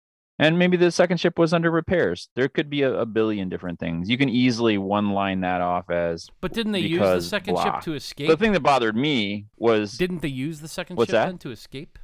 And 0.42 0.58
maybe 0.58 0.78
the 0.78 0.90
second 0.90 1.18
ship 1.18 1.38
was 1.38 1.52
under 1.52 1.70
repairs. 1.70 2.30
There 2.34 2.48
could 2.48 2.70
be 2.70 2.80
a, 2.80 3.00
a 3.00 3.04
billion 3.04 3.50
different 3.50 3.78
things. 3.78 4.08
You 4.08 4.16
can 4.16 4.30
easily 4.30 4.78
one 4.78 5.10
line 5.10 5.40
that 5.42 5.60
off 5.60 5.90
as 5.90 6.28
But 6.40 6.54
didn't 6.54 6.72
they 6.72 6.80
use 6.80 6.98
the 6.98 7.20
second 7.20 7.54
blah. 7.54 7.62
ship 7.64 7.80
to 7.82 7.94
escape? 7.94 8.28
the 8.28 8.38
thing 8.38 8.52
that 8.52 8.60
bothered 8.62 8.96
me 8.96 9.46
was 9.58 9.98
Didn't 9.98 10.22
they 10.22 10.28
use 10.28 10.60
the 10.60 10.68
second 10.68 10.96
What's 10.96 11.10
ship 11.10 11.12
that? 11.14 11.26
then 11.26 11.38
to 11.38 11.50
escape? 11.50 11.98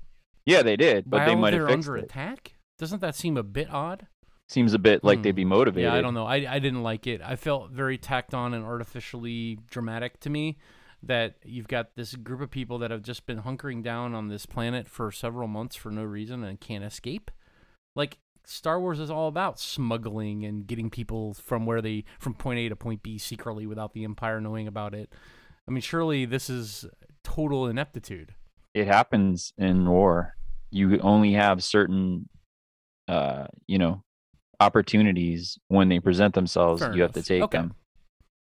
yeah 0.44 0.62
they 0.62 0.76
did, 0.76 1.08
but 1.08 1.20
While 1.20 1.26
they 1.28 1.34
might 1.34 1.52
have 1.54 1.62
they're 1.66 1.76
fixed 1.76 1.88
under 1.88 1.98
it. 1.98 2.04
attack? 2.04 2.52
Doesn't 2.78 3.00
that 3.00 3.14
seem 3.14 3.38
a 3.38 3.42
bit 3.42 3.72
odd? 3.72 4.06
Seems 4.48 4.74
a 4.74 4.78
bit 4.78 5.02
like 5.02 5.18
Hmm. 5.18 5.22
they'd 5.22 5.34
be 5.34 5.44
motivated. 5.46 5.90
Yeah, 5.90 5.94
I 5.96 6.02
don't 6.02 6.12
know. 6.14 6.26
I, 6.26 6.36
I 6.48 6.58
didn't 6.58 6.82
like 6.82 7.06
it. 7.06 7.22
I 7.22 7.36
felt 7.36 7.70
very 7.70 7.96
tacked 7.96 8.34
on 8.34 8.52
and 8.52 8.64
artificially 8.66 9.58
dramatic 9.70 10.20
to 10.20 10.30
me 10.30 10.58
that 11.02 11.36
you've 11.42 11.68
got 11.68 11.96
this 11.96 12.14
group 12.16 12.40
of 12.42 12.50
people 12.50 12.78
that 12.80 12.90
have 12.90 13.02
just 13.02 13.24
been 13.26 13.40
hunkering 13.42 13.82
down 13.82 14.14
on 14.14 14.28
this 14.28 14.44
planet 14.44 14.88
for 14.88 15.10
several 15.10 15.48
months 15.48 15.74
for 15.74 15.90
no 15.90 16.04
reason 16.04 16.44
and 16.44 16.60
can't 16.60 16.84
escape. 16.84 17.30
Like 17.96 18.18
Star 18.46 18.80
Wars 18.80 19.00
is 19.00 19.10
all 19.10 19.26
about 19.26 19.58
smuggling 19.58 20.44
and 20.44 20.66
getting 20.66 20.88
people 20.88 21.34
from 21.34 21.66
where 21.66 21.82
they 21.82 22.04
from 22.20 22.32
point 22.32 22.60
A 22.60 22.68
to 22.68 22.76
point 22.76 23.02
B 23.02 23.18
secretly 23.18 23.66
without 23.66 23.92
the 23.92 24.04
Empire 24.04 24.40
knowing 24.40 24.68
about 24.68 24.94
it. 24.94 25.12
I 25.68 25.72
mean, 25.72 25.80
surely 25.80 26.24
this 26.26 26.48
is 26.48 26.86
total 27.24 27.66
ineptitude. 27.66 28.34
It 28.72 28.86
happens 28.86 29.52
in 29.58 29.88
war. 29.90 30.36
You 30.70 30.98
only 31.00 31.32
have 31.32 31.64
certain, 31.64 32.28
uh, 33.08 33.46
you 33.66 33.78
know, 33.78 34.04
opportunities 34.60 35.58
when 35.66 35.88
they 35.88 35.98
present 35.98 36.34
themselves. 36.34 36.82
Fair 36.82 36.94
you 36.94 37.02
have 37.02 37.12
to 37.12 37.22
take 37.22 37.42
Okay. 37.42 37.58
them. 37.58 37.74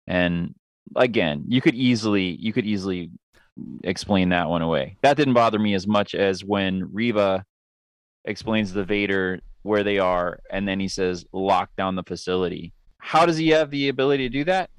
And 0.06 0.54
again, 0.96 1.44
you 1.46 1.60
could 1.60 1.74
easily 1.74 2.36
you 2.40 2.54
could 2.54 2.64
easily 2.66 3.10
explain 3.84 4.30
that 4.30 4.48
one 4.48 4.62
away. 4.62 4.96
That 5.02 5.18
didn't 5.18 5.34
bother 5.34 5.58
me 5.58 5.74
as 5.74 5.86
much 5.86 6.14
as 6.14 6.42
when 6.42 6.88
Reva 6.90 7.44
explains 8.24 8.72
the 8.72 8.84
Vader 8.84 9.40
where 9.62 9.84
they 9.84 9.98
are, 9.98 10.40
and 10.50 10.66
then 10.66 10.80
he 10.80 10.88
says, 10.88 11.24
"Lock 11.32 11.70
down 11.76 11.94
the 11.96 12.02
facility." 12.02 12.72
How 12.98 13.26
does 13.26 13.36
he 13.36 13.48
have 13.48 13.70
the 13.70 13.88
ability 13.88 14.28
to 14.28 14.32
do 14.32 14.44
that? 14.44 14.70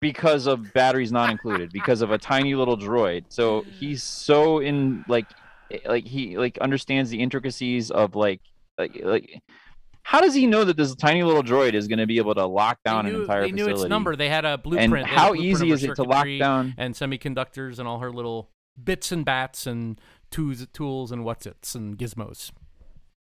Because 0.00 0.46
of 0.46 0.72
batteries 0.74 1.10
not 1.10 1.30
included, 1.30 1.70
because 1.72 2.02
of 2.02 2.10
a 2.10 2.18
tiny 2.18 2.54
little 2.54 2.76
droid. 2.76 3.24
So 3.28 3.62
he's 3.62 4.02
so 4.02 4.58
in 4.58 5.04
like, 5.08 5.26
eh, 5.70 5.78
like 5.86 6.06
he 6.06 6.36
like 6.36 6.58
understands 6.58 7.10
the 7.10 7.20
intricacies 7.20 7.90
of 7.90 8.14
like, 8.14 8.40
like, 8.78 9.00
like. 9.02 9.42
How 10.02 10.20
does 10.20 10.34
he 10.34 10.46
know 10.46 10.62
that 10.64 10.76
this 10.76 10.94
tiny 10.94 11.24
little 11.24 11.42
droid 11.42 11.72
is 11.74 11.88
going 11.88 11.98
to 11.98 12.06
be 12.06 12.18
able 12.18 12.36
to 12.36 12.46
lock 12.46 12.78
down 12.84 13.06
knew, 13.06 13.16
an 13.16 13.20
entire 13.22 13.40
they 13.42 13.50
knew 13.50 13.68
its 13.68 13.82
number. 13.84 14.14
They 14.14 14.28
had 14.28 14.44
a 14.44 14.56
blueprint. 14.56 14.94
and 14.94 15.04
They 15.04 15.10
how 15.10 15.30
blueprint 15.32 15.46
easy 15.46 15.70
is 15.72 15.82
it 15.82 15.96
to 15.96 16.04
lock 16.04 16.28
down? 16.38 16.74
and 16.78 16.94
semiconductors 16.94 17.80
and 17.80 17.88
all 17.88 17.98
her 17.98 18.12
little 18.12 18.50
bits 18.82 19.10
and 19.10 19.24
bats 19.24 19.66
and 19.66 20.00
tools, 20.30 20.64
tools 20.72 21.10
and 21.10 21.24
what's 21.24 21.44
its 21.44 21.74
and 21.74 21.98
gizmos. 21.98 22.52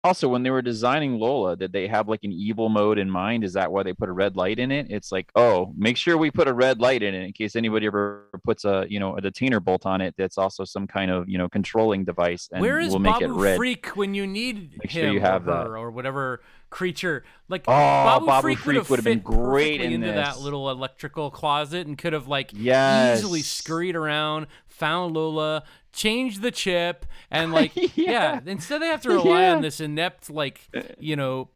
Also, 0.04 0.28
when 0.28 0.42
they 0.42 0.50
were 0.50 0.64
designing 0.64 1.20
Lola, 1.20 1.56
did 1.56 1.72
they 1.74 1.88
have 1.88 2.08
like 2.08 2.24
an 2.24 2.32
evil 2.32 2.70
mode 2.70 2.98
in 2.98 3.08
mind? 3.10 3.44
Is 3.44 3.54
that 3.54 3.72
why 3.72 3.84
they 3.84 3.94
put 3.94 4.10
a 4.10 4.12
red 4.12 4.36
light 4.36 4.58
in 4.58 4.72
it? 4.72 4.88
It's 4.90 5.12
like, 5.12 5.32
oh, 5.36 5.72
make 5.78 5.96
sure 5.96 6.18
we 6.18 6.32
put 6.32 6.48
a 6.48 6.54
red 6.54 6.80
light 6.80 7.04
in 7.04 7.14
it 7.14 7.22
in 7.24 7.34
case 7.34 7.56
anybody 7.56 7.86
ever 7.86 8.28
puts 8.44 8.66
a 8.66 8.86
you 8.90 9.00
know 9.00 9.16
a 9.18 9.22
detainer 9.22 9.60
bolt 9.60 9.86
on 9.86 10.02
it. 10.02 10.16
That's 10.18 10.40
also 10.40 10.66
some 10.66 10.88
kind 10.88 11.12
of 11.12 11.30
you 11.30 11.38
know 11.38 11.48
controlling 11.48 12.04
device, 12.04 12.50
and 12.52 12.62
Where 12.62 12.80
is 12.80 12.90
we'll 12.90 13.00
make 13.00 13.20
Babu 13.20 13.26
it 13.26 13.42
red. 13.44 13.58
Freak 13.58 13.88
when 13.96 14.16
you 14.16 14.26
need 14.26 14.72
Make 14.80 14.90
him 14.92 15.04
sure 15.06 15.14
you 15.14 15.20
have 15.22 15.44
or 15.48 15.52
that. 15.52 15.68
or 15.68 15.92
whatever 15.92 16.42
creature? 16.72 17.24
Like 17.48 17.66
Oh, 17.68 17.72
Babu, 17.72 18.26
Babu 18.26 18.48
Frik, 18.48 18.58
Freak 18.58 18.78
would 18.80 18.90
would've 18.90 19.06
been 19.06 19.20
great 19.20 19.82
in 19.82 19.92
into 19.94 20.08
that 20.14 20.40
little 20.40 20.72
electrical 20.72 21.30
closet 21.30 21.86
and 21.86 21.96
could 21.96 22.14
have 22.14 22.28
like 22.28 22.50
Yes. 22.56 23.20
easily 23.20 23.42
scurried 23.44 23.96
around, 23.96 24.48
found 24.68 25.14
Lola, 25.14 25.64
changed 25.94 26.42
the 26.42 26.52
chip, 26.52 27.06
and 27.30 27.52
like 27.60 27.76
yeah. 27.76 27.90
Yeah. 27.96 28.40
Instead, 28.46 28.82
they 28.82 28.88
have 28.88 29.02
to 29.04 29.10
rely 29.14 29.50
on 29.50 29.62
this 29.62 29.80
inept 29.80 30.30
like 30.30 30.68
you 31.00 31.16
know. 31.16 31.50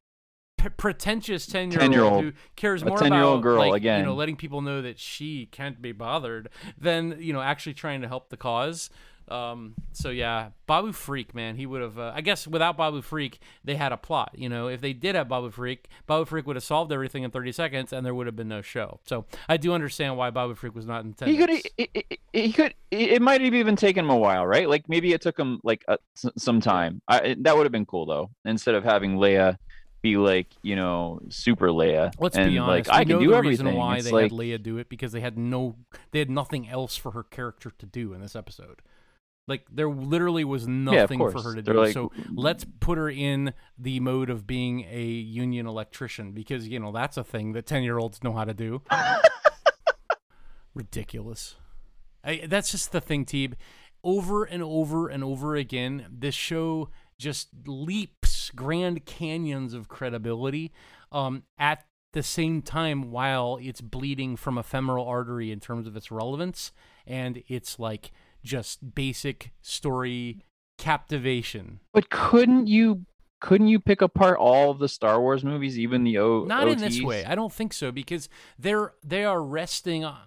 p- 0.57 0.69
Pretentious 0.77 1.45
ten 1.45 1.69
year 1.71 1.79
10-year-old. 1.81 2.23
who 2.23 2.31
cares 2.55 2.83
more 2.83 2.97
about 2.97 3.41
girl, 3.41 3.69
like, 3.69 3.83
you 3.83 4.03
know 4.03 4.15
letting 4.15 4.35
people 4.35 4.61
know 4.61 4.81
that 4.81 4.97
she 4.99 5.45
can't 5.51 5.79
be 5.81 5.91
bothered 5.91 6.49
than 6.77 7.17
you 7.19 7.33
know 7.33 7.41
actually 7.41 7.73
trying 7.75 8.01
to 8.01 8.07
help 8.07 8.29
the 8.29 8.37
cause. 8.37 8.89
Um, 9.27 9.73
so 9.91 10.09
yeah, 10.09 10.49
Babu 10.67 10.89
Frik, 10.91 11.33
man, 11.33 11.55
he 11.55 11.65
would 11.65 11.81
have. 11.81 11.97
Uh, 11.97 12.11
I 12.13 12.21
guess 12.21 12.47
without 12.47 12.77
Babu 12.77 13.01
Frik, 13.01 13.39
they 13.63 13.75
had 13.75 13.91
a 13.91 13.97
plot. 13.97 14.31
You 14.35 14.49
know, 14.49 14.67
if 14.67 14.81
they 14.81 14.93
did 14.93 15.15
have 15.15 15.27
Babu 15.27 15.49
Frik, 15.51 15.85
Babu 16.05 16.25
Frik 16.29 16.45
would 16.45 16.55
have 16.55 16.63
solved 16.63 16.91
everything 16.91 17.23
in 17.23 17.31
30 17.31 17.51
seconds, 17.51 17.91
and 17.93 18.05
there 18.05 18.13
would 18.13 18.27
have 18.27 18.35
been 18.35 18.47
no 18.47 18.61
show. 18.61 18.99
So 19.05 19.25
I 19.49 19.57
do 19.57 19.73
understand 19.73 20.17
why 20.17 20.29
Babu 20.29 20.53
Frik 20.55 20.75
was 20.75 20.85
not 20.85 21.05
intended. 21.05 21.31
He 21.33 21.37
could, 21.39 21.49
he, 21.77 21.89
he, 21.93 22.19
he 22.43 22.51
could. 22.53 22.73
It 22.91 23.21
might 23.21 23.41
have 23.41 23.53
even 23.53 23.75
taken 23.75 24.05
him 24.05 24.11
a 24.11 24.17
while, 24.17 24.45
right? 24.45 24.69
Like 24.69 24.87
maybe 24.87 25.11
it 25.13 25.21
took 25.21 25.37
him 25.39 25.59
like 25.63 25.83
a, 25.87 25.97
s- 26.15 26.31
some 26.37 26.61
time. 26.61 27.01
I, 27.07 27.35
that 27.39 27.57
would 27.57 27.65
have 27.65 27.71
been 27.71 27.85
cool 27.85 28.05
though. 28.05 28.29
Instead 28.45 28.75
of 28.75 28.83
having 28.83 29.17
Leia 29.17 29.57
be 30.01 30.17
like, 30.17 30.47
you 30.61 30.75
know, 30.75 31.19
Super 31.29 31.69
Leia, 31.69 32.13
Let's 32.19 32.37
and 32.37 32.51
be 32.51 32.59
honest. 32.59 32.89
like 32.89 32.95
I 32.95 33.05
can 33.05 33.19
do 33.19 33.27
the 33.31 33.35
everything. 33.35 33.65
reason 33.65 33.75
why 33.75 33.95
it's 33.95 34.05
they 34.05 34.11
like, 34.11 34.23
had 34.25 34.39
Leia 34.39 34.61
do 34.61 34.77
it 34.77 34.87
because 34.87 35.11
they 35.13 35.19
had 35.21 35.35
no, 35.35 35.77
they 36.11 36.19
had 36.19 36.29
nothing 36.29 36.69
else 36.69 36.95
for 36.95 37.09
her 37.11 37.23
character 37.23 37.71
to 37.79 37.85
do 37.87 38.13
in 38.13 38.21
this 38.21 38.35
episode. 38.35 38.83
Like 39.47 39.65
there 39.71 39.89
literally 39.89 40.43
was 40.43 40.67
nothing 40.67 41.19
for 41.19 41.31
her 41.41 41.55
to 41.55 41.61
They're 41.61 41.73
do. 41.73 41.79
like- 41.81 41.93
so 41.93 42.11
let's 42.33 42.65
put 42.79 42.97
her 42.97 43.09
in 43.09 43.53
the 43.77 43.99
mode 43.99 44.29
of 44.29 44.47
being 44.47 44.85
a 44.89 45.03
union 45.03 45.67
electrician 45.67 46.31
because 46.31 46.67
you 46.67 46.79
know 46.79 46.91
that's 46.91 47.15
a 47.17 47.23
thing 47.23 47.53
that 47.53 47.65
ten 47.67 47.83
year 47.83 47.97
olds 47.99 48.23
know 48.23 48.33
how 48.33 48.43
to 48.45 48.53
do. 48.53 48.81
Ridiculous. 50.73 51.55
I, 52.23 52.45
that's 52.47 52.71
just 52.71 52.91
the 52.91 53.01
thing, 53.01 53.25
Teeb. 53.25 53.53
Over 54.03 54.43
and 54.43 54.61
over 54.61 55.07
and 55.07 55.23
over 55.23 55.55
again, 55.55 56.05
this 56.11 56.35
show 56.35 56.89
just 57.17 57.49
leaps 57.65 58.51
grand 58.55 59.05
canyons 59.05 59.73
of 59.73 59.87
credibility 59.87 60.71
um, 61.11 61.43
at 61.57 61.85
the 62.11 62.21
same 62.23 62.61
time 62.61 63.09
while 63.11 63.57
it's 63.61 63.81
bleeding 63.81 64.35
from 64.35 64.57
a 64.57 64.63
femoral 64.63 65.05
artery 65.07 65.51
in 65.51 65.59
terms 65.59 65.87
of 65.87 65.95
its 65.95 66.11
relevance 66.11 66.71
and 67.07 67.41
it's 67.47 67.77
like 67.79 68.11
just 68.45 68.95
basic 68.95 69.51
story 69.61 70.45
captivation. 70.77 71.81
But 71.93 72.09
couldn't 72.09 72.67
you? 72.67 73.05
Couldn't 73.41 73.67
you 73.67 73.79
pick 73.79 74.01
apart 74.01 74.37
all 74.39 74.71
of 74.71 74.79
the 74.79 74.87
Star 74.87 75.19
Wars 75.19 75.43
movies, 75.43 75.77
even 75.77 76.03
the 76.03 76.17
O? 76.17 76.45
Not 76.45 76.67
in 76.67 76.79
this 76.79 77.01
way. 77.01 77.25
I 77.25 77.35
don't 77.35 77.51
think 77.51 77.73
so 77.73 77.91
because 77.91 78.29
they're 78.57 78.93
they 79.03 79.25
are 79.25 79.43
resting 79.43 80.03
on 80.05 80.21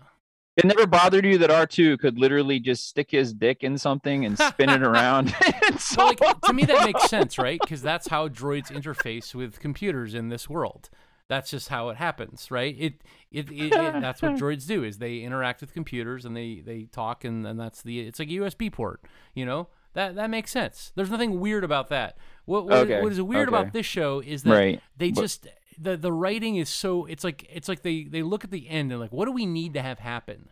It 0.57 0.65
never 0.67 0.87
bothered 0.87 1.25
you 1.25 1.39
that 1.39 1.51
R 1.51 1.67
two 1.67 1.97
could 1.97 2.19
literally 2.19 2.61
just 2.61 2.87
stick 2.87 3.11
his 3.11 3.33
dick 3.33 3.65
in 3.65 3.79
something 3.79 4.25
and 4.25 4.39
spin 4.39 4.69
it 4.69 4.83
around. 4.83 5.29
and 5.47 5.55
Well, 5.71 5.79
so 5.79 6.05
like 6.05 6.41
to 6.43 6.53
me 6.53 6.65
that 6.65 6.85
makes 6.85 7.05
sense, 7.05 7.39
right? 7.39 7.59
Because 7.61 7.83
that's 7.83 8.09
how 8.09 8.29
droids 8.29 8.71
interface 8.71 9.35
with 9.35 9.59
computers 9.59 10.15
in 10.15 10.29
this 10.29 10.49
world. 10.49 10.91
That's 11.29 11.51
just 11.51 11.69
how 11.69 11.91
it 11.91 11.97
happens, 11.99 12.51
right? 12.51 12.75
It, 12.79 12.95
it, 13.31 13.51
it, 13.51 13.73
it 13.73 13.73
that's 14.01 14.23
what 14.23 14.33
droids 14.37 14.67
do 14.67 14.83
is 14.83 14.99
they 14.99 15.19
interact 15.19 15.61
with 15.61 15.73
computers 15.75 16.25
and 16.25 16.37
they 16.37 16.63
they 16.65 16.85
talk 16.85 17.23
and, 17.25 17.47
and 17.47 17.61
that's 17.61 17.83
the 17.83 18.01
it's 18.01 18.19
like 18.19 18.29
a 18.29 18.33
USB 18.33 18.73
port, 18.73 19.03
you 19.35 19.45
know. 19.47 19.69
That 19.95 20.15
that 20.17 20.31
makes 20.31 20.51
sense. 20.51 20.93
There's 20.95 21.11
nothing 21.11 21.41
weird 21.41 21.65
about 21.65 21.89
that. 21.89 22.17
What 22.45 22.65
what, 22.67 22.79
Okay, 22.79 23.03
what 23.03 23.13
is 23.13 23.21
weird 23.21 23.49
okay. 23.49 23.57
about 23.57 23.73
this 23.73 23.87
show 23.87 24.21
is 24.21 24.43
that 24.45 24.51
Right, 24.55 24.81
they 24.97 25.11
but- 25.11 25.21
just 25.21 25.47
the 25.81 25.97
the 25.97 26.13
writing 26.13 26.57
is 26.57 26.69
so 26.69 27.05
it's 27.05 27.23
like 27.25 27.47
it's 27.53 27.69
like 27.69 27.83
they 27.83 28.05
they 28.05 28.23
look 28.23 28.43
at 28.45 28.51
the 28.51 28.69
end 28.69 28.91
and 28.91 29.01
like 29.01 29.13
what 29.13 29.27
do 29.27 29.33
we 29.33 29.47
need 29.47 29.75
to 29.75 29.83
have 29.83 29.99
happen? 29.99 30.49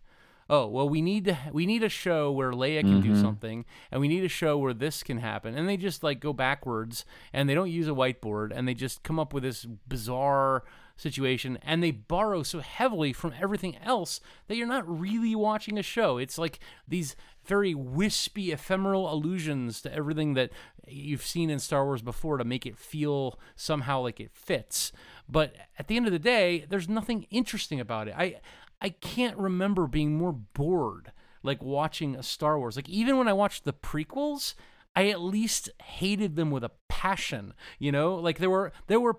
Oh 0.48 0.66
well 0.66 0.88
we 0.88 1.02
need 1.02 1.24
to 1.24 1.37
we 1.52 1.66
need 1.66 1.82
a 1.82 1.88
show 1.88 2.30
where 2.30 2.52
Leia 2.52 2.80
can 2.82 3.00
do 3.00 3.12
Mhm. 3.12 3.20
something 3.20 3.64
and 3.90 4.00
we 4.00 4.09
need 4.09 4.24
a 4.24 4.28
show 4.28 4.56
where 4.59 4.74
this 4.74 5.02
can 5.02 5.18
happen. 5.18 5.56
And 5.56 5.68
they 5.68 5.76
just 5.76 6.02
like 6.02 6.20
go 6.20 6.32
backwards 6.32 7.04
and 7.32 7.48
they 7.48 7.54
don't 7.54 7.70
use 7.70 7.88
a 7.88 7.92
whiteboard 7.92 8.52
and 8.54 8.66
they 8.68 8.74
just 8.74 9.02
come 9.02 9.18
up 9.18 9.32
with 9.35 9.42
this 9.42 9.64
bizarre 9.88 10.62
situation 10.98 11.59
and 11.62 11.82
they 11.82 11.90
borrow 11.90 12.42
so 12.42 12.61
heavily 12.61 13.12
from 13.12 13.35
everything 13.40 13.76
else 13.78 14.18
that 14.48 14.56
you're 14.56 14.66
not 14.66 14.88
really 14.88 15.35
watching 15.35 15.76
a 15.78 15.82
show. 15.82 16.16
It's 16.16 16.38
like 16.38 16.59
these 16.88 17.14
very 17.44 17.74
wispy 17.74 18.50
ephemeral 18.50 19.12
allusions 19.12 19.82
to 19.82 19.92
everything 19.92 20.35
that 20.35 20.50
you've 20.86 21.22
seen 21.26 21.51
in 21.51 21.59
Star 21.59 21.84
Wars 21.84 22.01
before 22.03 22.38
to 22.38 22.44
make 22.44 22.64
it 22.66 22.78
feel 22.78 23.38
somehow 23.57 24.01
like 24.01 24.20
it 24.20 24.30
fits. 24.32 24.90
But 25.28 25.55
at 25.78 25.86
the 25.88 25.97
end 25.97 26.07
of 26.07 26.12
the 26.12 26.18
day 26.18 26.64
there's 26.68 26.88
nothing 26.88 27.26
interesting 27.30 27.78
about 27.78 28.09
it. 28.09 28.14
I 28.16 28.36
I 28.81 28.91
can't 28.91 29.37
remember 29.39 29.87
being 29.87 30.16
more 30.16 30.33
bored 30.33 31.12
like 31.43 31.62
watching 31.62 32.14
a 32.16 32.22
Star 32.22 32.59
Wars. 32.59 32.77
Like 32.77 32.89
even 32.89 33.16
when 33.18 33.29
I 33.29 33.33
watched 33.33 33.64
the 33.64 33.72
prequels, 33.72 34.55
I 34.95 35.09
at 35.09 35.20
least 35.20 35.70
hated 35.83 36.37
them 36.37 36.51
with 36.51 36.64
a 36.64 36.70
passion. 36.89 37.55
You 37.79 37.93
know, 37.93 38.16
like 38.16 38.39
there 38.39 38.51
were 38.51 38.72
there 38.87 39.01
were. 39.01 39.18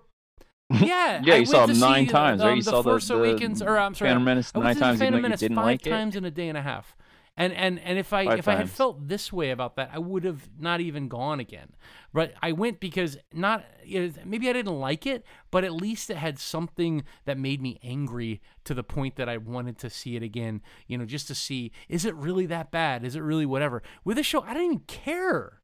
Yeah, 0.70 1.22
Yeah, 1.24 1.34
I 1.34 1.36
you 1.38 1.46
saw 1.46 1.64
them 1.64 1.78
nine 1.80 2.04
see, 2.06 2.12
times, 2.12 2.42
right? 2.42 2.50
um, 2.50 2.56
You 2.58 2.62
the 2.62 2.70
saw 2.70 2.82
the- 2.82 2.90
Force 2.90 3.08
the 3.08 3.16
Awakens, 3.16 3.62
or 3.62 3.78
I'm 3.78 3.94
sorry, 3.94 4.10
Phantom 4.10 4.24
Menace 4.24 4.54
nine 4.54 4.74
the 4.74 4.80
times, 4.80 4.98
Phantom 4.98 5.22
Menace 5.22 5.40
didn't 5.40 5.56
five 5.56 5.64
like 5.64 5.86
it? 5.86 5.90
times 5.90 6.14
in 6.14 6.26
a 6.26 6.30
day 6.30 6.48
and 6.50 6.58
a 6.58 6.62
half, 6.62 6.94
And 7.38 7.52
and 7.52 7.78
and 7.78 8.00
if 8.00 8.12
I 8.12 8.24
Five 8.24 8.38
if 8.40 8.48
I 8.48 8.56
had 8.56 8.68
felt 8.68 9.06
this 9.06 9.32
way 9.32 9.50
about 9.50 9.76
that, 9.76 9.90
I 9.92 10.00
would 10.00 10.24
have 10.24 10.50
not 10.58 10.80
even 10.80 11.06
gone 11.06 11.38
again. 11.38 11.68
But 12.12 12.34
I 12.42 12.50
went 12.50 12.80
because 12.80 13.16
not 13.32 13.64
you 13.84 14.08
know, 14.08 14.12
maybe 14.24 14.50
I 14.50 14.52
didn't 14.52 14.78
like 14.78 15.06
it, 15.06 15.24
but 15.52 15.62
at 15.62 15.72
least 15.72 16.10
it 16.10 16.16
had 16.16 16.40
something 16.40 17.04
that 17.26 17.38
made 17.38 17.62
me 17.62 17.78
angry 17.84 18.42
to 18.64 18.74
the 18.74 18.82
point 18.82 19.14
that 19.16 19.28
I 19.28 19.36
wanted 19.36 19.78
to 19.78 19.88
see 19.88 20.16
it 20.16 20.22
again. 20.24 20.62
You 20.88 20.98
know, 20.98 21.04
just 21.04 21.28
to 21.28 21.34
see 21.36 21.70
is 21.88 22.04
it 22.04 22.16
really 22.16 22.46
that 22.46 22.72
bad? 22.72 23.04
Is 23.04 23.14
it 23.14 23.20
really 23.20 23.46
whatever? 23.46 23.84
With 24.02 24.16
this 24.16 24.26
show, 24.26 24.42
I 24.42 24.52
don't 24.52 24.64
even 24.64 24.80
care. 24.80 25.57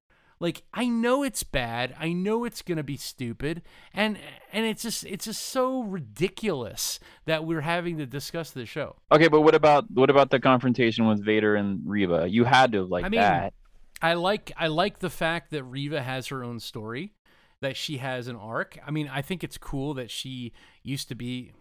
Like 0.45 0.63
I 0.75 0.89
know 0.89 1.23
it's 1.23 1.43
bad. 1.43 1.97
I 1.99 2.13
know 2.13 2.45
it's 2.45 2.61
gonna 2.61 2.83
be 2.83 2.99
stupid, 2.99 3.63
and 3.95 4.19
and 4.53 4.67
it's 4.67 4.83
just 4.83 5.07
it's 5.07 5.25
just 5.25 5.43
so 5.43 5.81
ridiculous 5.85 7.01
that 7.25 7.47
we're 7.47 7.63
having 7.63 7.97
to 7.97 8.05
discuss 8.05 8.51
this 8.51 8.69
show. 8.69 8.97
Okay, 9.11 9.29
but 9.29 9.41
what 9.41 9.55
about 9.55 9.91
what 9.91 10.11
about 10.11 10.29
the 10.29 10.39
confrontation 10.39 11.07
with 11.07 11.25
Vader 11.25 11.55
and 11.55 11.81
Reva? 11.87 12.29
You 12.29 12.45
had 12.45 12.73
to 12.73 12.83
like 12.83 13.07
I 13.07 13.09
mean, 13.09 13.23
that. 13.23 13.55
I 14.03 14.13
like 14.13 14.53
I 14.59 14.67
like 14.67 14.99
the 14.99 15.09
fact 15.09 15.51
that 15.53 15.65
Reva 15.65 16.03
has 16.03 16.27
her 16.27 16.45
own 16.45 16.61
story, 16.61 17.15
that 17.63 17.75
she 17.75 17.97
has 17.97 18.29
an 18.29 18.37
arc. 18.37 18.79
I 18.87 18.91
mean, 18.91 19.09
I 19.11 19.23
think 19.23 19.45
it's 19.45 19.57
cool 19.57 19.95
that 19.95 20.11
she 20.11 20.53
used 20.83 21.09
to 21.09 21.15
be 21.15 21.53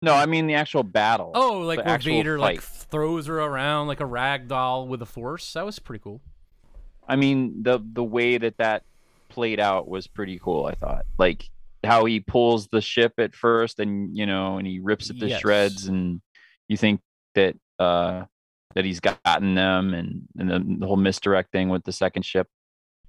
No, 0.00 0.14
I 0.14 0.24
mean 0.24 0.46
the 0.46 0.54
actual 0.54 0.82
battle. 0.82 1.32
oh 1.34 1.58
like 1.58 1.84
where 1.84 1.98
Vader 1.98 2.38
like 2.38 2.62
throws 2.62 3.26
her 3.26 3.38
around 3.38 3.88
like 3.88 4.00
a 4.00 4.06
rag 4.06 4.48
doll 4.48 4.88
with 4.88 5.02
a 5.02 5.06
force. 5.06 5.52
That 5.52 5.66
was 5.66 5.78
pretty 5.78 6.02
cool. 6.02 6.22
I 7.10 7.16
mean 7.16 7.62
the 7.64 7.80
the 7.92 8.04
way 8.04 8.38
that 8.38 8.56
that 8.58 8.84
played 9.28 9.58
out 9.58 9.88
was 9.88 10.06
pretty 10.06 10.38
cool. 10.38 10.66
I 10.66 10.74
thought 10.74 11.04
like 11.18 11.44
how 11.84 12.04
he 12.04 12.20
pulls 12.20 12.68
the 12.68 12.80
ship 12.80 13.14
at 13.18 13.34
first, 13.34 13.80
and 13.80 14.16
you 14.16 14.26
know, 14.26 14.58
and 14.58 14.66
he 14.66 14.78
rips 14.78 15.10
it 15.10 15.18
to 15.18 15.28
Yes. 15.28 15.40
shreds, 15.40 15.86
and 15.86 16.20
you 16.68 16.76
think 16.76 17.00
that 17.34 17.56
uh 17.80 18.24
that 18.76 18.84
he's 18.84 19.00
gotten 19.00 19.56
them, 19.56 19.92
and 19.92 20.22
and 20.38 20.48
then 20.48 20.78
the 20.78 20.86
whole 20.86 20.96
misdirect 20.96 21.50
thing 21.50 21.68
with 21.68 21.82
the 21.84 21.92
second 21.92 22.24
ship. 22.24 22.46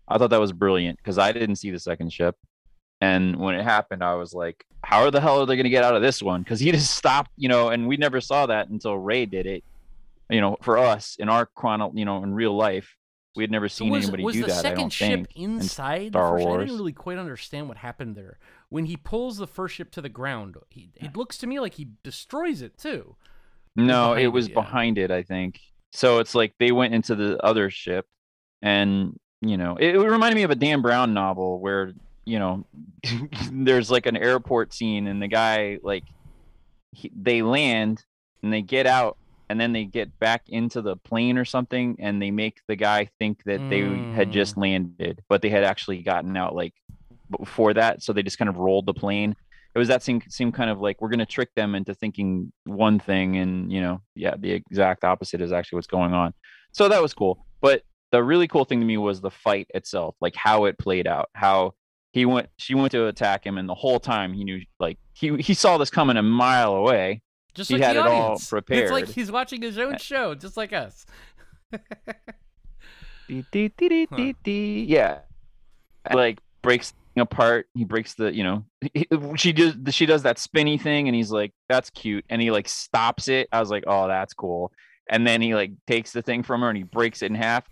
I 0.08 0.18
thought 0.18 0.32
that 0.32 0.39
was 0.39 0.52
brilliant 0.52 0.97
because 0.97 1.20
I 1.20 1.32
didn't 1.32 1.58
see 1.58 1.70
the 1.70 1.80
second 1.80 2.12
ship, 2.12 2.36
and 3.02 3.36
when 3.38 3.54
it 3.54 3.64
happened, 3.64 4.04
I 4.04 4.16
was 4.16 4.34
like, 4.34 4.66
"How 4.84 5.12
the 5.12 5.22
hell 5.22 5.41
are 5.41 5.45
they 5.45 5.56
going 5.56 5.66
to 5.66 5.70
get 5.70 5.84
out 5.84 5.95
of 5.95 6.02
this 6.02 6.24
one?" 6.24 6.41
Because 6.41 6.60
he 6.60 6.72
just 6.72 6.95
stopped, 7.02 7.32
you 7.38 7.49
know, 7.49 7.70
and 7.70 7.88
we 7.88 7.97
never 7.97 8.20
saw 8.20 8.47
that 8.47 8.70
until 8.70 8.97
Rey 8.97 9.28
did 9.28 9.45
it. 9.45 9.64
You 10.30 10.41
know, 10.41 10.58
for 10.62 10.80
us 10.80 11.18
in 11.20 11.30
our 11.30 11.45
chrono, 11.45 11.91
you 11.93 12.06
know, 12.06 12.24
in 12.24 12.34
real 12.34 12.56
life, 12.56 12.95
we 13.36 13.44
had 13.44 13.52
never 13.52 13.70
So 13.70 13.84
seen 13.86 13.92
was, 13.92 14.04
anybody 14.04 14.24
was 14.24 14.36
do 14.36 14.42
the 14.42 14.48
that. 14.48 14.58
I 14.58 14.62
second 14.62 14.78
don't 14.78 14.90
ship 14.90 15.28
think. 15.28 15.30
inside 15.36 16.12
Star 16.12 16.38
the 16.38 16.44
first? 16.44 16.48
I 16.48 16.60
didn't 16.60 16.78
really 16.78 16.94
quite 16.94 17.18
understand 17.18 17.68
what 17.68 17.78
happened 17.78 18.16
there. 18.16 18.40
When 18.70 18.86
he 18.86 18.98
pulls 18.98 19.38
the 19.38 19.48
first 19.48 19.76
ship 19.76 19.92
to 19.92 20.02
the 20.02 20.10
ground, 20.10 20.58
he, 20.70 20.92
it 20.96 21.16
looks 21.16 21.38
to 21.40 21.48
me 21.48 21.60
like 21.60 21.76
he 21.76 21.90
destroys 22.04 22.62
it 22.62 22.78
too. 22.78 23.16
No, 23.76 24.10
behind 24.10 24.20
it 24.20 24.24
it, 24.24 24.28
was 24.30 24.48
yeah. 24.50 24.54
behind 24.54 24.98
it, 24.98 25.12
I 25.12 25.24
think. 25.24 25.60
So 25.94 26.20
it's 26.20 26.36
like 26.36 26.54
they 26.60 26.72
went 26.72 26.94
into 26.94 27.16
the 27.16 27.42
other 27.44 27.70
ship, 27.70 28.06
and 28.62 29.18
you 29.42 29.58
know, 29.58 29.78
it, 29.78 29.96
it 29.96 30.00
reminded 30.00 30.36
me 30.36 30.44
of 30.44 30.52
a 30.52 30.56
Dan 30.56 30.82
Brown 30.82 31.14
novel 31.14 31.60
where 31.60 31.94
you 32.26 32.40
know, 32.40 32.66
there's 33.52 33.90
like 33.90 34.06
an 34.06 34.18
airport 34.18 34.74
scene, 34.74 35.08
and 35.08 35.22
the 35.22 35.28
guy 35.28 35.80
like 35.84 36.04
he, 36.92 37.12
they 37.16 37.42
land 37.42 38.04
and 38.44 38.52
they 38.52 38.62
get 38.62 38.86
out, 38.86 39.18
and 39.52 39.60
then 39.60 39.74
they 39.74 39.86
get 39.86 40.18
back 40.20 40.43
into 40.47 40.82
the 40.82 40.95
plane 40.95 41.38
or 41.38 41.45
something, 41.45 41.97
and 41.99 42.22
they 42.22 42.32
make 42.32 42.62
the 42.68 42.76
guy 42.76 43.10
think 43.20 43.43
that 43.45 43.62
they 43.70 44.08
had 44.14 44.32
just 44.32 44.56
Mm. 44.56 44.62
landed, 44.62 45.22
but 45.30 45.41
they 45.41 45.49
had 45.49 45.64
actually 45.64 46.02
gotten 46.02 46.36
out 46.36 46.56
like 46.56 46.74
before 47.39 47.74
that, 47.74 48.02
so 48.02 48.14
they 48.14 48.24
just 48.24 48.38
kind 48.38 48.49
of 48.49 48.58
rolled 48.58 48.86
the 48.86 48.93
plane 48.93 49.36
it 49.74 49.80
was 49.80 49.88
that 49.88 50.04
same 50.04 50.22
same 50.28 50.52
kind 50.52 50.70
of 50.70 50.82
like 50.82 51.02
we're 51.02 51.08
going 51.10 51.20
to 51.20 51.26
trick 51.26 51.49
them 51.56 51.76
into 51.76 51.93
thinking 51.93 52.52
one 52.66 52.99
thing 52.99 53.38
and 53.38 53.72
you 53.72 53.80
know 53.80 54.02
yeah 54.16 54.36
the 54.38 54.52
exact 54.52 55.06
opposite 55.06 55.39
is 55.41 55.54
actually 55.54 55.78
what's 55.78 55.88
going 55.88 56.14
on 56.14 56.34
so 56.74 56.89
that 56.89 57.02
was 57.02 57.14
cool 57.14 57.45
but 57.62 57.82
the 58.12 58.22
really 58.22 58.49
cool 58.49 58.66
thing 58.66 58.82
to 58.82 58.86
me 58.86 58.97
was 58.97 59.22
the 59.22 59.32
fight 59.32 59.68
itself 59.74 60.16
like 60.20 60.36
how 60.36 60.66
it 60.66 60.78
played 60.78 61.08
out 61.08 61.30
how 61.36 61.74
he 62.12 62.26
went 62.26 62.49
she 62.58 62.76
went 62.76 62.91
to 62.91 63.08
attack 63.08 63.45
him 63.45 63.58
and 63.58 63.70
the 63.70 63.74
whole 63.74 63.99
time 63.99 64.34
he 64.34 64.43
knew 64.43 64.60
like 64.80 64.97
he 65.14 65.38
he 65.38 65.54
saw 65.54 65.78
this 65.78 65.89
coming 65.89 66.18
a 66.18 66.22
mile 66.22 66.74
away 66.76 67.22
Just 67.54 67.70
He 67.70 67.76
like 67.78 67.84
had 67.84 67.95
the 67.95 68.02
it 68.02 68.08
all 68.08 68.22
audience. 68.34 68.54
It's 68.70 68.91
like 68.91 69.08
he's 69.08 69.32
watching 69.32 69.62
his 69.62 69.78
own 69.78 69.95
uh, 69.95 69.97
show, 69.97 70.36
just 70.36 70.56
like 70.58 70.72
us. 70.74 71.06
Dee, 73.28 73.45
dee, 73.52 73.72
dee, 73.78 73.89
dee, 73.89 74.08
Huh. 74.10 74.16
dee, 74.18 74.36
dee. 74.43 74.84
yeah 74.89 75.20
like 76.14 76.39
breaks 76.62 76.93
apart 77.18 77.68
he 77.74 77.86
breaks 77.86 78.14
the 78.16 78.34
you 78.34 78.43
know 78.43 78.66
he- 78.93 79.08
she 79.36 79.54
does 79.54 79.76
she 79.93 80.06
does 80.06 80.24
that 80.24 80.38
spinny 80.39 80.78
thing 80.78 81.08
and 81.08 81.16
he's 81.16 81.32
like 81.32 81.54
that's 81.70 81.89
cute 81.91 82.26
and 82.30 82.41
he 82.41 82.52
like 82.52 82.68
stops 82.68 83.28
it 83.28 83.47
i 83.52 83.60
was 83.60 83.70
like 83.70 83.84
oh 83.88 84.08
that's 84.08 84.34
cool 84.34 84.72
and 85.10 85.26
then 85.28 85.41
he 85.41 85.54
like 85.56 85.72
takes 85.88 86.12
the 86.12 86.22
thing 86.22 86.41
from 86.43 86.62
her 86.62 86.70
and 86.70 86.78
he 86.78 86.84
breaks 86.84 87.22
it 87.22 87.28
in 87.28 87.36
half 87.36 87.70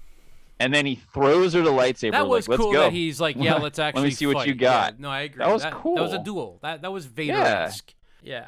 and 0.59 0.73
then 0.73 0.86
he 0.86 0.95
throws 1.13 1.53
her 1.53 1.61
the 1.61 1.71
lightsaber 1.71 2.11
That 2.11 2.27
was 2.27 2.47
like, 2.47 2.57
let's 2.59 2.61
cool 2.63 2.73
go 2.73 2.82
that 2.84 2.91
he's 2.93 3.19
like, 3.19 3.36
yeah, 3.38 3.55
let's 3.61 3.80
actually. 3.80 4.01
Let 4.01 4.07
me 4.07 4.11
see 4.13 4.27
what 4.27 4.45
you 4.45 4.53
fight." 4.53 4.61
Yeah, 4.61 4.69
got. 4.91 4.99
no, 4.99 5.09
I 5.09 5.21
agree. 5.21 5.39
That 5.45 5.53
was 5.53 5.65
cool. 5.71 5.95
That 5.95 6.01
was 6.01 6.11
a 6.13 6.21
duel. 6.21 6.59
That 6.61 6.82
that 6.82 6.91
was 6.91 7.05
Vader 7.05 7.32
esque. 7.34 7.93
Yeah. 8.21 8.39
Yeah, 8.41 8.47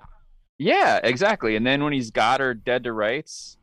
exactly. 1.04 1.56
And 1.56 1.66
then 1.66 1.84
when 1.84 1.92
he's 1.92 2.12
got 2.12 2.40
her 2.40 2.54
dead 2.54 2.84
to 2.84 2.94
rights 2.94 3.58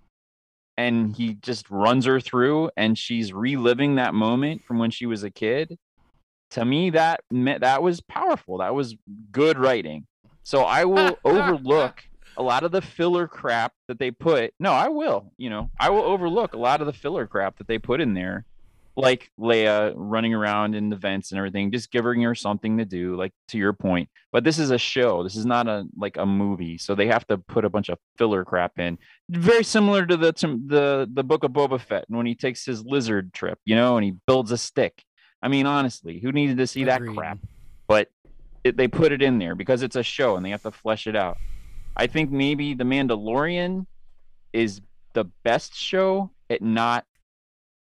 and 0.76 1.14
he 1.14 1.34
just 1.34 1.70
runs 1.70 2.07
her 2.07 2.18
through 2.18 2.70
and 2.76 2.99
she's 2.99 3.32
reliving 3.32 3.94
that 3.94 4.14
moment 4.14 4.64
from 4.64 4.80
when 4.80 4.90
she 4.90 5.07
was 5.07 5.22
a 5.22 5.30
kid, 5.30 5.78
to 6.51 6.64
me 6.64 6.90
that 6.90 7.20
me- 7.30 7.59
that 7.59 7.84
was 7.84 8.01
powerful. 8.01 8.59
That 8.59 8.74
was 8.74 8.96
good 9.30 9.61
writing. 9.61 10.07
So 10.42 10.62
I 10.62 10.86
will 10.86 11.16
overlook 11.24 12.03
a 12.36 12.42
lot 12.42 12.64
of 12.64 12.72
the 12.72 12.82
filler 12.82 13.28
crap 13.28 13.74
that 13.86 14.01
they 14.01 14.11
put. 14.11 14.53
No, 14.59 14.72
I 14.72 14.88
will, 14.88 15.32
you 15.36 15.51
know. 15.51 15.70
I 15.78 15.90
will 15.90 16.03
overlook 16.03 16.55
a 16.55 16.59
lot 16.59 16.80
of 16.80 16.88
the 16.88 16.92
filler 16.92 17.28
crap 17.28 17.59
that 17.59 17.68
they 17.68 17.78
put 17.78 18.01
in 18.01 18.14
there. 18.14 18.44
Like 18.99 19.30
Leia 19.38 19.92
running 19.94 20.34
around 20.34 20.74
in 20.74 20.88
the 20.90 20.96
vents 20.96 21.30
and 21.30 21.38
everything, 21.38 21.70
just 21.70 21.92
giving 21.92 22.20
her 22.22 22.34
something 22.34 22.78
to 22.78 22.84
do, 22.84 23.16
like 23.16 23.32
to 23.49 23.57
your 23.57 23.72
point. 23.72 24.09
But 24.32 24.42
this 24.42 24.59
is 24.59 24.72
a 24.72 24.78
show. 24.78 25.22
This 25.22 25.36
is 25.36 25.46
not 25.46 25.68
a 25.68 25.86
like 25.96 26.16
a 26.16 26.26
movie. 26.26 26.78
So 26.78 26.96
they 26.96 27.07
have 27.07 27.24
to 27.28 27.38
put 27.38 27.64
a 27.64 27.70
bunch 27.70 27.90
of 27.90 27.99
filler 28.16 28.44
crap 28.44 28.78
in. 28.78 28.99
Very 29.30 29.62
similar 29.62 30.05
to 30.05 30.16
the 30.16 30.32
to 30.32 30.61
the 30.66 31.09
the 31.12 31.22
book 31.22 31.44
of 31.44 31.53
boba 31.53 31.80
fett 31.80 32.07
when 32.09 32.26
he 32.26 32.34
takes 32.34 32.64
his 32.64 32.84
lizard 32.84 33.32
trip 33.32 33.59
you 33.64 33.76
know 33.76 33.96
and 33.96 34.05
he 34.05 34.16
builds 34.26 34.51
a 34.51 34.59
stick. 34.59 35.05
I 35.40 35.49
mean 35.49 35.66
honestly 35.66 36.18
who 36.18 36.32
needed 36.32 36.57
to 36.59 36.66
see 36.66 36.84
that 36.84 37.01
crap? 37.14 37.38
But 37.86 38.11
it, 38.64 38.76
they 38.76 38.88
put 38.88 39.12
it 39.12 39.22
in 39.22 39.38
there 39.38 39.55
because 39.55 39.82
it's 39.82 39.96
a 39.96 40.03
show 40.03 40.34
and 40.34 40.44
they 40.44 40.51
have 40.51 40.62
to 40.62 40.72
flesh 40.72 41.07
it 41.07 41.14
out. 41.14 41.38
I 41.96 42.09
think 42.09 42.30
maybe 42.30 42.74
the 42.74 42.84
mandalorian 42.84 43.86
is 44.53 44.80
the 45.14 45.24
best 45.44 45.74
show 45.74 46.30
at 46.51 46.62
not 46.62 47.07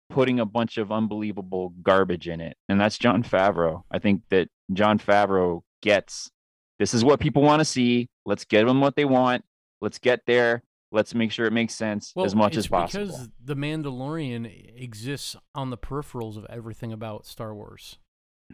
putting 0.10 0.40
a 0.40 0.46
bunch 0.46 0.78
of 0.78 0.92
unbelievable 0.92 1.74
garbage 1.82 2.28
in 2.28 2.40
it 2.40 2.56
and 2.70 2.80
that's 2.80 2.98
jon 2.98 3.24
favreau 3.24 3.82
i 3.92 3.98
think 4.00 4.22
that 4.30 4.48
jon 4.72 5.00
favreau 5.00 5.62
gets 5.82 6.30
this 6.78 6.94
is 6.94 7.06
what 7.06 7.22
people 7.22 7.42
want 7.42 7.62
to 7.62 7.66
see. 7.66 8.10
Let's 8.26 8.44
get 8.44 8.66
them 8.68 8.82
what 8.82 8.98
they 8.98 9.06
want. 9.06 9.46
Let's 9.80 9.98
get 9.98 10.22
there. 10.28 10.62
Let's 10.92 11.16
make 11.16 11.32
sure 11.32 11.46
it 11.46 11.54
makes 11.54 11.74
sense 11.74 12.12
Well, 12.14 12.26
as 12.26 12.36
much 12.36 12.58
as 12.58 12.68
possible. 12.68 13.06
because 13.06 13.30
the 13.42 13.56
Mandalorian 13.56 14.82
exists 14.82 15.38
on 15.54 15.70
the 15.70 15.78
peripherals 15.78 16.36
of 16.36 16.46
everything 16.50 16.92
about 16.92 17.26
Star 17.26 17.56
Wars, 17.56 17.98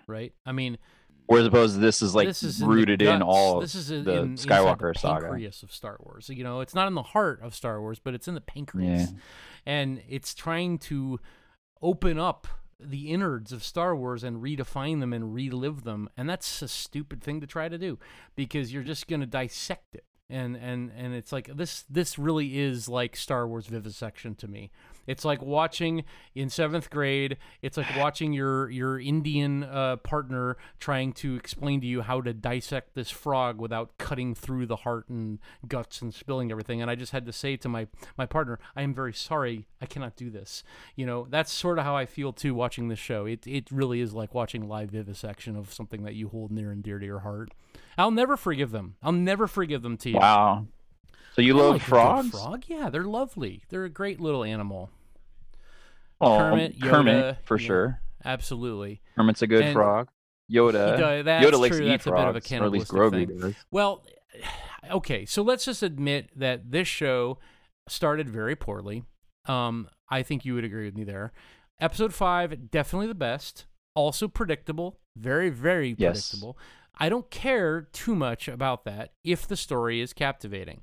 right? 0.05 0.33
I 0.45 0.51
mean, 0.51 0.77
Whereas 1.25 1.47
opposed 1.47 1.75
to 1.75 1.79
this 1.79 2.03
is 2.03 2.13
like 2.13 2.27
this 2.27 2.43
is 2.43 2.61
in 2.61 2.67
rooted 2.67 3.01
in 3.01 3.19
guts. 3.19 3.23
all 3.25 3.59
this 3.59 3.73
is 3.73 3.87
the 3.87 4.21
in, 4.21 4.35
Skywalker 4.35 4.93
the 4.93 4.99
saga. 4.99 5.21
pancreas 5.25 5.63
of 5.63 5.73
Star 5.73 5.97
Wars. 6.01 6.29
You 6.29 6.43
know, 6.43 6.59
it's 6.59 6.75
not 6.75 6.87
in 6.87 6.93
the 6.93 7.01
heart 7.01 7.41
of 7.41 7.55
Star 7.55 7.81
Wars, 7.81 7.97
but 7.97 8.13
it's 8.13 8.27
in 8.27 8.35
the 8.35 8.41
pancreas, 8.41 9.15
and 9.65 10.01
it's 10.07 10.35
trying 10.35 10.77
to 10.79 11.19
open 11.81 12.19
up 12.19 12.47
the 12.79 13.11
innards 13.11 13.51
of 13.51 13.63
Star 13.63 13.95
Wars 13.95 14.23
and 14.23 14.41
redefine 14.41 14.99
them 14.99 15.13
and 15.13 15.33
relive 15.33 15.83
them, 15.83 16.09
and 16.17 16.29
that's 16.29 16.61
a 16.61 16.67
stupid 16.67 17.21
thing 17.21 17.41
to 17.41 17.47
try 17.47 17.69
to 17.69 17.77
do 17.77 17.99
because 18.35 18.73
you're 18.73 18.83
just 18.83 19.07
going 19.07 19.19
to 19.21 19.27
dissect 19.27 19.95
it. 19.95 20.05
And, 20.29 20.55
and 20.55 20.91
and 20.95 21.13
it's 21.13 21.33
like 21.33 21.47
this 21.57 21.83
this 21.89 22.17
really 22.17 22.57
is 22.57 22.87
like 22.87 23.17
Star 23.17 23.45
Wars 23.45 23.67
vivisection 23.67 24.33
to 24.35 24.47
me. 24.47 24.71
It's 25.11 25.25
like 25.25 25.41
watching 25.41 26.05
in 26.33 26.49
seventh 26.49 26.89
grade. 26.89 27.37
It's 27.61 27.75
like 27.75 27.87
watching 27.97 28.31
your 28.31 28.69
your 28.69 28.99
Indian 28.99 29.63
uh, 29.63 29.97
partner 29.97 30.55
trying 30.79 31.11
to 31.13 31.35
explain 31.35 31.81
to 31.81 31.87
you 31.87 32.01
how 32.01 32.21
to 32.21 32.33
dissect 32.33 32.95
this 32.95 33.09
frog 33.09 33.59
without 33.59 33.97
cutting 33.97 34.33
through 34.33 34.67
the 34.67 34.77
heart 34.77 35.09
and 35.09 35.39
guts 35.67 36.01
and 36.01 36.13
spilling 36.13 36.49
everything. 36.49 36.81
And 36.81 36.89
I 36.89 36.95
just 36.95 37.11
had 37.11 37.25
to 37.25 37.33
say 37.33 37.57
to 37.57 37.67
my 37.67 37.87
my 38.17 38.25
partner, 38.25 38.57
"I 38.75 38.83
am 38.83 38.93
very 38.93 39.13
sorry. 39.13 39.67
I 39.81 39.85
cannot 39.85 40.15
do 40.15 40.29
this." 40.29 40.63
You 40.95 41.05
know, 41.05 41.27
that's 41.29 41.51
sort 41.51 41.77
of 41.77 41.83
how 41.83 41.95
I 41.95 42.05
feel 42.05 42.31
too 42.31 42.55
watching 42.55 42.87
this 42.87 42.99
show. 42.99 43.25
It 43.25 43.45
it 43.45 43.69
really 43.69 43.99
is 43.99 44.13
like 44.13 44.33
watching 44.33 44.67
live 44.67 44.91
vivisection 44.91 45.57
of 45.57 45.73
something 45.73 46.03
that 46.03 46.15
you 46.15 46.29
hold 46.29 46.51
near 46.51 46.71
and 46.71 46.81
dear 46.81 46.99
to 46.99 47.05
your 47.05 47.19
heart. 47.19 47.51
I'll 47.97 48.11
never 48.11 48.37
forgive 48.37 48.71
them. 48.71 48.95
I'll 49.03 49.11
never 49.11 49.47
forgive 49.47 49.81
them 49.81 49.97
to 49.97 50.09
you. 50.09 50.17
Wow. 50.17 50.67
So 51.35 51.41
you 51.41 51.57
I 51.57 51.61
love 51.61 51.73
like 51.73 51.81
frogs? 51.81 52.29
Frog, 52.31 52.63
yeah, 52.67 52.89
they're 52.89 53.03
lovely. 53.03 53.63
They're 53.69 53.85
a 53.85 53.89
great 53.89 54.19
little 54.19 54.43
animal. 54.43 54.89
Oh, 56.21 56.37
Kermit, 56.37 56.81
Kermit 56.81 57.37
for 57.43 57.59
yeah. 57.59 57.65
sure. 57.67 58.01
Absolutely. 58.23 59.01
Kermit's 59.15 59.41
a 59.41 59.47
good 59.47 59.63
And 59.63 59.73
frog. 59.73 60.09
Yoda. 60.51 60.97
Does- 60.97 61.25
that's 61.25 61.45
Yoda 61.45 61.59
likes 61.59 61.77
true, 61.77 61.85
to 61.87 61.93
eat 61.93 62.05
a 62.05 62.11
bit 62.11 62.13
of 62.13 62.35
a 62.35 62.41
frogs, 62.41 62.51
or 62.51 62.65
at 62.65 62.71
least 62.71 62.87
Grogu 62.91 63.11
thing. 63.27 63.39
does. 63.39 63.55
Well, 63.71 64.03
okay, 64.91 65.25
so 65.25 65.41
let's 65.41 65.65
just 65.65 65.81
admit 65.83 66.29
that 66.35 66.71
this 66.71 66.87
show 66.87 67.39
started 67.87 68.29
very 68.29 68.55
poorly. 68.55 69.03
Um, 69.45 69.87
I 70.09 70.23
think 70.23 70.45
you 70.45 70.53
would 70.53 70.63
agree 70.63 70.85
with 70.85 70.95
me 70.95 71.03
there. 71.03 71.31
Episode 71.79 72.13
five, 72.13 72.69
definitely 72.69 73.07
the 73.07 73.15
best. 73.15 73.65
Also 73.95 74.27
predictable, 74.27 74.99
very, 75.17 75.49
very 75.49 75.95
Yes. 75.97 76.29
predictable. 76.29 76.57
I 76.99 77.09
don't 77.09 77.29
care 77.31 77.81
too 77.81 78.15
much 78.15 78.47
about 78.47 78.85
that 78.85 79.13
if 79.23 79.47
the 79.47 79.57
story 79.57 79.99
is 80.01 80.13
captivating. 80.13 80.81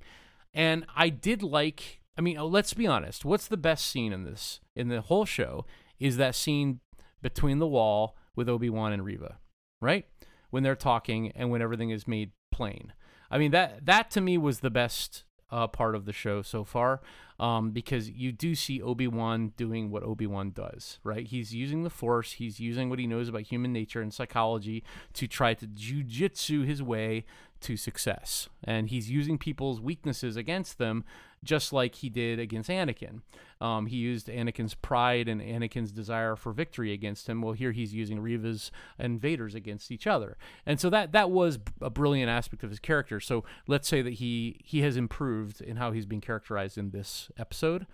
And 0.53 0.85
I 0.97 1.11
did 1.11 1.43
like, 1.43 1.98
I 2.19 2.21
mean, 2.21 2.37
uh, 2.37 2.45
let's 2.45 2.75
be 2.75 2.87
honest. 2.87 3.25
What's 3.25 3.47
the 3.47 3.57
best 3.57 3.87
scene 3.87 4.13
in 4.13 4.25
this, 4.25 4.59
in 4.75 4.89
the 4.89 5.01
whole 5.01 5.25
show, 5.25 5.65
is 6.01 6.17
that 6.17 6.35
scene 6.35 6.81
between 7.23 7.61
the 7.61 7.67
wall 7.67 8.17
with 8.35 8.49
Obi 8.49 8.69
Wan 8.69 8.93
and 8.93 9.05
Reva, 9.05 9.39
right? 9.81 10.05
When 10.51 10.65
they're 10.65 10.75
talking 10.75 11.31
and 11.33 11.51
when 11.51 11.63
everything 11.63 11.91
is 11.91 12.09
made 12.09 12.33
plain. 12.51 12.93
I 13.31 13.39
mean, 13.39 13.53
that, 13.53 13.87
that 13.87 14.11
to 14.13 14.21
me 14.21 14.37
was 14.37 14.61
the 14.61 14.71
best 14.71 15.25
uh, 15.51 15.67
part 15.67 15.95
of 15.95 16.05
the 16.05 16.13
show 16.13 16.43
so 16.43 16.65
far 16.65 17.01
um, 17.39 17.71
because 17.71 18.11
you 18.11 18.33
do 18.33 18.55
see 18.55 18.83
Obi-Wan 18.83 19.53
doing 19.57 19.91
what 19.91 20.03
Obi-Wan 20.03 20.51
does, 20.51 20.99
right? 21.05 21.27
He's 21.27 21.55
using 21.55 21.85
the 21.85 21.91
Force, 21.91 22.33
he's 22.33 22.59
using 22.61 22.91
what 22.91 22.99
he 22.99 23.07
knows 23.07 23.29
about 23.29 23.43
human 23.43 23.73
nature 23.73 24.03
and 24.03 24.13
psychology 24.13 24.83
to 25.15 25.27
try 25.27 25.55
to 25.55 25.67
jujitsu 25.67 26.67
his 26.67 26.83
way 26.83 27.25
to 27.61 27.77
success. 27.77 28.49
And 28.65 28.89
he's 28.89 29.11
using 29.11 29.39
people's 29.39 29.81
weaknesses 29.81 30.37
against 30.37 30.79
them 30.79 31.05
just 31.45 31.73
like 31.73 31.97
he 31.97 32.09
did 32.09 32.39
against 32.39 32.69
Anakin. 32.69 33.21
Um, 33.61 33.87
he 33.87 33.97
used 33.97 34.29
Anakin's 34.29 34.75
pride 34.75 35.29
and 35.29 35.41
Anakin's 35.41 35.93
desire 35.93 36.37
for 36.37 36.53
victory 36.53 36.93
against 36.93 37.29
him. 37.29 37.43
Well, 37.43 37.53
here 37.53 37.73
he's 37.73 37.95
using 37.95 38.21
Reva's 38.21 38.71
and 38.99 39.21
Vader's 39.21 39.55
against 39.55 39.91
each 39.91 40.07
other, 40.07 40.37
and 40.67 40.81
so 40.81 40.91
that 40.91 41.13
that 41.13 41.31
was 41.31 41.59
a 41.81 41.91
brilliant 41.91 42.31
aspect 42.31 42.63
of 42.63 42.71
his 42.71 42.79
character. 42.79 43.21
So 43.21 43.45
let's 43.67 43.89
say 43.89 44.03
that 44.03 44.15
he 44.15 44.61
he 44.65 44.81
has 44.83 44.97
improved 44.97 45.61
in 45.61 45.77
how 45.77 45.93
he's 45.93 46.07
being 46.07 46.21
characterized 46.21 46.79
in 46.79 46.91
this 46.91 47.31
episode. 47.37 47.87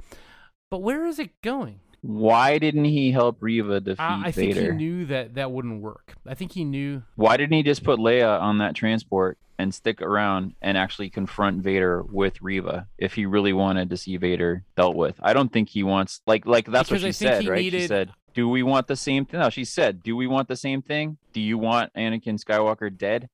But 0.70 0.82
where 0.82 1.06
is 1.06 1.18
it 1.18 1.40
going? 1.42 1.80
Why 2.06 2.58
didn't 2.58 2.84
he 2.84 3.12
help 3.12 3.38
Reva 3.40 3.80
defeat 3.80 4.02
I, 4.02 4.24
I 4.26 4.30
think 4.30 4.54
Vader? 4.54 4.72
he 4.72 4.76
knew 4.76 5.06
that 5.06 5.36
that 5.36 5.50
wouldn't 5.50 5.80
work. 5.80 6.16
I 6.26 6.34
think 6.34 6.52
he 6.52 6.62
knew. 6.62 7.02
Why 7.16 7.38
didn't 7.38 7.56
he 7.56 7.62
just 7.62 7.82
put 7.82 7.98
Leia 7.98 8.38
on 8.42 8.58
that 8.58 8.74
transport 8.74 9.38
and 9.58 9.74
stick 9.74 10.02
around 10.02 10.52
and 10.60 10.76
actually 10.76 11.08
confront 11.08 11.62
Vader 11.62 12.02
with 12.02 12.42
Reva 12.42 12.88
if 12.98 13.14
he 13.14 13.24
really 13.24 13.54
wanted 13.54 13.88
to 13.88 13.96
see 13.96 14.18
Vader 14.18 14.64
dealt 14.76 14.96
with? 14.96 15.16
I 15.22 15.32
don't 15.32 15.50
think 15.50 15.70
he 15.70 15.82
wants 15.82 16.20
like 16.26 16.44
like 16.44 16.66
that's 16.66 16.90
Because 16.90 17.04
what 17.04 17.08
she 17.08 17.12
said, 17.12 17.46
right? 17.46 17.72
She 17.72 17.86
said, 17.86 18.10
"Do 18.34 18.50
we 18.50 18.62
want 18.62 18.86
the 18.86 18.96
same 18.96 19.24
thing?" 19.24 19.40
No, 19.40 19.48
she 19.48 19.64
said, 19.64 20.02
"Do 20.02 20.14
we 20.14 20.26
want 20.26 20.48
the 20.48 20.56
same 20.56 20.82
thing? 20.82 21.16
Do 21.32 21.40
you 21.40 21.56
want 21.56 21.90
Anakin 21.94 22.38
Skywalker 22.38 22.94
dead?" 22.94 23.30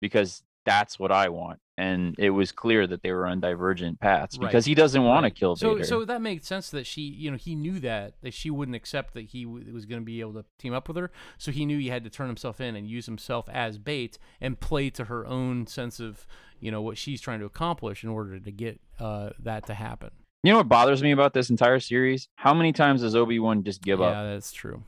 Because 0.00 0.44
that's 0.64 1.00
what 1.00 1.10
I 1.10 1.30
want. 1.30 1.58
And 1.76 2.14
it 2.18 2.30
was 2.30 2.52
clear 2.52 2.86
that 2.86 3.02
they 3.02 3.10
were 3.10 3.26
on 3.26 3.40
divergent 3.40 3.98
paths 3.98 4.38
Right. 4.38 4.46
because 4.46 4.64
he 4.64 4.74
doesn't 4.76 5.02
want 5.02 5.24
to 5.24 5.30
kill 5.30 5.56
So, 5.56 5.74
Vader. 5.74 5.84
so 5.84 6.04
that 6.04 6.22
made 6.22 6.44
sense 6.44 6.70
that 6.70 6.86
she, 6.86 7.02
you 7.02 7.30
know, 7.32 7.36
he 7.36 7.56
knew 7.56 7.80
that 7.80 8.14
that 8.22 8.32
she 8.32 8.48
wouldn't 8.48 8.76
accept 8.76 9.12
that 9.14 9.22
he 9.30 9.44
w- 9.44 9.72
was 9.72 9.84
going 9.84 10.00
to 10.00 10.04
be 10.04 10.20
able 10.20 10.34
to 10.34 10.44
team 10.58 10.72
up 10.72 10.86
with 10.86 10.96
her. 10.96 11.10
So 11.36 11.50
he 11.50 11.66
knew 11.66 11.78
he 11.78 11.88
had 11.88 12.04
to 12.04 12.10
turn 12.10 12.28
himself 12.28 12.60
in 12.60 12.76
and 12.76 12.88
use 12.88 13.06
himself 13.06 13.48
as 13.48 13.78
bait 13.78 14.18
and 14.40 14.60
play 14.60 14.88
to 14.90 15.06
her 15.06 15.26
own 15.26 15.66
sense 15.66 15.98
of, 15.98 16.26
you 16.60 16.70
know, 16.70 16.80
what 16.80 16.96
she's 16.96 17.20
trying 17.20 17.40
to 17.40 17.46
accomplish 17.46 18.04
in 18.04 18.08
order 18.10 18.38
to 18.38 18.50
get 18.52 18.80
uh, 19.00 19.30
that 19.40 19.66
to 19.66 19.74
happen. 19.74 20.10
you 20.44 20.52
know 20.52 20.58
what 20.58 20.68
bothers 20.68 21.02
me 21.02 21.10
about 21.10 21.32
this 21.34 21.50
entire 21.50 21.80
series? 21.80 22.28
How 22.36 22.54
many 22.54 22.72
times 22.72 23.00
does 23.00 23.16
Obi 23.16 23.40
Wan 23.40 23.64
just 23.64 23.82
give 23.82 23.98
yeah, 23.98 24.06
up? 24.06 24.12
Yeah, 24.14 24.32
that's 24.34 24.52
true. 24.52 24.84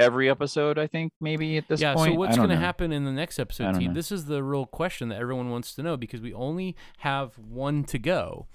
Every 0.00 0.30
episode, 0.30 0.78
I 0.78 0.86
think, 0.86 1.12
maybe 1.20 1.56
at 1.56 1.68
this 1.68 1.80
yeah. 1.80 1.94
point. 1.94 2.14
So 2.14 2.18
what's 2.18 2.36
going 2.36 2.48
to 2.48 2.54
know. 2.54 2.60
happen 2.60 2.92
in 2.92 3.04
the 3.04 3.12
next 3.12 3.38
episode, 3.38 3.72
don't 3.72 3.80
T? 3.80 3.88
know. 3.88 3.94
This 3.94 4.10
is 4.10 4.26
the 4.26 4.42
real 4.42 4.66
question 4.66 5.08
that 5.10 5.20
everyone 5.20 5.50
wants 5.50 5.74
to 5.74 5.82
know 5.82 5.96
because 5.96 6.20
we 6.20 6.32
only 6.32 6.76
have 6.98 7.38
one 7.38 7.84
to 7.84 7.98
go, 7.98 8.46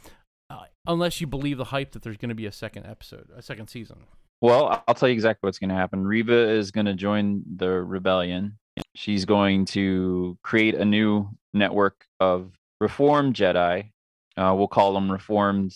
uh, 0.50 0.66
unless 0.88 1.22
you 1.22 1.28
believe 1.28 1.58
the 1.58 1.66
hype 1.66 1.92
that 1.92 2.04
there's 2.04 2.18
going 2.18 2.30
to 2.30 2.36
be 2.36 2.46
a 2.46 2.52
second 2.52 2.86
episode, 2.86 3.30
a 3.36 3.42
second 3.42 3.68
season. 3.68 4.06
Well, 4.42 4.84
I'll 4.88 4.96
tell 4.96 5.10
you 5.10 5.14
exactly 5.14 5.48
what's 5.48 5.60
going 5.60 5.70
to 5.70 5.76
happen. 5.76 6.06
Reva 6.06 6.50
is 6.50 6.72
going 6.72 6.86
to 6.86 6.94
join 6.94 7.44
the 7.56 7.70
rebellion. 7.70 8.58
She's 8.96 9.26
going 9.26 9.66
to 9.68 10.38
create 10.44 10.76
a 10.76 10.86
new 10.86 11.30
network 11.54 12.06
of 12.20 12.52
reformed 12.82 13.36
Jedi. 13.36 13.92
Uh, 14.38 14.54
we'll 14.58 14.68
call 14.68 14.94
them 14.94 15.12
reformed 15.12 15.76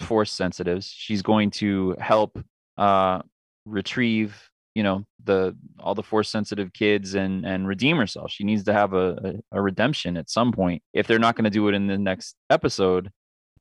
Force 0.00 0.32
sensitives. 0.32 0.86
She's 0.86 1.20
going 1.20 1.50
to 1.52 1.94
help 1.98 2.42
uh, 2.78 3.20
retrieve, 3.66 4.50
you 4.74 4.82
know, 4.82 5.04
the 5.24 5.56
all 5.80 5.94
the 5.94 6.02
Force 6.02 6.28
sensitive 6.28 6.72
kids 6.72 7.14
and 7.14 7.44
and 7.46 7.66
redeem 7.66 7.96
herself. 7.96 8.30
She 8.30 8.44
needs 8.44 8.64
to 8.64 8.72
have 8.72 8.92
a, 8.92 9.40
a, 9.52 9.58
a 9.58 9.62
redemption 9.62 10.16
at 10.16 10.30
some 10.30 10.52
point. 10.52 10.82
If 10.92 11.06
they're 11.06 11.18
not 11.18 11.36
going 11.36 11.44
to 11.44 11.50
do 11.50 11.68
it 11.68 11.74
in 11.74 11.86
the 11.86 11.98
next 11.98 12.36
episode, 12.50 13.10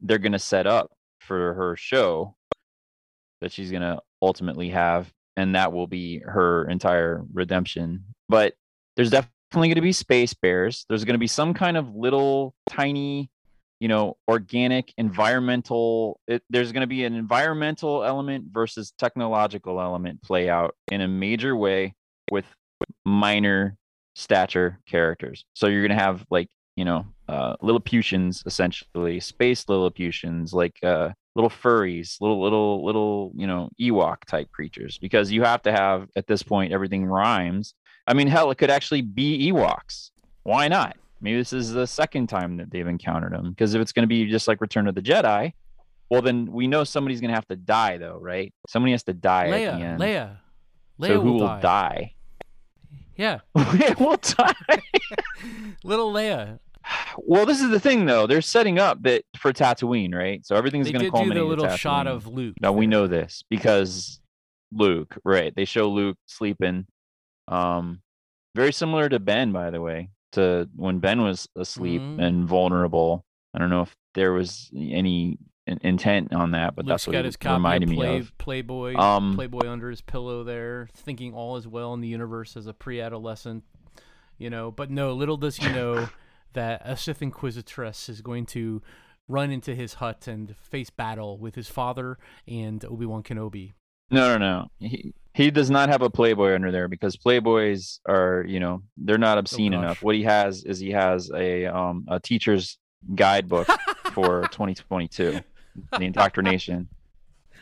they're 0.01 0.17
going 0.17 0.33
to 0.33 0.39
set 0.39 0.67
up 0.67 0.91
for 1.19 1.53
her 1.53 1.75
show 1.75 2.35
that 3.41 3.51
she's 3.51 3.71
going 3.71 3.81
to 3.81 3.99
ultimately 4.21 4.69
have 4.69 5.11
and 5.35 5.55
that 5.55 5.73
will 5.73 5.87
be 5.87 6.19
her 6.19 6.67
entire 6.69 7.23
redemption 7.33 8.03
but 8.29 8.53
there's 8.95 9.09
definitely 9.09 9.67
going 9.67 9.75
to 9.75 9.81
be 9.81 9.91
space 9.91 10.33
bears 10.33 10.85
there's 10.87 11.03
going 11.03 11.15
to 11.15 11.19
be 11.19 11.27
some 11.27 11.53
kind 11.53 11.77
of 11.77 11.95
little 11.95 12.53
tiny 12.69 13.29
you 13.83 13.89
know 13.89 14.15
organic 14.29 14.93
environmental 14.97 16.17
it, 16.25 16.41
there's 16.49 16.71
going 16.71 16.87
to 16.87 16.87
be 16.87 17.03
an 17.03 17.13
environmental 17.13 18.01
element 18.05 18.45
versus 18.49 18.93
technological 18.97 19.81
element 19.81 20.21
play 20.21 20.49
out 20.49 20.73
in 20.89 21.01
a 21.01 21.07
major 21.07 21.53
way 21.53 21.93
with 22.31 22.45
minor 23.03 23.75
stature 24.15 24.79
characters 24.87 25.43
so 25.53 25.67
you're 25.67 25.85
going 25.85 25.97
to 25.97 26.01
have 26.01 26.25
like 26.31 26.47
you 26.77 26.85
know 26.85 27.05
uh 27.27 27.57
lilliputians 27.61 28.41
essentially 28.45 29.19
space 29.19 29.67
lilliputians 29.67 30.53
like 30.53 30.77
uh 30.83 31.09
little 31.35 31.49
furries, 31.49 32.21
little 32.21 32.41
little 32.41 32.85
little 32.85 33.31
you 33.35 33.47
know 33.47 33.69
Ewok 33.81 34.17
type 34.27 34.51
creatures 34.51 34.97
because 34.97 35.31
you 35.31 35.43
have 35.43 35.61
to 35.63 35.71
have 35.71 36.07
at 36.15 36.27
this 36.27 36.43
point 36.43 36.71
everything 36.71 37.05
rhymes. 37.05 37.73
I 38.05 38.13
mean, 38.13 38.27
hell, 38.27 38.51
it 38.51 38.57
could 38.57 38.69
actually 38.69 39.01
be 39.01 39.51
Ewoks. 39.51 40.11
Why 40.43 40.67
not? 40.67 40.95
Maybe 41.23 41.37
this 41.37 41.53
is 41.53 41.71
the 41.71 41.87
second 41.87 42.27
time 42.27 42.57
that 42.57 42.69
they've 42.69 42.85
encountered 42.85 43.31
them 43.31 43.51
because 43.51 43.73
if 43.73 43.81
it's 43.81 43.93
going 43.93 44.03
to 44.03 44.07
be 44.07 44.29
just 44.29 44.45
like 44.45 44.59
Return 44.59 44.89
of 44.89 44.93
the 44.95 45.01
Jedi, 45.01 45.53
well 46.09 46.21
then 46.21 46.51
we 46.51 46.67
know 46.67 46.83
somebody's 46.83 47.21
going 47.21 47.29
to 47.29 47.35
have 47.35 47.47
to 47.47 47.55
die 47.55 47.97
though, 47.97 48.19
right? 48.19 48.53
Somebody 48.67 48.91
has 48.91 49.03
to 49.03 49.13
die 49.13 49.47
at 49.47 49.51
the 49.51 49.55
Leia, 49.55 49.81
end. 49.81 50.01
Leia, 50.01 50.37
Leia 50.99 51.07
so 51.07 51.21
who 51.21 51.31
will, 51.31 51.39
will 51.39 51.59
die? 51.61 52.13
Yeah, 53.15 53.39
Leia 53.57 53.97
will 53.97 54.17
die. 54.17 54.81
little 55.85 56.11
Leia. 56.11 56.59
well, 57.17 57.45
this 57.45 57.61
is 57.61 57.69
the 57.69 57.79
thing 57.79 58.05
though. 58.05 58.27
They're 58.27 58.41
setting 58.41 58.77
up 58.77 59.01
that 59.03 59.23
for 59.37 59.53
Tatooine, 59.53 60.13
right? 60.13 60.45
So 60.45 60.57
everything's 60.57 60.91
going 60.91 61.05
to 61.05 61.09
did 61.09 61.29
do 61.29 61.33
the 61.33 61.45
little 61.45 61.69
shot 61.69 62.05
of 62.05 62.27
Luke. 62.27 62.55
Now 62.59 62.73
we 62.73 62.85
know 62.85 63.07
this 63.07 63.45
because 63.49 64.19
Luke, 64.73 65.17
right? 65.23 65.55
They 65.55 65.63
show 65.63 65.89
Luke 65.89 66.17
sleeping. 66.25 66.85
Um, 67.47 68.01
very 68.55 68.73
similar 68.73 69.07
to 69.07 69.19
Ben, 69.19 69.53
by 69.53 69.69
the 69.69 69.79
way, 69.79 70.09
to 70.33 70.69
when 70.75 70.99
Ben 70.99 71.21
was 71.21 71.47
asleep 71.55 72.01
Mhm. 72.01 72.21
and 72.21 72.47
vulnerable. 72.47 73.23
I 73.53 73.59
don't 73.59 73.69
know 73.69 73.81
if 73.81 73.93
there 74.13 74.33
was 74.33 74.69
any 74.75 75.37
in- 75.65 75.79
intent 75.81 76.33
on 76.33 76.51
that, 76.51 76.75
but 76.75 76.85
Luke's 76.85 77.05
that's 77.05 77.07
what 77.07 77.25
it 77.25 77.45
reminded 77.53 77.89
of, 77.89 77.95
me 77.97 78.17
of. 78.17 78.37
Playboy, 78.37 78.95
Um, 78.95 79.33
Playboy 79.35 79.67
under 79.69 79.89
his 79.89 80.01
pillow 80.01 80.43
there, 80.43 80.89
thinking 80.93 81.33
all 81.33 81.55
is 81.55 81.67
well 81.67 81.93
in 81.93 82.01
the 82.01 82.07
universe 82.09 82.57
as 82.57 82.67
a 82.67 82.73
pre-adolescent. 82.73 83.63
You 84.37 84.49
know, 84.49 84.71
but 84.71 84.89
no, 84.91 85.13
little 85.13 85.37
does 85.37 85.57
he 85.57 85.67
know 85.71 86.09
that 86.53 86.81
a 86.83 86.97
Sith 86.97 87.21
Inquisitress 87.21 88.09
is 88.09 88.21
going 88.21 88.45
to 88.47 88.81
run 89.29 89.51
into 89.51 89.73
his 89.73 89.95
hut 89.95 90.27
and 90.27 90.55
face 90.57 90.89
battle 90.89 91.37
with 91.37 91.55
his 91.55 91.69
father 91.69 92.17
and 92.47 92.83
Obi 92.85 93.05
Wan 93.05 93.23
Kenobi. 93.23 93.73
No, 94.11 94.37
no, 94.37 94.37
no. 94.37 94.67
He 94.85 95.13
he 95.33 95.49
does 95.51 95.69
not 95.69 95.89
have 95.89 96.01
a 96.01 96.09
Playboy 96.09 96.53
under 96.53 96.71
there 96.71 96.87
because 96.87 97.17
Playboys 97.17 97.99
are, 98.07 98.45
you 98.47 98.59
know, 98.59 98.83
they're 98.97 99.17
not 99.17 99.37
obscene 99.37 99.71
gosh. 99.71 99.79
enough. 99.79 100.03
What 100.03 100.15
he 100.15 100.23
has 100.23 100.63
is 100.63 100.79
he 100.79 100.91
has 100.91 101.31
a 101.35 101.65
um 101.65 102.05
a 102.07 102.19
teacher's 102.19 102.77
guidebook 103.15 103.67
for 104.13 104.43
2022, 104.51 105.39
the 105.91 106.01
indoctrination 106.05 106.87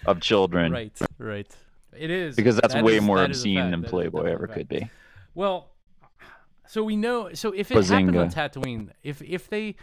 of 0.05 0.19
children. 0.19 0.72
Right, 0.72 0.97
right. 1.17 1.55
It 1.97 2.09
is 2.09 2.36
because 2.36 2.55
that's 2.55 2.74
That 2.74 2.84
way 2.84 2.97
is- 2.97 3.03
more 3.03 3.17
that 3.19 3.32
obscene 3.32 3.72
than 3.72 3.82
That 3.82 3.89
Playboy 3.89 4.26
ever 4.26 4.47
could 4.47 4.67
be. 4.67 4.89
Well, 5.34 5.72
so 6.67 6.84
we 6.84 6.95
know. 6.95 7.34
So 7.34 7.51
if 7.51 7.72
it 7.72 7.76
happens 7.76 7.91
on 7.91 8.07
Bazinga. 8.09 8.34
Tatooine, 8.34 8.89
if 9.03 9.22
if 9.22 9.49
they, 9.49 9.76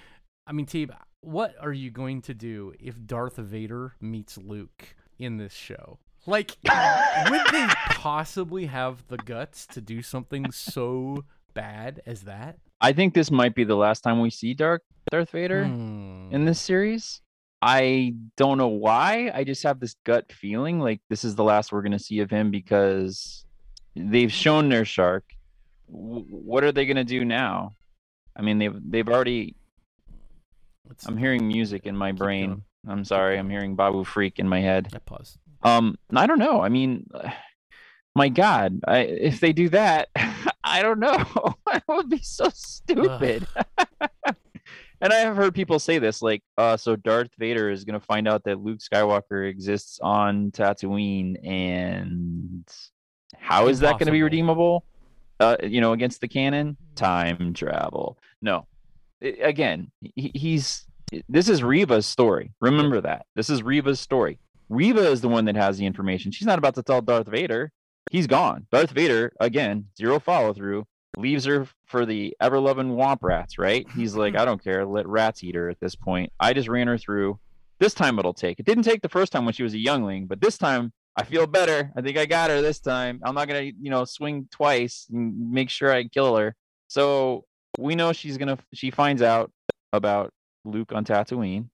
I 0.46 0.52
mean, 0.52 0.66
Teeb, 0.66 0.90
what 1.20 1.54
are 1.60 1.72
you 1.72 1.90
going 1.90 2.22
to 2.22 2.34
do 2.34 2.72
if 2.80 2.94
Darth 3.04 3.36
Vader 3.36 3.94
meets 4.00 4.38
Luke 4.38 4.94
in 5.18 5.36
this 5.36 5.52
show? 5.52 5.98
Like, 6.28 6.56
would 7.30 7.40
they 7.52 7.66
possibly 7.90 8.66
have 8.66 9.02
the 9.08 9.16
guts 9.16 9.66
to 9.68 9.80
do 9.80 10.02
something 10.02 10.52
so 10.52 11.24
bad 11.54 12.02
as 12.04 12.22
that? 12.22 12.58
I 12.80 12.92
think 12.92 13.14
this 13.14 13.30
might 13.30 13.54
be 13.54 13.64
the 13.64 13.76
last 13.76 14.02
time 14.02 14.20
we 14.20 14.28
see 14.30 14.52
Dark 14.54 14.82
Darth 15.10 15.30
Vader 15.30 15.64
Hmm. 15.64 16.28
in 16.30 16.44
this 16.44 16.60
series. 16.60 17.22
I 17.62 18.14
don't 18.36 18.58
know 18.58 18.68
why. 18.68 19.30
I 19.34 19.42
just 19.42 19.62
have 19.64 19.80
this 19.80 19.96
gut 20.04 20.30
feeling 20.30 20.78
like 20.80 21.00
this 21.08 21.24
is 21.24 21.34
the 21.34 21.42
last 21.44 21.72
we're 21.72 21.82
going 21.82 21.92
to 21.92 21.98
see 21.98 22.20
of 22.20 22.30
him 22.30 22.50
because 22.50 23.44
they've 23.96 24.30
shown 24.30 24.68
their 24.68 24.84
shark. 24.84 25.24
W- 25.90 26.24
what 26.28 26.62
are 26.62 26.70
they 26.72 26.84
going 26.86 26.98
to 26.98 27.04
do 27.04 27.24
now? 27.24 27.74
I 28.36 28.42
mean, 28.42 28.58
they've 28.58 28.76
they've 28.84 29.08
already. 29.08 29.56
Let's- 30.86 31.06
I'm 31.06 31.16
hearing 31.16 31.48
music 31.48 31.86
in 31.86 31.96
my 31.96 32.12
brain. 32.12 32.48
going. 32.50 32.64
I'm 32.86 33.04
sorry. 33.04 33.38
I'm 33.38 33.50
hearing 33.50 33.74
Babu 33.74 34.04
Frik 34.04 34.38
in 34.38 34.48
my 34.48 34.60
head. 34.60 34.88
I 34.94 34.98
paused. 34.98 35.38
Um, 35.62 35.96
I 36.14 36.26
don't 36.26 36.38
know. 36.38 36.60
I 36.60 36.68
mean, 36.68 37.08
my 38.14 38.28
God, 38.28 38.80
I, 38.86 38.98
if 38.98 39.40
they 39.40 39.52
do 39.52 39.68
that, 39.70 40.08
I 40.64 40.82
don't 40.82 40.98
know. 41.00 41.24
it 41.72 41.82
would 41.88 42.08
be 42.08 42.18
so 42.22 42.48
stupid. 42.52 43.46
and 45.00 45.12
I 45.12 45.16
have 45.16 45.36
heard 45.36 45.54
people 45.54 45.78
say 45.78 45.98
this, 45.98 46.20
like, 46.20 46.42
uh, 46.58 46.76
so 46.76 46.96
Darth 46.96 47.30
Vader 47.38 47.70
is 47.70 47.84
gonna 47.84 48.00
find 48.00 48.28
out 48.28 48.44
that 48.44 48.60
Luke 48.60 48.80
Skywalker 48.80 49.48
exists 49.48 49.98
on 50.02 50.50
Tatooine, 50.50 51.36
and 51.46 52.68
how 53.36 53.68
is 53.68 53.80
that 53.80 53.98
gonna 53.98 54.10
be 54.12 54.22
redeemable? 54.22 54.84
Uh, 55.40 55.56
you 55.62 55.80
know, 55.80 55.92
against 55.92 56.20
the 56.20 56.28
canon, 56.28 56.76
time 56.96 57.54
travel. 57.54 58.18
No, 58.42 58.66
I- 59.22 59.36
again, 59.42 59.90
he, 60.16 60.32
he's 60.34 60.84
this 61.28 61.48
is 61.48 61.62
Reva's 61.62 62.04
story. 62.06 62.52
Remember 62.60 63.00
that. 63.00 63.26
This 63.34 63.48
is 63.48 63.62
Reva's 63.62 64.00
story. 64.00 64.38
Reva 64.68 65.10
is 65.10 65.20
the 65.20 65.28
one 65.28 65.46
that 65.46 65.56
has 65.56 65.78
the 65.78 65.86
information. 65.86 66.30
She's 66.30 66.46
not 66.46 66.58
about 66.58 66.74
to 66.74 66.82
tell 66.82 67.00
Darth 67.00 67.28
Vader. 67.28 67.72
He's 68.10 68.26
gone. 68.26 68.66
Darth 68.70 68.90
Vader, 68.90 69.32
again, 69.40 69.86
zero 69.96 70.18
follow 70.18 70.52
through, 70.52 70.86
leaves 71.16 71.44
her 71.44 71.66
for 71.86 72.06
the 72.06 72.36
ever 72.40 72.58
loving 72.58 72.96
womp 72.96 73.18
rats, 73.22 73.58
right? 73.58 73.86
He's 73.94 74.14
like, 74.14 74.34
hmm. 74.34 74.40
I 74.40 74.44
don't 74.44 74.62
care. 74.62 74.84
Let 74.84 75.06
rats 75.06 75.42
eat 75.42 75.54
her 75.54 75.68
at 75.68 75.80
this 75.80 75.94
point. 75.94 76.32
I 76.38 76.52
just 76.52 76.68
ran 76.68 76.86
her 76.86 76.98
through. 76.98 77.38
This 77.80 77.94
time 77.94 78.18
it'll 78.18 78.34
take. 78.34 78.58
It 78.58 78.66
didn't 78.66 78.84
take 78.84 79.02
the 79.02 79.08
first 79.08 79.32
time 79.32 79.44
when 79.44 79.54
she 79.54 79.62
was 79.62 79.74
a 79.74 79.78
youngling, 79.78 80.26
but 80.26 80.40
this 80.40 80.58
time 80.58 80.92
I 81.16 81.24
feel 81.24 81.46
better. 81.46 81.92
I 81.96 82.00
think 82.00 82.16
I 82.16 82.26
got 82.26 82.50
her 82.50 82.60
this 82.60 82.80
time. 82.80 83.20
I'm 83.24 83.34
not 83.34 83.48
going 83.48 83.72
to, 83.72 83.78
you 83.80 83.90
know, 83.90 84.04
swing 84.04 84.48
twice 84.50 85.06
and 85.12 85.50
make 85.50 85.70
sure 85.70 85.92
I 85.92 86.04
kill 86.04 86.36
her. 86.36 86.54
So 86.88 87.44
we 87.78 87.94
know 87.94 88.12
she's 88.12 88.36
going 88.36 88.56
to, 88.56 88.58
she 88.72 88.90
finds 88.90 89.22
out 89.22 89.50
about 89.92 90.32
Luke 90.64 90.92
on 90.92 91.04
Tatooine. 91.04 91.70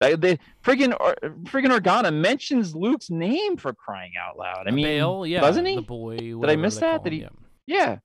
They, 0.00 0.14
they 0.14 0.38
friggin' 0.64 0.94
Or- 1.00 1.16
friggin' 1.44 1.76
Organa 1.76 2.12
mentions 2.12 2.74
Luke's 2.74 3.10
name 3.10 3.56
for 3.56 3.72
crying 3.72 4.12
out 4.20 4.36
loud. 4.36 4.68
I 4.68 4.70
mean, 4.70 4.84
Bail, 4.84 5.26
yeah, 5.26 5.40
doesn't 5.40 5.64
he? 5.64 5.76
The 5.76 5.82
boy. 5.82 6.16
Did 6.16 6.44
I 6.50 6.56
miss 6.56 6.76
that? 6.78 7.02
Did 7.04 7.12
he? 7.14 7.20
yeah. 7.20 7.28
Yeah, 7.66 7.96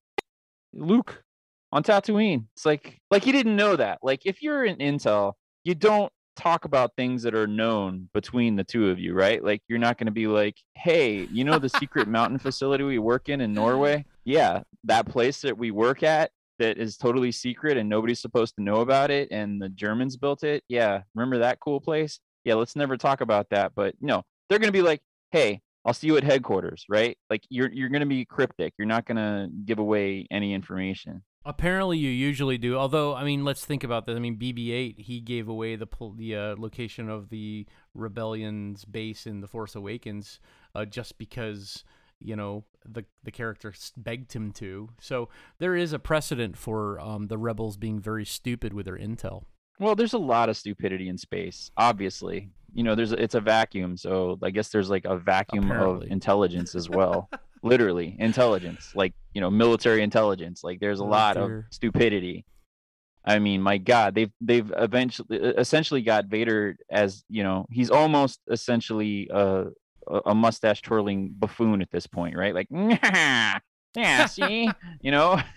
Luke 0.74 1.24
on 1.72 1.84
Tatooine. 1.84 2.46
It's 2.56 2.66
like 2.66 3.00
like 3.12 3.24
he 3.24 3.32
didn't 3.32 3.56
know 3.56 3.76
that. 3.76 4.00
Like 4.02 4.26
if 4.26 4.42
you're 4.42 4.66
in 4.66 4.78
Intel, 4.78 5.34
you 5.64 5.76
don't 5.76 6.12
talk 6.36 6.66
about 6.66 6.96
things 6.96 7.24
that 7.24 7.36
are 7.36 7.46
known 7.48 8.10
between 8.14 8.56
the 8.56 8.64
two 8.64 8.89
of 8.89 8.98
you, 8.98 9.14
right? 9.14 9.44
Like 9.44 9.62
you're 9.68 9.80
not 9.80 9.98
going 9.98 10.08
to 10.08 10.12
be 10.12 10.28
like, 10.28 10.56
"Hey, 10.76 11.28
you 11.32 11.44
know 11.44 11.60
the 11.60 11.70
secret 11.70 12.08
mountain 12.08 12.39
facility 12.39 12.84
we 12.84 12.98
work 13.00 13.30
in 13.30 13.42
in 13.42 13.54
Norway? 13.54 14.06
Yeah, 14.24 14.62
that 14.86 15.06
place 15.06 15.42
that 15.42 15.58
we 15.58 15.72
work 15.72 16.04
at 16.04 16.32
that 16.62 16.78
is 16.78 16.97
totally 16.97 17.32
secret 17.32 17.78
and 17.78 17.89
nobody's 17.89 18.22
supposed 18.22 18.55
to 18.55 18.64
know 18.64 18.82
about 18.82 19.12
it 19.12 19.28
and 19.32 19.62
the 19.62 19.70
Germans 19.70 20.16
built 20.18 20.43
it. 20.43 20.64
Yeah, 20.68 21.01
remember 21.16 21.39
that 21.39 21.59
cool 21.59 21.82
place? 21.82 22.20
Yeah, 22.43 22.55
let's 22.55 22.76
never 22.76 22.97
talk 22.97 23.22
about 23.22 23.49
that, 23.49 23.74
but 23.76 23.95
no, 24.01 24.24
they're 24.49 24.59
going 24.59 24.68
to 24.68 24.72
be 24.72 24.82
like, 24.82 25.01
"Hey, 25.32 25.62
I'll 25.86 25.93
see 25.93 26.07
you 26.07 26.18
at 26.18 26.24
headquarters, 26.24 26.86
right? 26.89 27.18
Like 27.30 27.43
you're 27.49 27.72
you're 27.72 27.89
gonna 27.89 28.05
be 28.05 28.26
cryptic. 28.26 28.74
You're 28.78 28.88
not 28.88 29.05
gonna 29.05 29.49
give 29.66 29.80
away 29.80 30.28
any 30.30 30.53
information. 30.53 31.24
Apparently, 31.43 31.97
you 31.97 32.09
usually 32.09 32.59
do. 32.59 32.78
Although, 32.78 33.16
I 33.16 33.24
mean, 33.24 33.43
let's 33.43 33.66
think 33.66 33.84
about 33.84 34.05
this. 34.05 34.16
I 34.16 34.20
mean, 34.20 34.38
BB-8 34.38 34.99
he 34.99 35.20
gave 35.22 35.47
away 35.47 35.76
the 35.76 35.88
the 36.16 36.36
uh, 36.36 36.55
location 36.57 37.09
of 37.09 37.30
the 37.30 37.66
rebellion's 37.95 38.86
base 38.86 39.26
in 39.26 39.41
the 39.41 39.47
Force 39.47 39.74
Awakens, 39.74 40.39
uh, 40.76 40.86
just 40.86 41.18
because 41.18 41.84
you 42.22 42.36
know 42.36 42.63
the 42.86 43.05
the 43.24 43.32
character 43.32 43.74
begged 43.97 44.34
him 44.34 44.51
to. 44.53 44.89
So 44.99 45.30
there 45.59 45.76
is 45.76 45.93
a 45.93 45.99
precedent 45.99 46.57
for 46.57 46.99
um, 46.99 47.28
the 47.28 47.38
rebels 47.38 47.78
being 47.78 47.99
very 47.99 48.26
stupid 48.26 48.74
with 48.74 48.86
their 48.86 48.97
intel. 48.97 49.43
Well, 49.80 49.95
there's 49.95 50.13
a 50.13 50.19
lot 50.19 50.49
of 50.49 50.57
stupidity 50.57 51.09
in 51.09 51.17
space. 51.17 51.72
Obviously, 51.76 52.49
you 52.74 52.84
know, 52.84 52.95
there's 52.95 53.11
a, 53.11 53.22
it's 53.22 53.36
a 53.36 53.41
vacuum, 53.41 53.97
so 53.97 54.38
I 54.43 54.51
guess 54.51 54.69
there's 54.69 54.89
like 54.89 55.05
a 55.05 55.17
vacuum 55.17 55.65
Apparently. 55.65 56.07
of 56.07 56.11
intelligence 56.11 56.76
as 56.76 56.89
well. 56.89 57.30
Literally, 57.63 58.15
intelligence, 58.19 58.91
like 58.95 59.13
you 59.34 59.41
know, 59.41 59.51
military 59.51 60.01
intelligence. 60.01 60.63
Like 60.63 60.80
there's 60.80 60.99
a 60.99 61.03
Right 61.03 61.11
lot 61.11 61.38
of 61.38 61.63
stupidity. 61.69 62.45
I 63.24 63.38
mean, 63.38 63.61
my 63.61 63.78
God, 63.78 64.15
they've 64.15 64.32
they've 64.41 64.72
eventually 64.78 65.38
essentially 65.38 66.01
got 66.01 66.26
Vader 66.26 66.76
as 66.89 67.24
you 67.30 67.43
know, 67.43 67.67
he's 67.69 67.91
almost 67.91 68.39
essentially 68.49 69.30
a 69.32 69.65
a 70.26 70.36
mustache 70.36 70.82
twirling 70.82 71.34
buffoon 71.38 71.82
at 71.82 71.91
this 71.91 72.08
point, 72.08 72.36
right? 72.36 72.54
Like, 72.54 72.68
yeah, 73.95 74.26
see, 74.28 74.70
you 75.02 75.12
know. 75.12 75.39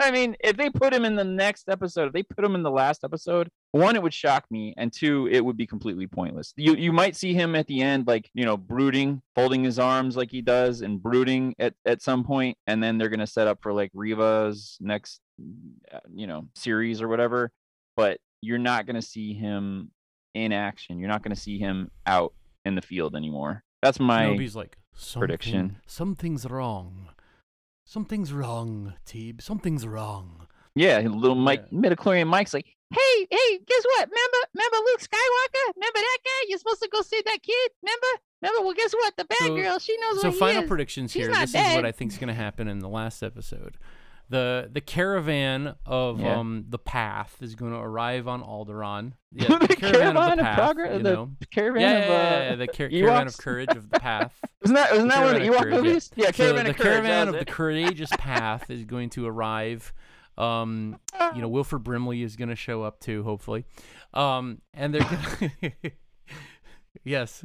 I 0.00 0.12
mean, 0.12 0.36
if 0.40 0.56
they 0.56 0.70
put 0.70 0.92
him 0.92 1.04
in 1.04 1.16
the 1.16 1.24
next 1.24 1.68
episode, 1.68 2.06
if 2.06 2.12
they 2.12 2.22
put 2.22 2.44
him 2.44 2.54
in 2.54 2.62
the 2.62 2.70
last 2.70 3.02
episode, 3.02 3.48
one, 3.72 3.96
it 3.96 4.02
would 4.02 4.14
shock 4.14 4.44
me, 4.50 4.72
and 4.76 4.92
two, 4.92 5.28
it 5.30 5.44
would 5.44 5.56
be 5.56 5.66
completely 5.66 6.06
pointless. 6.06 6.52
You 6.56 6.74
you 6.76 6.92
might 6.92 7.16
see 7.16 7.34
him 7.34 7.54
at 7.56 7.66
the 7.66 7.82
end, 7.82 8.06
like 8.06 8.30
you 8.34 8.44
know, 8.44 8.56
brooding, 8.56 9.20
folding 9.34 9.64
his 9.64 9.78
arms 9.78 10.16
like 10.16 10.30
he 10.30 10.40
does, 10.42 10.82
and 10.82 11.02
brooding 11.02 11.54
at 11.58 11.74
at 11.84 12.02
some 12.02 12.24
point, 12.24 12.56
and 12.66 12.82
then 12.82 12.98
they're 12.98 13.08
gonna 13.08 13.26
set 13.26 13.48
up 13.48 13.58
for 13.62 13.72
like 13.72 13.90
Reva's 13.94 14.78
next, 14.80 15.20
you 16.14 16.26
know, 16.26 16.46
series 16.54 17.02
or 17.02 17.08
whatever. 17.08 17.50
But 17.96 18.18
you're 18.40 18.58
not 18.58 18.86
gonna 18.86 19.02
see 19.02 19.34
him 19.34 19.90
in 20.34 20.52
action. 20.52 20.98
You're 21.00 21.08
not 21.08 21.22
gonna 21.22 21.36
see 21.36 21.58
him 21.58 21.90
out 22.06 22.32
in 22.64 22.76
the 22.76 22.82
field 22.82 23.16
anymore. 23.16 23.64
That's 23.82 24.00
my 24.00 24.26
Kenobi's 24.26 24.56
like 24.56 24.76
something, 24.94 25.20
prediction. 25.20 25.76
Something's 25.86 26.44
wrong. 26.46 27.08
Something's 27.84 28.32
wrong, 28.32 28.94
Teeb. 29.06 29.40
Something's 29.40 29.86
wrong. 29.86 30.46
Yeah, 30.74 30.98
little 30.98 31.34
Mike 31.34 31.64
Yeah. 31.70 31.78
midichlorian 31.78 32.26
Mike's 32.28 32.52
like, 32.54 32.66
hey, 32.90 33.26
hey, 33.30 33.58
guess 33.66 33.84
what? 33.84 34.08
Remember, 34.08 34.38
remember 34.54 34.76
Luke 34.86 35.00
Skywalker? 35.00 35.74
Remember 35.74 35.98
that 35.98 36.18
guy? 36.24 36.46
You're 36.48 36.58
supposed 36.58 36.82
to 36.82 36.88
go 36.92 37.02
save 37.02 37.24
that 37.24 37.42
kid. 37.42 37.70
Remember? 37.82 38.06
Remember? 38.42 38.64
Well, 38.64 38.74
guess 38.74 38.92
what? 38.92 39.16
The 39.16 39.24
bad 39.24 39.38
So- 39.38 39.56
girl, 39.56 39.78
she 39.78 39.96
knows 39.98 40.20
So 40.20 40.32
final 40.32 40.64
predictions 40.64 41.12
She's 41.12 41.26
here. 41.26 41.34
This 41.34 41.54
is 41.54 41.74
what. 41.74 41.84
I 41.86 41.92
think 41.92 42.12
is 42.12 42.18
going 42.18 42.28
to 42.28 42.34
happen 42.34 42.68
in 42.68 42.78
the 42.80 42.88
last 42.88 43.22
episode. 43.22 43.76
The 44.30 44.68
the 44.70 44.80
caravan 44.82 45.74
of 45.86 46.20
Yeah. 46.20 46.38
um 46.38 46.66
the 46.68 46.78
path 46.78 47.36
is 47.40 47.54
going 47.54 47.72
to 47.72 47.78
arrive 47.78 48.28
on 48.28 48.42
Alderaan. 48.42 49.12
Yeah, 49.32 49.58
the 49.58 49.68
caravan 49.68 50.16
of 50.16 50.22
of 50.32 50.36
the 50.38 50.42
path. 50.42 50.56
progress, 50.58 50.96
you 50.96 51.02
the 51.02 51.12
know. 51.14 51.30
caravan 51.50 51.80
Yeah, 51.82 51.98
of 51.98 52.08
yeah, 52.08 52.46
yeah, 52.48 52.52
uh, 52.52 52.56
the 52.56 52.66
car- 52.66 52.88
caravan 52.88 53.26
of 53.26 53.38
courage 53.38 53.70
of 53.70 53.90
the 53.90 54.00
path. 54.00 54.32
Isn't 54.64 54.74
that 54.74 54.92
isn't 54.92 55.08
that 55.08 55.22
one 55.24 55.36
of 55.36 55.40
the 55.42 55.48
Ewok 55.48 55.70
yeah. 55.70 55.76
movies? 55.76 56.10
Yeah, 56.16 56.26
So 56.26 56.32
caravan 56.32 56.64
the 56.64 56.70
of 56.70 56.76
courage. 56.76 56.92
caravan 56.94 57.28
of 57.28 57.34
was 57.34 57.44
the 57.44 57.50
courageous 57.50 58.10
path 58.18 58.70
is 58.70 58.84
going 58.84 59.10
to 59.10 59.26
arrive. 59.26 59.92
Um, 60.36 60.98
you 61.34 61.42
know, 61.42 61.48
Wilford 61.48 61.82
Brimley 61.84 62.22
is 62.22 62.36
going 62.36 62.48
to 62.48 62.54
show 62.56 62.82
up 62.82 63.00
too, 63.00 63.22
hopefully. 63.24 63.64
Um, 64.14 64.60
and 64.72 64.94
they're 64.94 65.02
gonna 65.02 65.72
yes, 67.04 67.44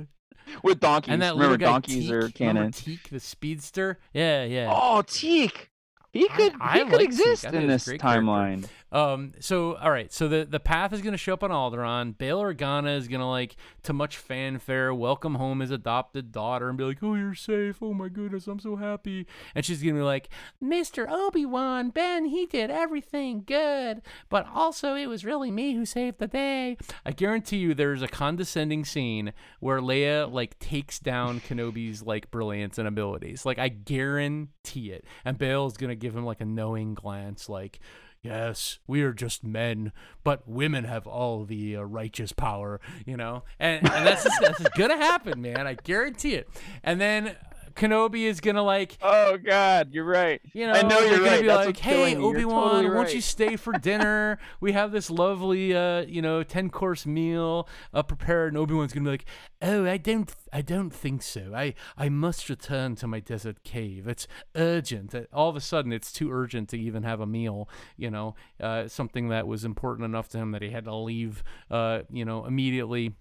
with 0.64 0.80
donkeys. 0.80 1.12
and 1.14 1.22
that 1.22 1.34
Remember, 1.34 1.58
guy 1.58 1.66
donkeys 1.72 2.06
Teek, 2.06 2.12
are 2.12 2.30
canon. 2.30 2.72
Teek, 2.72 3.10
the 3.10 3.20
speedster. 3.20 4.00
Yeah, 4.14 4.44
yeah. 4.46 4.72
Oh, 4.74 5.02
Teek. 5.06 5.70
He 6.14 6.28
could 6.30 6.54
I 6.62 6.78
he 6.78 6.84
like 6.84 6.92
could 6.92 7.02
exist 7.02 7.46
I 7.46 7.50
in 7.50 7.68
this 7.68 7.88
timeline. 7.88 8.62
character. 8.62 8.68
Um. 8.94 9.34
So, 9.40 9.76
all 9.78 9.90
right. 9.90 10.14
So 10.14 10.28
the 10.28 10.46
the 10.46 10.60
path 10.60 10.94
is 10.94 11.02
gonna 11.02 11.18
show 11.18 11.34
up 11.34 11.44
on 11.44 11.50
Alderaan. 11.50 12.16
Bail 12.16 12.40
Organa 12.40 12.96
is 12.96 13.08
gonna 13.08 13.30
like 13.30 13.56
to 13.82 13.92
much 13.92 14.18
fanfare 14.18 14.94
welcome 14.94 15.36
home 15.36 15.62
his 15.62 15.72
adopted 15.72 16.32
daughter 16.32 16.70
and 16.70 16.78
be 16.78 16.84
like, 16.84 17.02
"Oh, 17.02 17.16
you're 17.16 17.34
safe. 17.34 17.82
Oh 17.82 17.96
my 17.96 18.08
goodness, 18.08 18.46
I'm 18.46 18.60
so 18.60 18.76
happy." 18.76 19.26
And 19.56 19.66
she's 19.66 19.82
gonna 19.82 19.96
be 19.96 20.02
like, 20.02 20.30
"Mr. 20.64 21.10
Obi 21.10 21.44
Wan, 21.44 21.90
Ben, 21.90 22.26
he 22.26 22.46
did 22.46 22.70
everything 22.70 23.44
good, 23.46 24.04
but 24.30 24.48
also 24.54 24.94
it 24.94 25.08
was 25.08 25.26
really 25.26 25.50
me 25.50 25.74
who 25.74 25.86
saved 25.86 26.20
the 26.20 26.28
day." 26.28 26.78
I 27.04 27.14
guarantee 27.14 27.58
you, 27.58 27.74
there's 27.74 28.04
a 28.04 28.08
condescending 28.08 28.86
scene 28.86 29.34
where 29.60 29.80
Leia 29.80 30.32
like 30.32 30.60
takes 30.60 31.00
down 31.00 31.40
Kenobi's 31.48 32.04
like 32.04 32.30
brilliance 32.30 32.78
and 32.78 32.88
abilities. 32.88 33.44
Like 33.44 33.58
I 33.58 33.70
guarantee 33.70 34.92
it. 34.92 35.04
And 35.26 35.40
Bail's 35.40 35.78
gonna 35.78 35.96
give 35.96 36.16
him 36.16 36.26
like 36.26 36.42
a 36.42 36.46
knowing 36.46 36.94
glance, 36.94 37.50
like. 37.50 37.80
Yes, 38.24 38.80
we 38.88 39.02
are 39.04 39.12
just 39.12 39.44
men, 39.44 39.92
but 40.24 40.48
women 40.48 40.86
have 40.86 41.06
all 41.06 41.44
the 41.44 41.76
uh, 41.76 41.82
righteous 41.82 42.32
power, 42.32 42.80
you 43.06 43.18
know, 43.18 43.44
and, 43.60 43.80
and 43.92 44.08
that's 44.08 44.24
that's 44.40 44.60
just 44.60 44.74
gonna 44.76 44.96
happen, 44.96 45.42
man. 45.42 45.68
I 45.68 45.74
guarantee 45.74 46.36
it. 46.36 46.48
And 46.86 47.02
then 47.02 47.36
Kenobi 47.76 48.24
is 48.24 48.40
gonna 48.40 48.64
like 48.64 48.98
Oh 49.02 49.38
God, 49.38 49.90
you're 49.94 50.04
right. 50.06 50.42
you 50.54 50.68
know, 50.68 50.74
I 50.74 50.82
know 50.84 51.00
you're 51.00 51.18
gonna 51.18 51.30
right. 51.32 51.42
be 51.42 51.48
That's 51.48 51.66
like, 51.68 51.78
"Hey, 51.78 51.92
killing 51.92 52.18
me. 52.18 52.24
You're 52.24 52.36
Obi 52.36 52.46
Wan, 52.46 52.72
totally 52.84 52.96
won't 52.96 53.14
you 53.14 53.22
stay 53.22 53.56
for 53.56 53.74
dinner? 53.74 54.40
we 54.60 54.72
have 54.74 54.92
this 54.92 55.10
lovely, 55.10 55.76
uh, 55.76 56.02
you 56.02 56.22
know, 56.22 56.44
ten 56.44 56.70
course 56.70 57.06
meal 57.06 57.68
uh, 57.94 58.04
prepared." 58.04 58.50
And 58.54 58.58
Obi 58.58 58.74
Wan's 58.74 58.94
gonna 58.94 59.06
be 59.06 59.12
like, 59.12 59.26
"Oh, 59.62 59.86
I 59.86 59.98
don't, 59.98 60.34
I 60.52 60.62
don't 60.62 60.92
think 60.92 61.22
so. 61.24 61.52
I, 61.56 61.74
I 61.98 62.10
must 62.10 62.50
return 62.50 62.96
to 62.98 63.08
my 63.08 63.20
desert 63.20 63.64
cave. 63.64 64.08
It's 64.08 64.28
urgent. 64.56 65.16
Uh, 65.16 65.22
All 65.34 65.50
of 65.50 65.56
a 65.56 65.62
sudden, 65.62 65.92
it's 65.92 66.12
too 66.12 66.32
urgent 66.32 66.70
to 66.70 66.80
even 66.80 67.04
have 67.04 67.20
a 67.20 67.26
meal. 67.28 67.68
You 67.98 68.12
know, 68.12 68.36
uh, 68.60 68.88
something 68.88 69.30
that 69.30 69.48
was 69.48 69.66
important 69.66 70.06
enough 70.06 70.30
to 70.30 70.38
him 70.38 70.52
that 70.52 70.62
he 70.62 70.70
had 70.70 70.86
to 70.86 70.96
leave, 70.96 71.44
uh, 71.72 72.02
you 72.12 72.26
know, 72.26 72.46
immediately." 72.46 73.14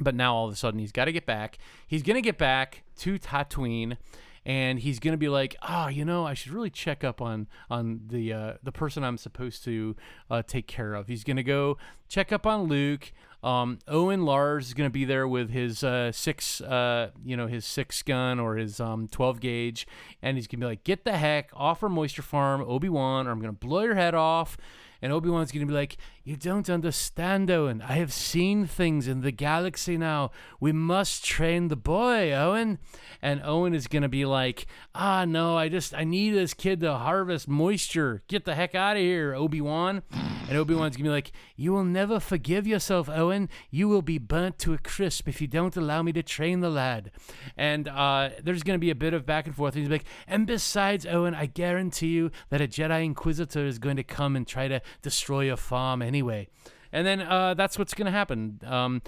But 0.00 0.14
now 0.14 0.34
all 0.34 0.46
of 0.46 0.52
a 0.52 0.56
sudden 0.56 0.80
he's 0.80 0.92
got 0.92 1.04
to 1.04 1.12
get 1.12 1.26
back. 1.26 1.58
He's 1.86 2.02
gonna 2.02 2.20
get 2.20 2.38
back 2.38 2.82
to 2.98 3.18
Tatooine, 3.18 3.96
and 4.44 4.80
he's 4.80 4.98
gonna 4.98 5.16
be 5.16 5.28
like, 5.28 5.56
"Ah, 5.62 5.88
you 5.88 6.04
know, 6.04 6.26
I 6.26 6.34
should 6.34 6.52
really 6.52 6.70
check 6.70 7.04
up 7.04 7.20
on 7.20 7.46
on 7.70 8.00
the 8.08 8.32
uh, 8.32 8.52
the 8.62 8.72
person 8.72 9.04
I'm 9.04 9.18
supposed 9.18 9.64
to 9.64 9.94
uh, 10.30 10.42
take 10.42 10.66
care 10.66 10.94
of." 10.94 11.06
He's 11.06 11.22
gonna 11.22 11.44
go 11.44 11.78
check 12.08 12.32
up 12.32 12.46
on 12.46 12.64
Luke. 12.64 13.12
Um, 13.44 13.78
Owen 13.88 14.24
Lars 14.24 14.68
is 14.68 14.74
going 14.74 14.88
to 14.88 14.92
be 14.92 15.04
there 15.04 15.28
with 15.28 15.50
his 15.50 15.84
uh, 15.84 16.12
six, 16.12 16.62
uh, 16.62 17.10
you 17.22 17.36
know, 17.36 17.46
his 17.46 17.66
six 17.66 18.02
gun 18.02 18.40
or 18.40 18.56
his 18.56 18.80
um, 18.80 19.06
12 19.06 19.38
gauge, 19.38 19.86
and 20.22 20.38
he's 20.38 20.46
going 20.46 20.60
to 20.60 20.64
be 20.64 20.66
like, 20.66 20.82
"Get 20.82 21.04
the 21.04 21.18
heck 21.18 21.50
off 21.52 21.82
our 21.82 21.90
moisture 21.90 22.22
farm, 22.22 22.62
Obi 22.66 22.88
Wan, 22.88 23.26
or 23.26 23.32
I'm 23.32 23.40
going 23.40 23.52
to 23.54 23.66
blow 23.66 23.82
your 23.82 23.96
head 23.96 24.14
off." 24.14 24.56
And 25.02 25.12
Obi 25.12 25.28
Wan's 25.28 25.52
going 25.52 25.66
to 25.66 25.70
be 25.70 25.76
like, 25.76 25.98
You 26.26 26.36
don't 26.36 26.70
understand, 26.70 27.50
Owen. 27.50 27.82
I 27.82 27.96
have 27.96 28.10
seen 28.10 28.66
things 28.66 29.06
in 29.06 29.20
the 29.20 29.30
galaxy 29.30 29.98
now. 29.98 30.30
We 30.58 30.72
must 30.72 31.22
train 31.22 31.68
the 31.68 31.76
boy, 31.76 32.32
Owen. 32.32 32.78
And 33.20 33.42
Owen 33.44 33.74
is 33.74 33.86
going 33.86 34.04
to 34.04 34.08
be 34.08 34.24
like, 34.24 34.64
Ah, 34.94 35.26
no, 35.26 35.58
I 35.58 35.68
just, 35.68 35.92
I 35.92 36.04
need 36.04 36.30
this 36.30 36.54
kid 36.54 36.80
to 36.80 36.94
harvest 36.94 37.46
moisture. 37.46 38.22
Get 38.26 38.46
the 38.46 38.54
heck 38.54 38.74
out 38.74 38.96
of 38.96 39.02
here, 39.02 39.34
Obi 39.34 39.60
Wan. 39.60 40.02
And 40.48 40.56
Obi 40.56 40.74
Wan's 40.74 40.96
going 40.96 41.04
to 41.04 41.10
be 41.10 41.14
like, 41.14 41.32
You 41.56 41.74
will 41.74 41.84
never 41.84 42.18
forgive 42.18 42.66
yourself, 42.66 43.10
Owen. 43.10 43.50
You 43.70 43.88
will 43.88 44.00
be 44.00 44.16
burnt 44.16 44.58
to 44.60 44.72
a 44.72 44.78
crisp 44.78 45.28
if 45.28 45.42
you 45.42 45.46
don't 45.46 45.76
allow 45.76 46.02
me 46.02 46.12
to 46.12 46.22
train 46.22 46.60
the 46.60 46.70
lad. 46.70 47.10
And 47.54 47.86
uh, 47.86 48.30
there's 48.42 48.62
going 48.62 48.78
to 48.78 48.80
be 48.80 48.90
a 48.90 48.94
bit 48.94 49.12
of 49.12 49.26
back 49.26 49.46
and 49.46 49.54
forth. 49.54 49.74
And 49.74 49.82
he's 49.82 49.90
like, 49.90 50.04
And 50.26 50.46
besides, 50.46 51.04
Owen, 51.04 51.34
I 51.34 51.44
guarantee 51.44 52.08
you 52.08 52.30
that 52.48 52.62
a 52.62 52.66
Jedi 52.66 53.04
Inquisitor 53.04 53.66
is 53.66 53.78
going 53.78 53.96
to 53.96 54.02
come 54.02 54.36
and 54.36 54.46
try 54.46 54.68
to 54.68 54.80
destroy 55.02 55.42
your 55.42 55.58
farm 55.58 56.00
anyway. 56.14 56.46
And 56.92 57.04
then 57.04 57.20
uh, 57.20 57.54
that's 57.54 57.76
what's 57.76 57.92
going 57.92 58.06
to 58.06 58.12
happen. 58.12 58.60
Um, 58.64 59.02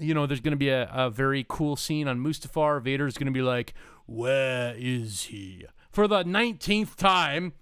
you 0.00 0.14
know, 0.14 0.26
there's 0.26 0.40
going 0.40 0.52
to 0.52 0.56
be 0.58 0.70
a, 0.70 0.90
a 0.92 1.10
very 1.10 1.44
cool 1.46 1.76
scene 1.76 2.08
on 2.08 2.18
Mustafar. 2.18 2.82
Vader's 2.82 3.18
going 3.18 3.26
to 3.26 3.32
be 3.32 3.42
like, 3.42 3.74
Where 4.06 4.74
is 4.76 5.24
he? 5.24 5.66
For 5.90 6.08
the 6.08 6.24
19th 6.24 6.96
time. 6.96 7.52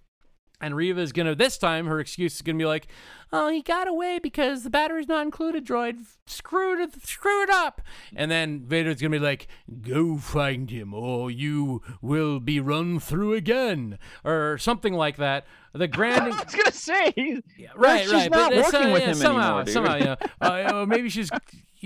And 0.65 0.75
Reva 0.75 1.01
is 1.01 1.13
going 1.13 1.27
to, 1.27 1.35
this 1.35 1.59
time, 1.59 1.87
her 1.87 2.01
excuse 2.01 2.37
is 2.37 2.43
going 2.43 2.57
to 2.57 2.63
be 2.63 2.67
like, 2.67 2.87
Oh, 3.33 3.51
he 3.51 3.63
got 3.63 3.89
away 3.89 4.19
because 4.23 4.63
the 4.63 4.71
battery's 4.71 5.09
not 5.09 5.25
included, 5.25 5.67
droid. 5.67 5.99
Screwed 6.25 6.81
it, 6.81 7.07
screw 7.07 7.43
it 7.43 7.51
up. 7.51 7.83
And 8.15 8.31
then 8.31 8.65
Vader's 8.65 9.01
going 9.01 9.13
to 9.13 9.19
be 9.19 9.25
like, 9.25 9.49
Go 9.83 10.17
find 10.17 10.71
him, 10.71 10.95
or 10.95 11.31
you 11.31 11.83
will 12.01 12.41
be 12.41 12.61
run 12.61 12.99
through 12.99 13.35
again. 13.35 13.99
Or 14.25 14.57
something 14.57 14.95
like 14.95 15.17
that. 15.19 15.47
The 15.75 15.89
grand. 15.89 16.23
I 16.33 16.45
was 16.45 16.55
gonna 16.55 16.71
say, 16.71 17.13
he's, 17.17 17.41
right, 17.75 18.05
she's 18.05 18.13
right. 18.13 18.31
not 18.31 18.53
but 18.53 18.65
working 18.73 18.89
uh, 18.91 18.93
with 18.93 19.03
yeah, 19.03 19.09
him 19.09 19.15
somehow, 19.15 19.59
anymore, 19.59 19.65
dude. 19.65 19.75
somehow, 19.75 19.97
yeah. 19.97 20.15
Uh, 20.41 20.87
maybe 20.87 21.09
she's 21.09 21.31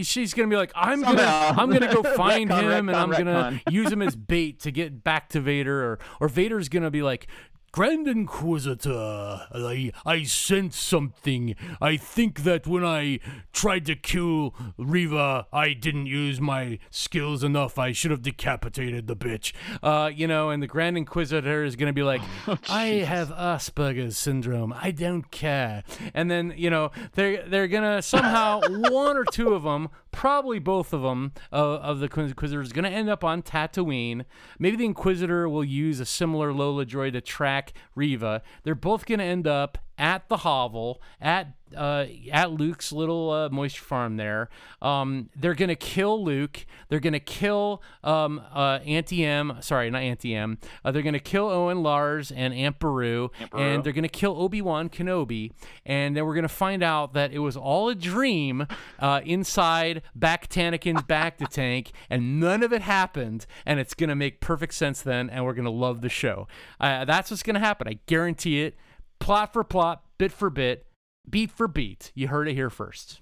she's 0.03 0.35
gonna 0.35 0.49
be 0.49 0.57
like, 0.57 0.73
I'm 0.75 1.03
Somehow. 1.03 1.53
gonna 1.53 1.63
I'm 1.63 1.71
gonna 1.71 1.93
go 1.93 2.03
find 2.17 2.51
Retcon, 2.51 2.79
him 2.79 2.89
and 2.89 2.97
I'm 2.97 3.11
retcon, 3.11 3.19
gonna 3.19 3.61
use 3.71 3.91
him 3.91 4.03
as 4.03 4.15
bait 4.15 4.61
to 4.61 4.71
get 4.71 5.03
back 5.03 5.31
to 5.31 5.41
Vader, 5.41 5.83
or 5.85 5.99
or 6.21 6.29
Vader's 6.29 6.69
gonna 6.69 6.91
be 6.91 7.03
like. 7.03 7.27
Grand 7.71 8.09
Inquisitor, 8.09 9.47
I, 9.53 9.93
I 10.07 10.23
sense 10.23 10.79
something. 10.79 11.55
I 11.83 11.99
think 11.99 12.43
that 12.45 12.67
when 12.67 12.85
I 12.85 13.21
tried 13.53 13.85
to 13.87 13.95
kill 13.95 14.55
Reva, 14.79 15.47
I 15.53 15.75
didn't 15.75 16.07
use 16.07 16.41
my 16.41 16.79
skills 16.91 17.45
enough. 17.45 17.79
I 17.79 17.93
should 17.93 18.11
have 18.11 18.23
decapitated 18.23 19.07
the 19.07 19.17
bitch. 19.17 19.53
Uh, 19.83 20.11
you 20.13 20.27
know, 20.27 20.49
and 20.49 20.63
the 20.63 20.67
Grand 20.67 20.97
Inquisitor 20.97 21.63
is 21.63 21.77
going 21.77 21.89
to 21.89 21.93
be 21.93 22.03
like, 22.03 22.23
I 22.71 23.05
have 23.07 23.29
Asperger's 23.29 24.17
syndrome. 24.17 24.73
I 24.73 24.91
don't 24.91 25.31
care. 25.31 25.85
And 26.15 26.31
then, 26.31 26.55
you 26.57 26.71
know, 26.71 26.91
they're, 27.13 27.47
they're 27.47 27.69
going 27.69 27.97
to 27.97 28.01
somehow, 28.01 28.61
one 28.69 29.17
or 29.17 29.25
two 29.25 29.53
of 29.53 29.65
them, 29.65 29.91
probably 30.11 30.59
both 30.59 30.95
of 30.95 31.03
them, 31.03 31.33
uh, 31.53 31.57
of 31.57 32.01
the 32.01 32.07
Inquisitor, 32.07 32.63
is 32.63 32.73
going 32.73 32.85
to 32.85 32.91
end 32.91 33.11
up 33.11 33.23
on 33.23 33.43
Tatooine. 33.43 34.25
Maybe 34.59 34.77
the 34.77 34.87
Inquisitor 34.87 35.49
will 35.49 35.65
use 35.65 36.01
a 36.01 36.07
similar 36.07 36.53
Lola 36.53 36.87
droid 36.87 37.13
to 37.13 37.21
track 37.21 37.58
Reva. 37.95 38.43
They're 38.63 38.75
both 38.75 39.07
going 39.07 39.19
to 39.19 39.25
end 39.25 39.47
up 39.47 39.79
at 39.99 40.29
the 40.29 40.39
hovel 40.39 41.03
at 41.21 41.55
uh, 41.77 42.07
at 42.33 42.51
Luke's 42.53 42.93
little 42.93 43.31
uh, 43.31 43.49
moisture 43.51 43.85
farm 43.85 44.17
there. 44.17 44.49
Um, 44.81 45.29
they're 45.37 45.55
gonna 45.55 45.77
kill 45.77 46.25
Luke. 46.25 46.65
They're 46.89 47.01
gonna 47.01 47.21
kill 47.21 47.83
um, 48.03 48.41
uh, 48.53 48.79
Auntie 48.87 49.25
M. 49.25 49.59
Sorry, 49.61 49.91
not 49.91 50.03
Auntie 50.03 50.35
M. 50.35 50.59
Uh, 50.85 50.93
they're 50.93 51.03
gonna 51.03 51.19
kill 51.19 51.49
Owen 51.49 51.83
Lars 51.83 52.31
and 52.31 52.55
Aunt 52.55 52.79
Beru, 52.79 53.31
and 53.53 53.85
they're 53.85 53.93
gonna 53.93 54.09
kill 54.09 54.41
Obi 54.41 54.63
Wan 54.63 54.89
Kenobi. 54.89 55.53
And 55.85 56.17
then 56.17 56.25
we're 56.25 56.35
gonna 56.35 56.49
find 56.49 56.83
out 56.83 57.13
that 57.15 57.33
it 57.33 57.41
was 57.41 57.57
all 57.57 57.89
a 57.89 57.95
dream 57.95 58.67
uh, 58.99 59.21
inside 59.25 60.03
back 60.15 60.49
Tanakin's 60.49 61.03
bacta 61.09 61.49
tank, 61.49 61.93
and 62.09 62.41
none 62.41 62.63
of 62.63 62.73
it 62.73 62.83
happened. 62.83 63.47
And 63.67 63.79
it's 63.79 63.95
gonna 63.95 64.17
make 64.17 64.41
perfect 64.41 64.75
sense 64.75 65.03
then, 65.03 65.29
and 65.29 65.45
we're 65.45 65.55
gonna 65.55 65.71
love 65.71 66.01
the 66.01 66.09
show. 66.09 66.49
Uh, 66.81 67.05
that's 67.05 67.31
what's 67.31 67.43
gonna 67.43 67.59
happen. 67.59 67.89
I 67.89 67.99
guarantee 68.07 68.63
it 68.63 68.77
plot 69.19 69.53
for 69.53 69.65
plot, 69.65 70.03
bit 70.19 70.33
for 70.33 70.51
bit, 70.51 70.87
beat 71.29 71.51
for 71.51 71.69
beat. 71.69 72.13
You 72.15 72.29
heard 72.29 72.49
it 72.49 72.55
here 72.55 72.71
first. 72.71 73.21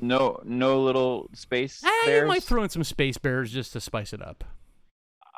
no, 0.00 0.40
no 0.44 0.80
little 0.82 1.28
space. 1.34 1.82
You 1.82 1.90
bears? 2.06 2.28
might 2.28 2.42
throw 2.42 2.62
in 2.62 2.68
some 2.68 2.84
space 2.84 3.18
bears 3.18 3.52
just 3.52 3.72
to 3.74 3.80
spice 3.80 4.12
it 4.12 4.22
up. 4.22 4.44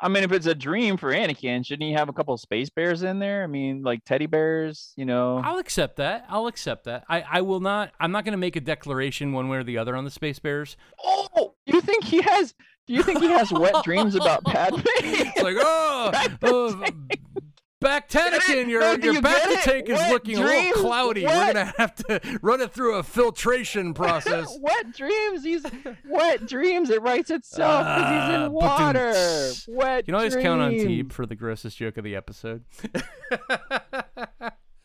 I 0.01 0.09
mean, 0.09 0.23
if 0.23 0.33
it's 0.33 0.45
a 0.45 0.53
dream 0.53 0.97
for 0.97 1.13
Anakin, 1.13 1.65
shouldn't 1.65 1.87
he 1.87 1.93
have 1.93 2.09
a 2.09 2.13
couple 2.13 2.33
of 2.33 2.41
space 2.41 2.69
bears 2.69 3.01
in 3.03 3.19
there? 3.19 3.43
I 3.43 3.47
mean, 3.47 3.81
like 3.81 4.03
teddy 4.03 4.25
bears, 4.25 4.91
you 4.97 5.05
know. 5.05 5.41
I'll 5.41 5.57
accept 5.57 5.95
that. 5.97 6.25
I'll 6.27 6.47
accept 6.47 6.83
that. 6.83 7.05
I, 7.07 7.21
I 7.21 7.41
will 7.41 7.61
not. 7.61 7.93
I'm 7.97 8.11
not 8.11 8.25
going 8.25 8.33
to 8.33 8.37
make 8.37 8.57
a 8.57 8.61
declaration 8.61 9.31
one 9.31 9.47
way 9.47 9.57
or 9.57 9.63
the 9.63 9.77
other 9.77 9.95
on 9.95 10.03
the 10.03 10.11
space 10.11 10.37
bears. 10.37 10.75
Oh, 11.01 11.53
you 11.65 11.79
think 11.79 12.03
he 12.03 12.21
has? 12.21 12.53
Do 12.87 12.93
you 12.93 13.03
think 13.03 13.21
he 13.21 13.29
has 13.29 13.53
wet 13.53 13.73
dreams 13.85 14.15
about 14.15 14.43
Padme? 14.45 14.81
It's 14.85 15.41
like, 15.41 15.55
oh, 15.59 16.11
uh, 16.43 17.41
back 17.85 18.09
Tanakin, 18.09 18.67
your 18.69 18.81
No, 18.81 18.91
your 18.93 19.13
you 19.13 19.21
bacta 19.21 19.61
tank 19.63 19.87
is 19.89 19.97
Wet 19.97 20.11
looking 20.11 20.37
a 20.37 20.41
little 20.41 20.81
cloudy. 20.81 21.23
We're 21.25 21.53
gonna 21.53 21.73
have 21.77 21.95
to 21.95 22.39
run 22.41 22.59
it 22.61 22.73
through 22.73 22.95
a 22.95 23.03
filtration 23.03 23.93
process. 24.01 24.57
wet 24.59 24.91
dreams. 24.93 25.43
He's 25.43 25.63
wet 26.05 26.45
dreams. 26.45 26.89
It 26.89 27.01
writes 27.01 27.29
itself 27.31 27.81
because 27.85 28.09
he's 28.09 28.35
Ah, 28.39 28.45
in 28.45 28.51
water. 28.51 28.93
ba-doom-ts. 29.13 29.67
Wet 29.69 29.97
You 29.99 30.03
can 30.05 30.15
always 30.15 30.35
count 30.35 30.61
on 30.61 30.71
dreams. 30.71 30.85
Teeb 31.09 31.11
for 31.13 31.25
the 31.25 31.35
grossest 31.35 31.77
joke 31.77 31.97
of 31.97 32.03
the 32.03 32.15
episode. 32.15 32.63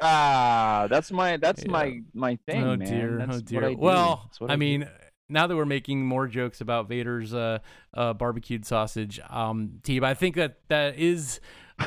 Ah, 0.03 0.87
that's 0.89 1.13
my 1.13 1.37
that's 1.37 1.63
Yeah. 1.63 1.71
my 1.71 2.01
my 2.15 2.39
thing, 2.47 2.63
oh 2.65 2.75
man. 2.77 2.89
dear, 2.89 3.19
That's 3.19 3.31
oh 3.33 3.35
what 3.35 3.45
dear. 3.45 3.65
I 3.67 3.75
well, 3.75 4.31
what 4.39 4.51
I 4.51 4.55
do. 4.55 4.59
mean, 4.59 4.89
now 5.29 5.47
that 5.47 5.55
we're 5.55 5.67
making 5.67 6.07
more 6.07 6.27
jokes 6.27 6.63
about 6.63 6.89
Vader's 6.89 7.35
uh, 7.35 7.59
uh, 7.93 8.15
barbecued 8.15 8.65
sausage, 8.65 9.21
um, 9.29 9.73
Teeb, 9.83 10.03
I 10.03 10.15
think 10.15 10.37
that 10.37 10.57
that 10.69 10.99
is 10.99 11.39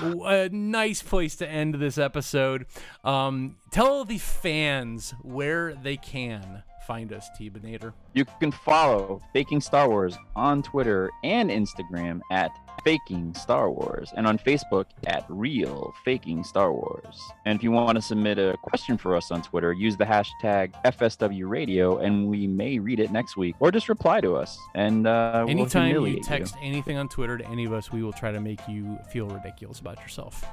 a 0.01 0.49
nice 0.51 1.01
place 1.01 1.35
to 1.37 1.47
end 1.47 1.75
this 1.75 1.97
episode. 1.97 2.65
Um, 3.03 3.57
tell 3.71 4.05
the 4.05 4.17
fans 4.17 5.13
where 5.21 5.73
they 5.73 5.97
can 5.97 6.63
find 6.87 7.13
us, 7.13 7.29
Teebinator. 7.39 7.93
you 8.13 8.25
can 8.39 8.51
follow 8.51 9.21
Faking 9.33 9.61
Star 9.61 9.89
Wars 9.89 10.17
on 10.35 10.61
Twitter 10.63 11.09
and 11.23 11.49
Instagram 11.49 12.21
at 12.31 12.51
Faking 12.83 13.33
Star 13.33 13.71
Wars, 13.71 14.11
and 14.17 14.27
on 14.27 14.37
Facebook 14.37 14.85
at 15.07 15.25
Real 15.29 15.93
Faking 16.03 16.43
Star 16.43 16.73
Wars. 16.73 17.21
And 17.45 17.55
if 17.57 17.63
you 17.63 17.71
want 17.71 17.95
to 17.95 18.01
submit 18.01 18.37
a 18.37 18.57
question 18.61 18.97
for 18.97 19.15
us 19.15 19.31
on 19.31 19.41
Twitter, 19.41 19.71
use 19.71 19.95
the 19.95 20.05
hashtag 20.05 20.73
FSW 20.83 21.47
Radio, 21.47 21.99
and 21.99 22.27
we 22.27 22.47
may 22.47 22.79
read 22.79 22.99
it 22.99 23.11
next 23.11 23.37
week, 23.37 23.55
or 23.59 23.71
just 23.71 23.87
reply 23.89 24.19
to 24.21 24.35
us. 24.35 24.57
And 24.75 25.07
uh, 25.07 25.43
we'll 25.45 25.51
Anytime 25.51 25.85
humiliate 25.85 26.17
you 26.17 26.23
text 26.23 26.55
anything 26.61 26.97
on 26.97 27.07
Twitter 27.07 27.37
to 27.37 27.47
any 27.47 27.63
of 27.65 27.73
us, 27.73 27.91
we 27.91 28.03
will 28.03 28.13
try 28.13 28.31
to 28.31 28.41
make 28.41 28.59
you 28.67 28.97
feel 29.09 29.27
ridiculous 29.27 29.79
about 29.79 30.01
yourself. 30.01 30.43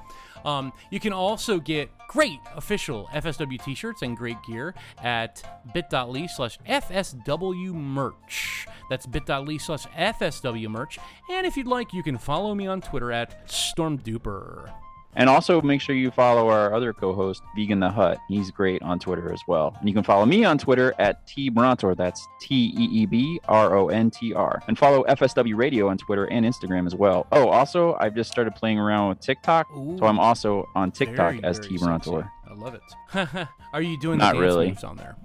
Um, 0.44 0.72
you 0.90 1.00
can 1.00 1.12
also 1.12 1.58
get 1.58 1.90
great 2.08 2.40
official 2.56 3.08
FSW 3.12 3.62
t-shirts 3.62 4.02
and 4.02 4.16
great 4.16 4.36
gear 4.46 4.74
at 5.02 5.42
bit.ly 5.72 6.26
slash 6.26 6.58
FSW 6.68 7.72
merch. 7.72 8.66
That's 8.88 9.06
bit.ly 9.06 9.58
slash 9.58 9.86
FSW 9.86 10.68
merch. 10.68 10.98
And 11.30 11.46
if 11.46 11.56
you'd 11.56 11.66
like, 11.66 11.92
you 11.92 12.02
can 12.02 12.18
follow 12.18 12.54
me 12.54 12.66
on 12.66 12.80
Twitter 12.80 13.12
at 13.12 13.46
Stormduper. 13.46 14.72
And 15.16 15.28
also 15.28 15.60
make 15.60 15.80
sure 15.80 15.94
you 15.96 16.10
follow 16.10 16.48
our 16.48 16.72
other 16.72 16.92
co-host, 16.92 17.42
Vegan 17.56 17.80
the 17.80 17.90
Hut. 17.90 18.18
He's 18.28 18.50
great 18.50 18.80
on 18.82 18.98
Twitter 18.98 19.32
as 19.32 19.40
well. 19.48 19.74
And 19.80 19.88
you 19.88 19.94
can 19.94 20.04
follow 20.04 20.24
me 20.24 20.44
on 20.44 20.56
Twitter 20.56 20.94
at 20.98 21.26
T 21.26 21.50
Brontor. 21.50 21.96
That's 21.96 22.26
T 22.40 22.72
E 22.76 22.84
E 23.02 23.06
B 23.06 23.40
R 23.48 23.76
O 23.76 23.88
N 23.88 24.10
T 24.10 24.32
R. 24.32 24.62
And 24.68 24.78
follow 24.78 25.02
FSW 25.04 25.56
Radio 25.56 25.88
on 25.88 25.98
Twitter 25.98 26.26
and 26.26 26.46
Instagram 26.46 26.86
as 26.86 26.94
well. 26.94 27.26
Oh, 27.32 27.48
also, 27.48 27.96
I've 27.98 28.14
just 28.14 28.30
started 28.30 28.54
playing 28.54 28.78
around 28.78 29.08
with 29.08 29.20
TikTok, 29.20 29.66
so 29.98 30.06
I'm 30.06 30.20
also 30.20 30.68
on 30.74 30.92
TikTok 30.92 31.34
Very, 31.34 31.44
as 31.44 31.58
very 31.58 31.70
T. 31.70 31.78
Brontor. 31.78 32.30
I 32.48 32.54
love 32.54 32.74
it. 32.74 33.48
Are 33.72 33.82
you 33.82 33.98
doing 33.98 34.18
Not 34.18 34.34
the 34.34 34.40
dance 34.40 34.52
really. 34.52 34.68
moves 34.68 34.84
on 34.84 34.96
there? 34.96 35.16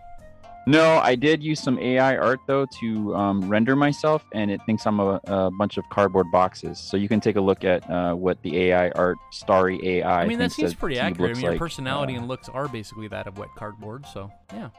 No, 0.68 0.98
I 0.98 1.14
did 1.14 1.44
use 1.44 1.60
some 1.60 1.78
AI 1.78 2.18
art 2.18 2.40
though 2.48 2.66
to 2.80 3.16
um, 3.16 3.48
render 3.48 3.76
myself, 3.76 4.26
and 4.34 4.50
it 4.50 4.60
thinks 4.66 4.88
I'm 4.88 5.00
a, 5.00 5.20
a 5.26 5.52
bunch 5.52 5.78
of 5.78 5.88
cardboard 5.90 6.32
boxes. 6.32 6.80
So 6.80 6.98
you 6.98 7.08
can 7.08 7.20
take 7.20 7.36
a 7.36 7.42
look 7.42 7.64
at 7.64 7.88
uh, 7.90 8.16
what 8.16 8.42
the 8.42 8.58
AI 8.58 8.90
art, 8.90 9.18
Starry 9.32 9.80
AI. 9.84 10.24
I 10.24 10.28
mean, 10.28 10.40
that 10.40 10.52
seems 10.52 10.74
pretty 10.74 10.98
accurate. 10.98 11.32
I 11.32 11.34
mean, 11.34 11.44
your 11.44 11.52
like. 11.52 11.60
personality 11.60 12.16
Uh, 12.16 12.20
and 12.20 12.28
looks 12.28 12.50
are 12.50 12.68
basically 12.68 13.08
that 13.10 13.28
of 13.28 13.38
wet 13.38 13.50
cardboard. 13.56 14.06
So, 14.08 14.32
yeah. 14.54 14.70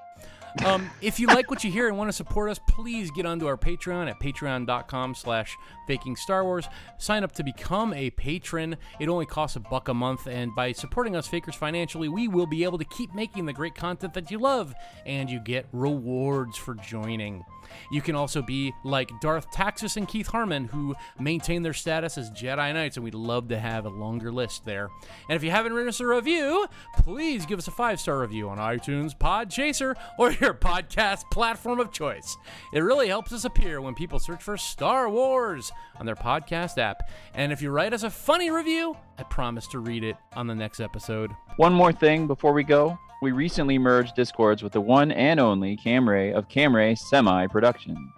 Um, 0.64 0.90
if 1.00 1.20
you 1.20 1.26
like 1.26 1.50
what 1.50 1.64
you 1.64 1.70
hear 1.70 1.88
and 1.88 1.98
want 1.98 2.08
to 2.08 2.12
support 2.12 2.50
us, 2.50 2.58
please 2.68 3.10
get 3.10 3.26
onto 3.26 3.46
our 3.46 3.56
Patreon 3.56 4.08
at 4.08 4.18
patreon.com 4.20 5.14
slash 5.14 5.56
faking 5.86 6.16
Star 6.16 6.44
Wars. 6.44 6.66
Sign 6.98 7.24
up 7.24 7.32
to 7.32 7.44
become 7.44 7.92
a 7.92 8.10
patron. 8.10 8.76
It 8.98 9.08
only 9.08 9.26
costs 9.26 9.56
a 9.56 9.60
buck 9.60 9.88
a 9.88 9.94
month, 9.94 10.26
and 10.26 10.54
by 10.54 10.72
supporting 10.72 11.14
us 11.14 11.26
fakers 11.26 11.54
financially, 11.54 12.08
we 12.08 12.28
will 12.28 12.46
be 12.46 12.64
able 12.64 12.78
to 12.78 12.84
keep 12.84 13.14
making 13.14 13.46
the 13.46 13.52
great 13.52 13.74
content 13.74 14.14
that 14.14 14.30
you 14.30 14.38
love, 14.38 14.74
and 15.04 15.28
you 15.28 15.40
get 15.40 15.66
rewards 15.72 16.56
for 16.56 16.74
joining. 16.74 17.44
You 17.90 18.00
can 18.00 18.14
also 18.14 18.42
be 18.42 18.72
like 18.84 19.10
Darth 19.20 19.50
Taxus 19.50 19.96
and 19.96 20.06
Keith 20.08 20.28
Harmon, 20.28 20.66
who 20.66 20.94
maintain 21.18 21.62
their 21.62 21.72
status 21.72 22.16
as 22.18 22.30
Jedi 22.30 22.72
Knights, 22.72 22.96
and 22.96 23.04
we'd 23.04 23.14
love 23.14 23.48
to 23.48 23.58
have 23.58 23.86
a 23.86 23.90
longer 23.90 24.32
list 24.32 24.64
there. 24.64 24.90
And 25.28 25.36
if 25.36 25.42
you 25.42 25.50
haven't 25.50 25.72
written 25.72 25.88
us 25.88 26.00
a 26.00 26.06
review, 26.06 26.66
please 26.98 27.46
give 27.46 27.58
us 27.58 27.68
a 27.68 27.72
five 27.72 28.00
star 28.00 28.20
review 28.20 28.48
on 28.48 28.58
iTunes, 28.58 29.16
Podchaser, 29.16 29.96
or 30.18 30.32
your 30.32 30.45
podcast 30.54 31.30
platform 31.30 31.80
of 31.80 31.90
choice. 31.92 32.36
It 32.72 32.80
really 32.80 33.08
helps 33.08 33.32
us 33.32 33.44
appear 33.44 33.80
when 33.80 33.94
people 33.94 34.18
search 34.18 34.42
for 34.42 34.56
Star 34.56 35.08
Wars 35.08 35.72
on 35.98 36.06
their 36.06 36.14
podcast 36.14 36.78
app. 36.78 37.08
And 37.34 37.52
if 37.52 37.62
you 37.62 37.70
write 37.70 37.92
us 37.92 38.02
a 38.02 38.10
funny 38.10 38.50
review, 38.50 38.96
I 39.18 39.22
promise 39.24 39.66
to 39.68 39.78
read 39.78 40.04
it 40.04 40.16
on 40.34 40.46
the 40.46 40.54
next 40.54 40.80
episode. 40.80 41.30
One 41.56 41.72
more 41.72 41.92
thing 41.92 42.26
before 42.26 42.52
we 42.52 42.64
go. 42.64 42.98
We 43.22 43.32
recently 43.32 43.78
merged 43.78 44.14
Discords 44.14 44.62
with 44.62 44.72
the 44.72 44.80
one 44.80 45.10
and 45.10 45.40
only 45.40 45.76
Camray 45.76 46.34
of 46.34 46.48
Camray 46.48 46.98
Semi 46.98 47.46
Productions. 47.46 48.10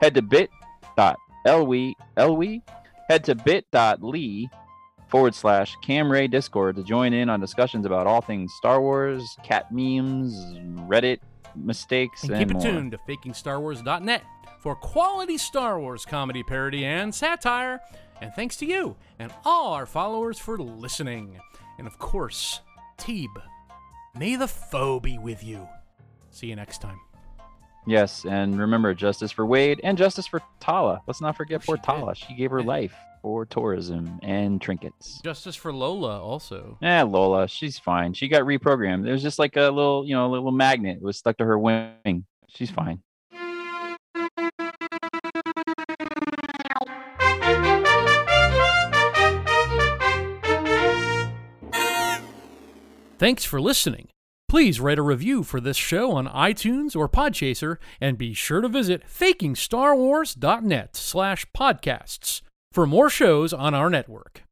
Head 0.00 0.14
to 0.14 0.22
bit.ly, 0.22 1.14
head 3.08 3.24
to 3.24 3.34
bit.ly 3.34 4.48
forward 5.08 5.34
slash 5.34 5.76
Camray 5.84 6.30
Discord 6.30 6.76
to 6.76 6.82
join 6.82 7.12
in 7.12 7.30
on 7.30 7.40
discussions 7.40 7.86
about 7.86 8.06
all 8.06 8.20
things 8.20 8.52
Star 8.54 8.80
Wars, 8.80 9.36
cat 9.44 9.72
memes, 9.72 10.34
Reddit 10.88 11.20
mistakes, 11.56 12.22
And 12.22 12.32
and, 12.32 12.40
keep 12.40 12.50
it 12.50 12.54
more. 12.54 12.62
tuned 12.62 12.92
to 12.92 12.98
fakingstarwars.net 12.98 14.22
for 14.60 14.74
quality 14.74 15.36
Star 15.38 15.78
Wars 15.80 16.04
comedy 16.04 16.42
parody 16.42 16.84
and 16.84 17.14
satire. 17.14 17.80
And 18.20 18.32
thanks 18.34 18.56
to 18.58 18.66
you 18.66 18.96
and 19.18 19.32
all 19.44 19.72
our 19.74 19.86
followers 19.86 20.38
for 20.38 20.56
listening. 20.58 21.38
And 21.78 21.86
of 21.86 21.98
course, 21.98 22.60
Teeb, 22.98 23.28
may 24.18 24.36
the 24.36 24.48
foe 24.48 25.00
be 25.00 25.18
with 25.18 25.42
you. 25.42 25.68
See 26.30 26.46
you 26.46 26.56
next 26.56 26.80
time. 26.80 27.00
Yes, 27.86 28.24
and 28.24 28.58
remember 28.58 28.94
justice 28.94 29.30
for 29.30 29.44
Wade 29.44 29.80
and 29.84 29.98
justice 29.98 30.26
for 30.26 30.40
Tala. 30.60 31.00
Let's 31.06 31.20
not 31.20 31.36
forget 31.36 31.60
Oh, 31.62 31.66
poor 31.66 31.76
she 31.76 31.80
did. 31.80 31.84
Tala. 31.86 32.14
She 32.14 32.34
gave 32.34 32.50
her 32.50 32.60
Yeah. 32.60 32.66
life 32.66 32.94
for 33.20 33.44
tourism 33.46 34.18
and 34.22 34.60
trinkets. 34.60 35.20
Justice 35.22 35.56
for 35.56 35.72
Lola 35.72 36.20
also. 36.20 36.78
Yeah, 36.80 37.02
Lola, 37.02 37.46
she's 37.48 37.78
fine. 37.78 38.12
She 38.14 38.28
got 38.28 38.42
reprogrammed. 38.42 39.06
It 39.06 39.12
was 39.12 39.22
just 39.22 39.38
like 39.38 39.56
a 39.56 39.62
little, 39.70 40.04
you 40.06 40.14
know, 40.14 40.26
a 40.26 40.30
little 40.32 40.52
magnet. 40.52 40.98
It 40.98 41.02
was 41.02 41.18
stuck 41.18 41.36
to 41.38 41.44
her 41.44 41.58
wing. 41.58 42.24
She's 42.48 42.70
fine. 42.70 43.00
Thanks 53.18 53.44
for 53.44 53.60
listening. 53.60 54.08
Please 54.54 54.78
write 54.78 55.00
a 55.00 55.02
review 55.02 55.42
for 55.42 55.60
this 55.60 55.76
show 55.76 56.12
on 56.12 56.28
iTunes 56.28 56.94
or 56.94 57.08
Podchaser, 57.08 57.78
and 58.00 58.16
be 58.16 58.32
sure 58.32 58.60
to 58.60 58.68
visit 58.68 59.02
fakingstarwars.net 59.04 60.94
slash 60.94 61.44
podcasts 61.50 62.40
for 62.70 62.86
more 62.86 63.10
shows 63.10 63.52
on 63.52 63.74
our 63.74 63.90
network. 63.90 64.43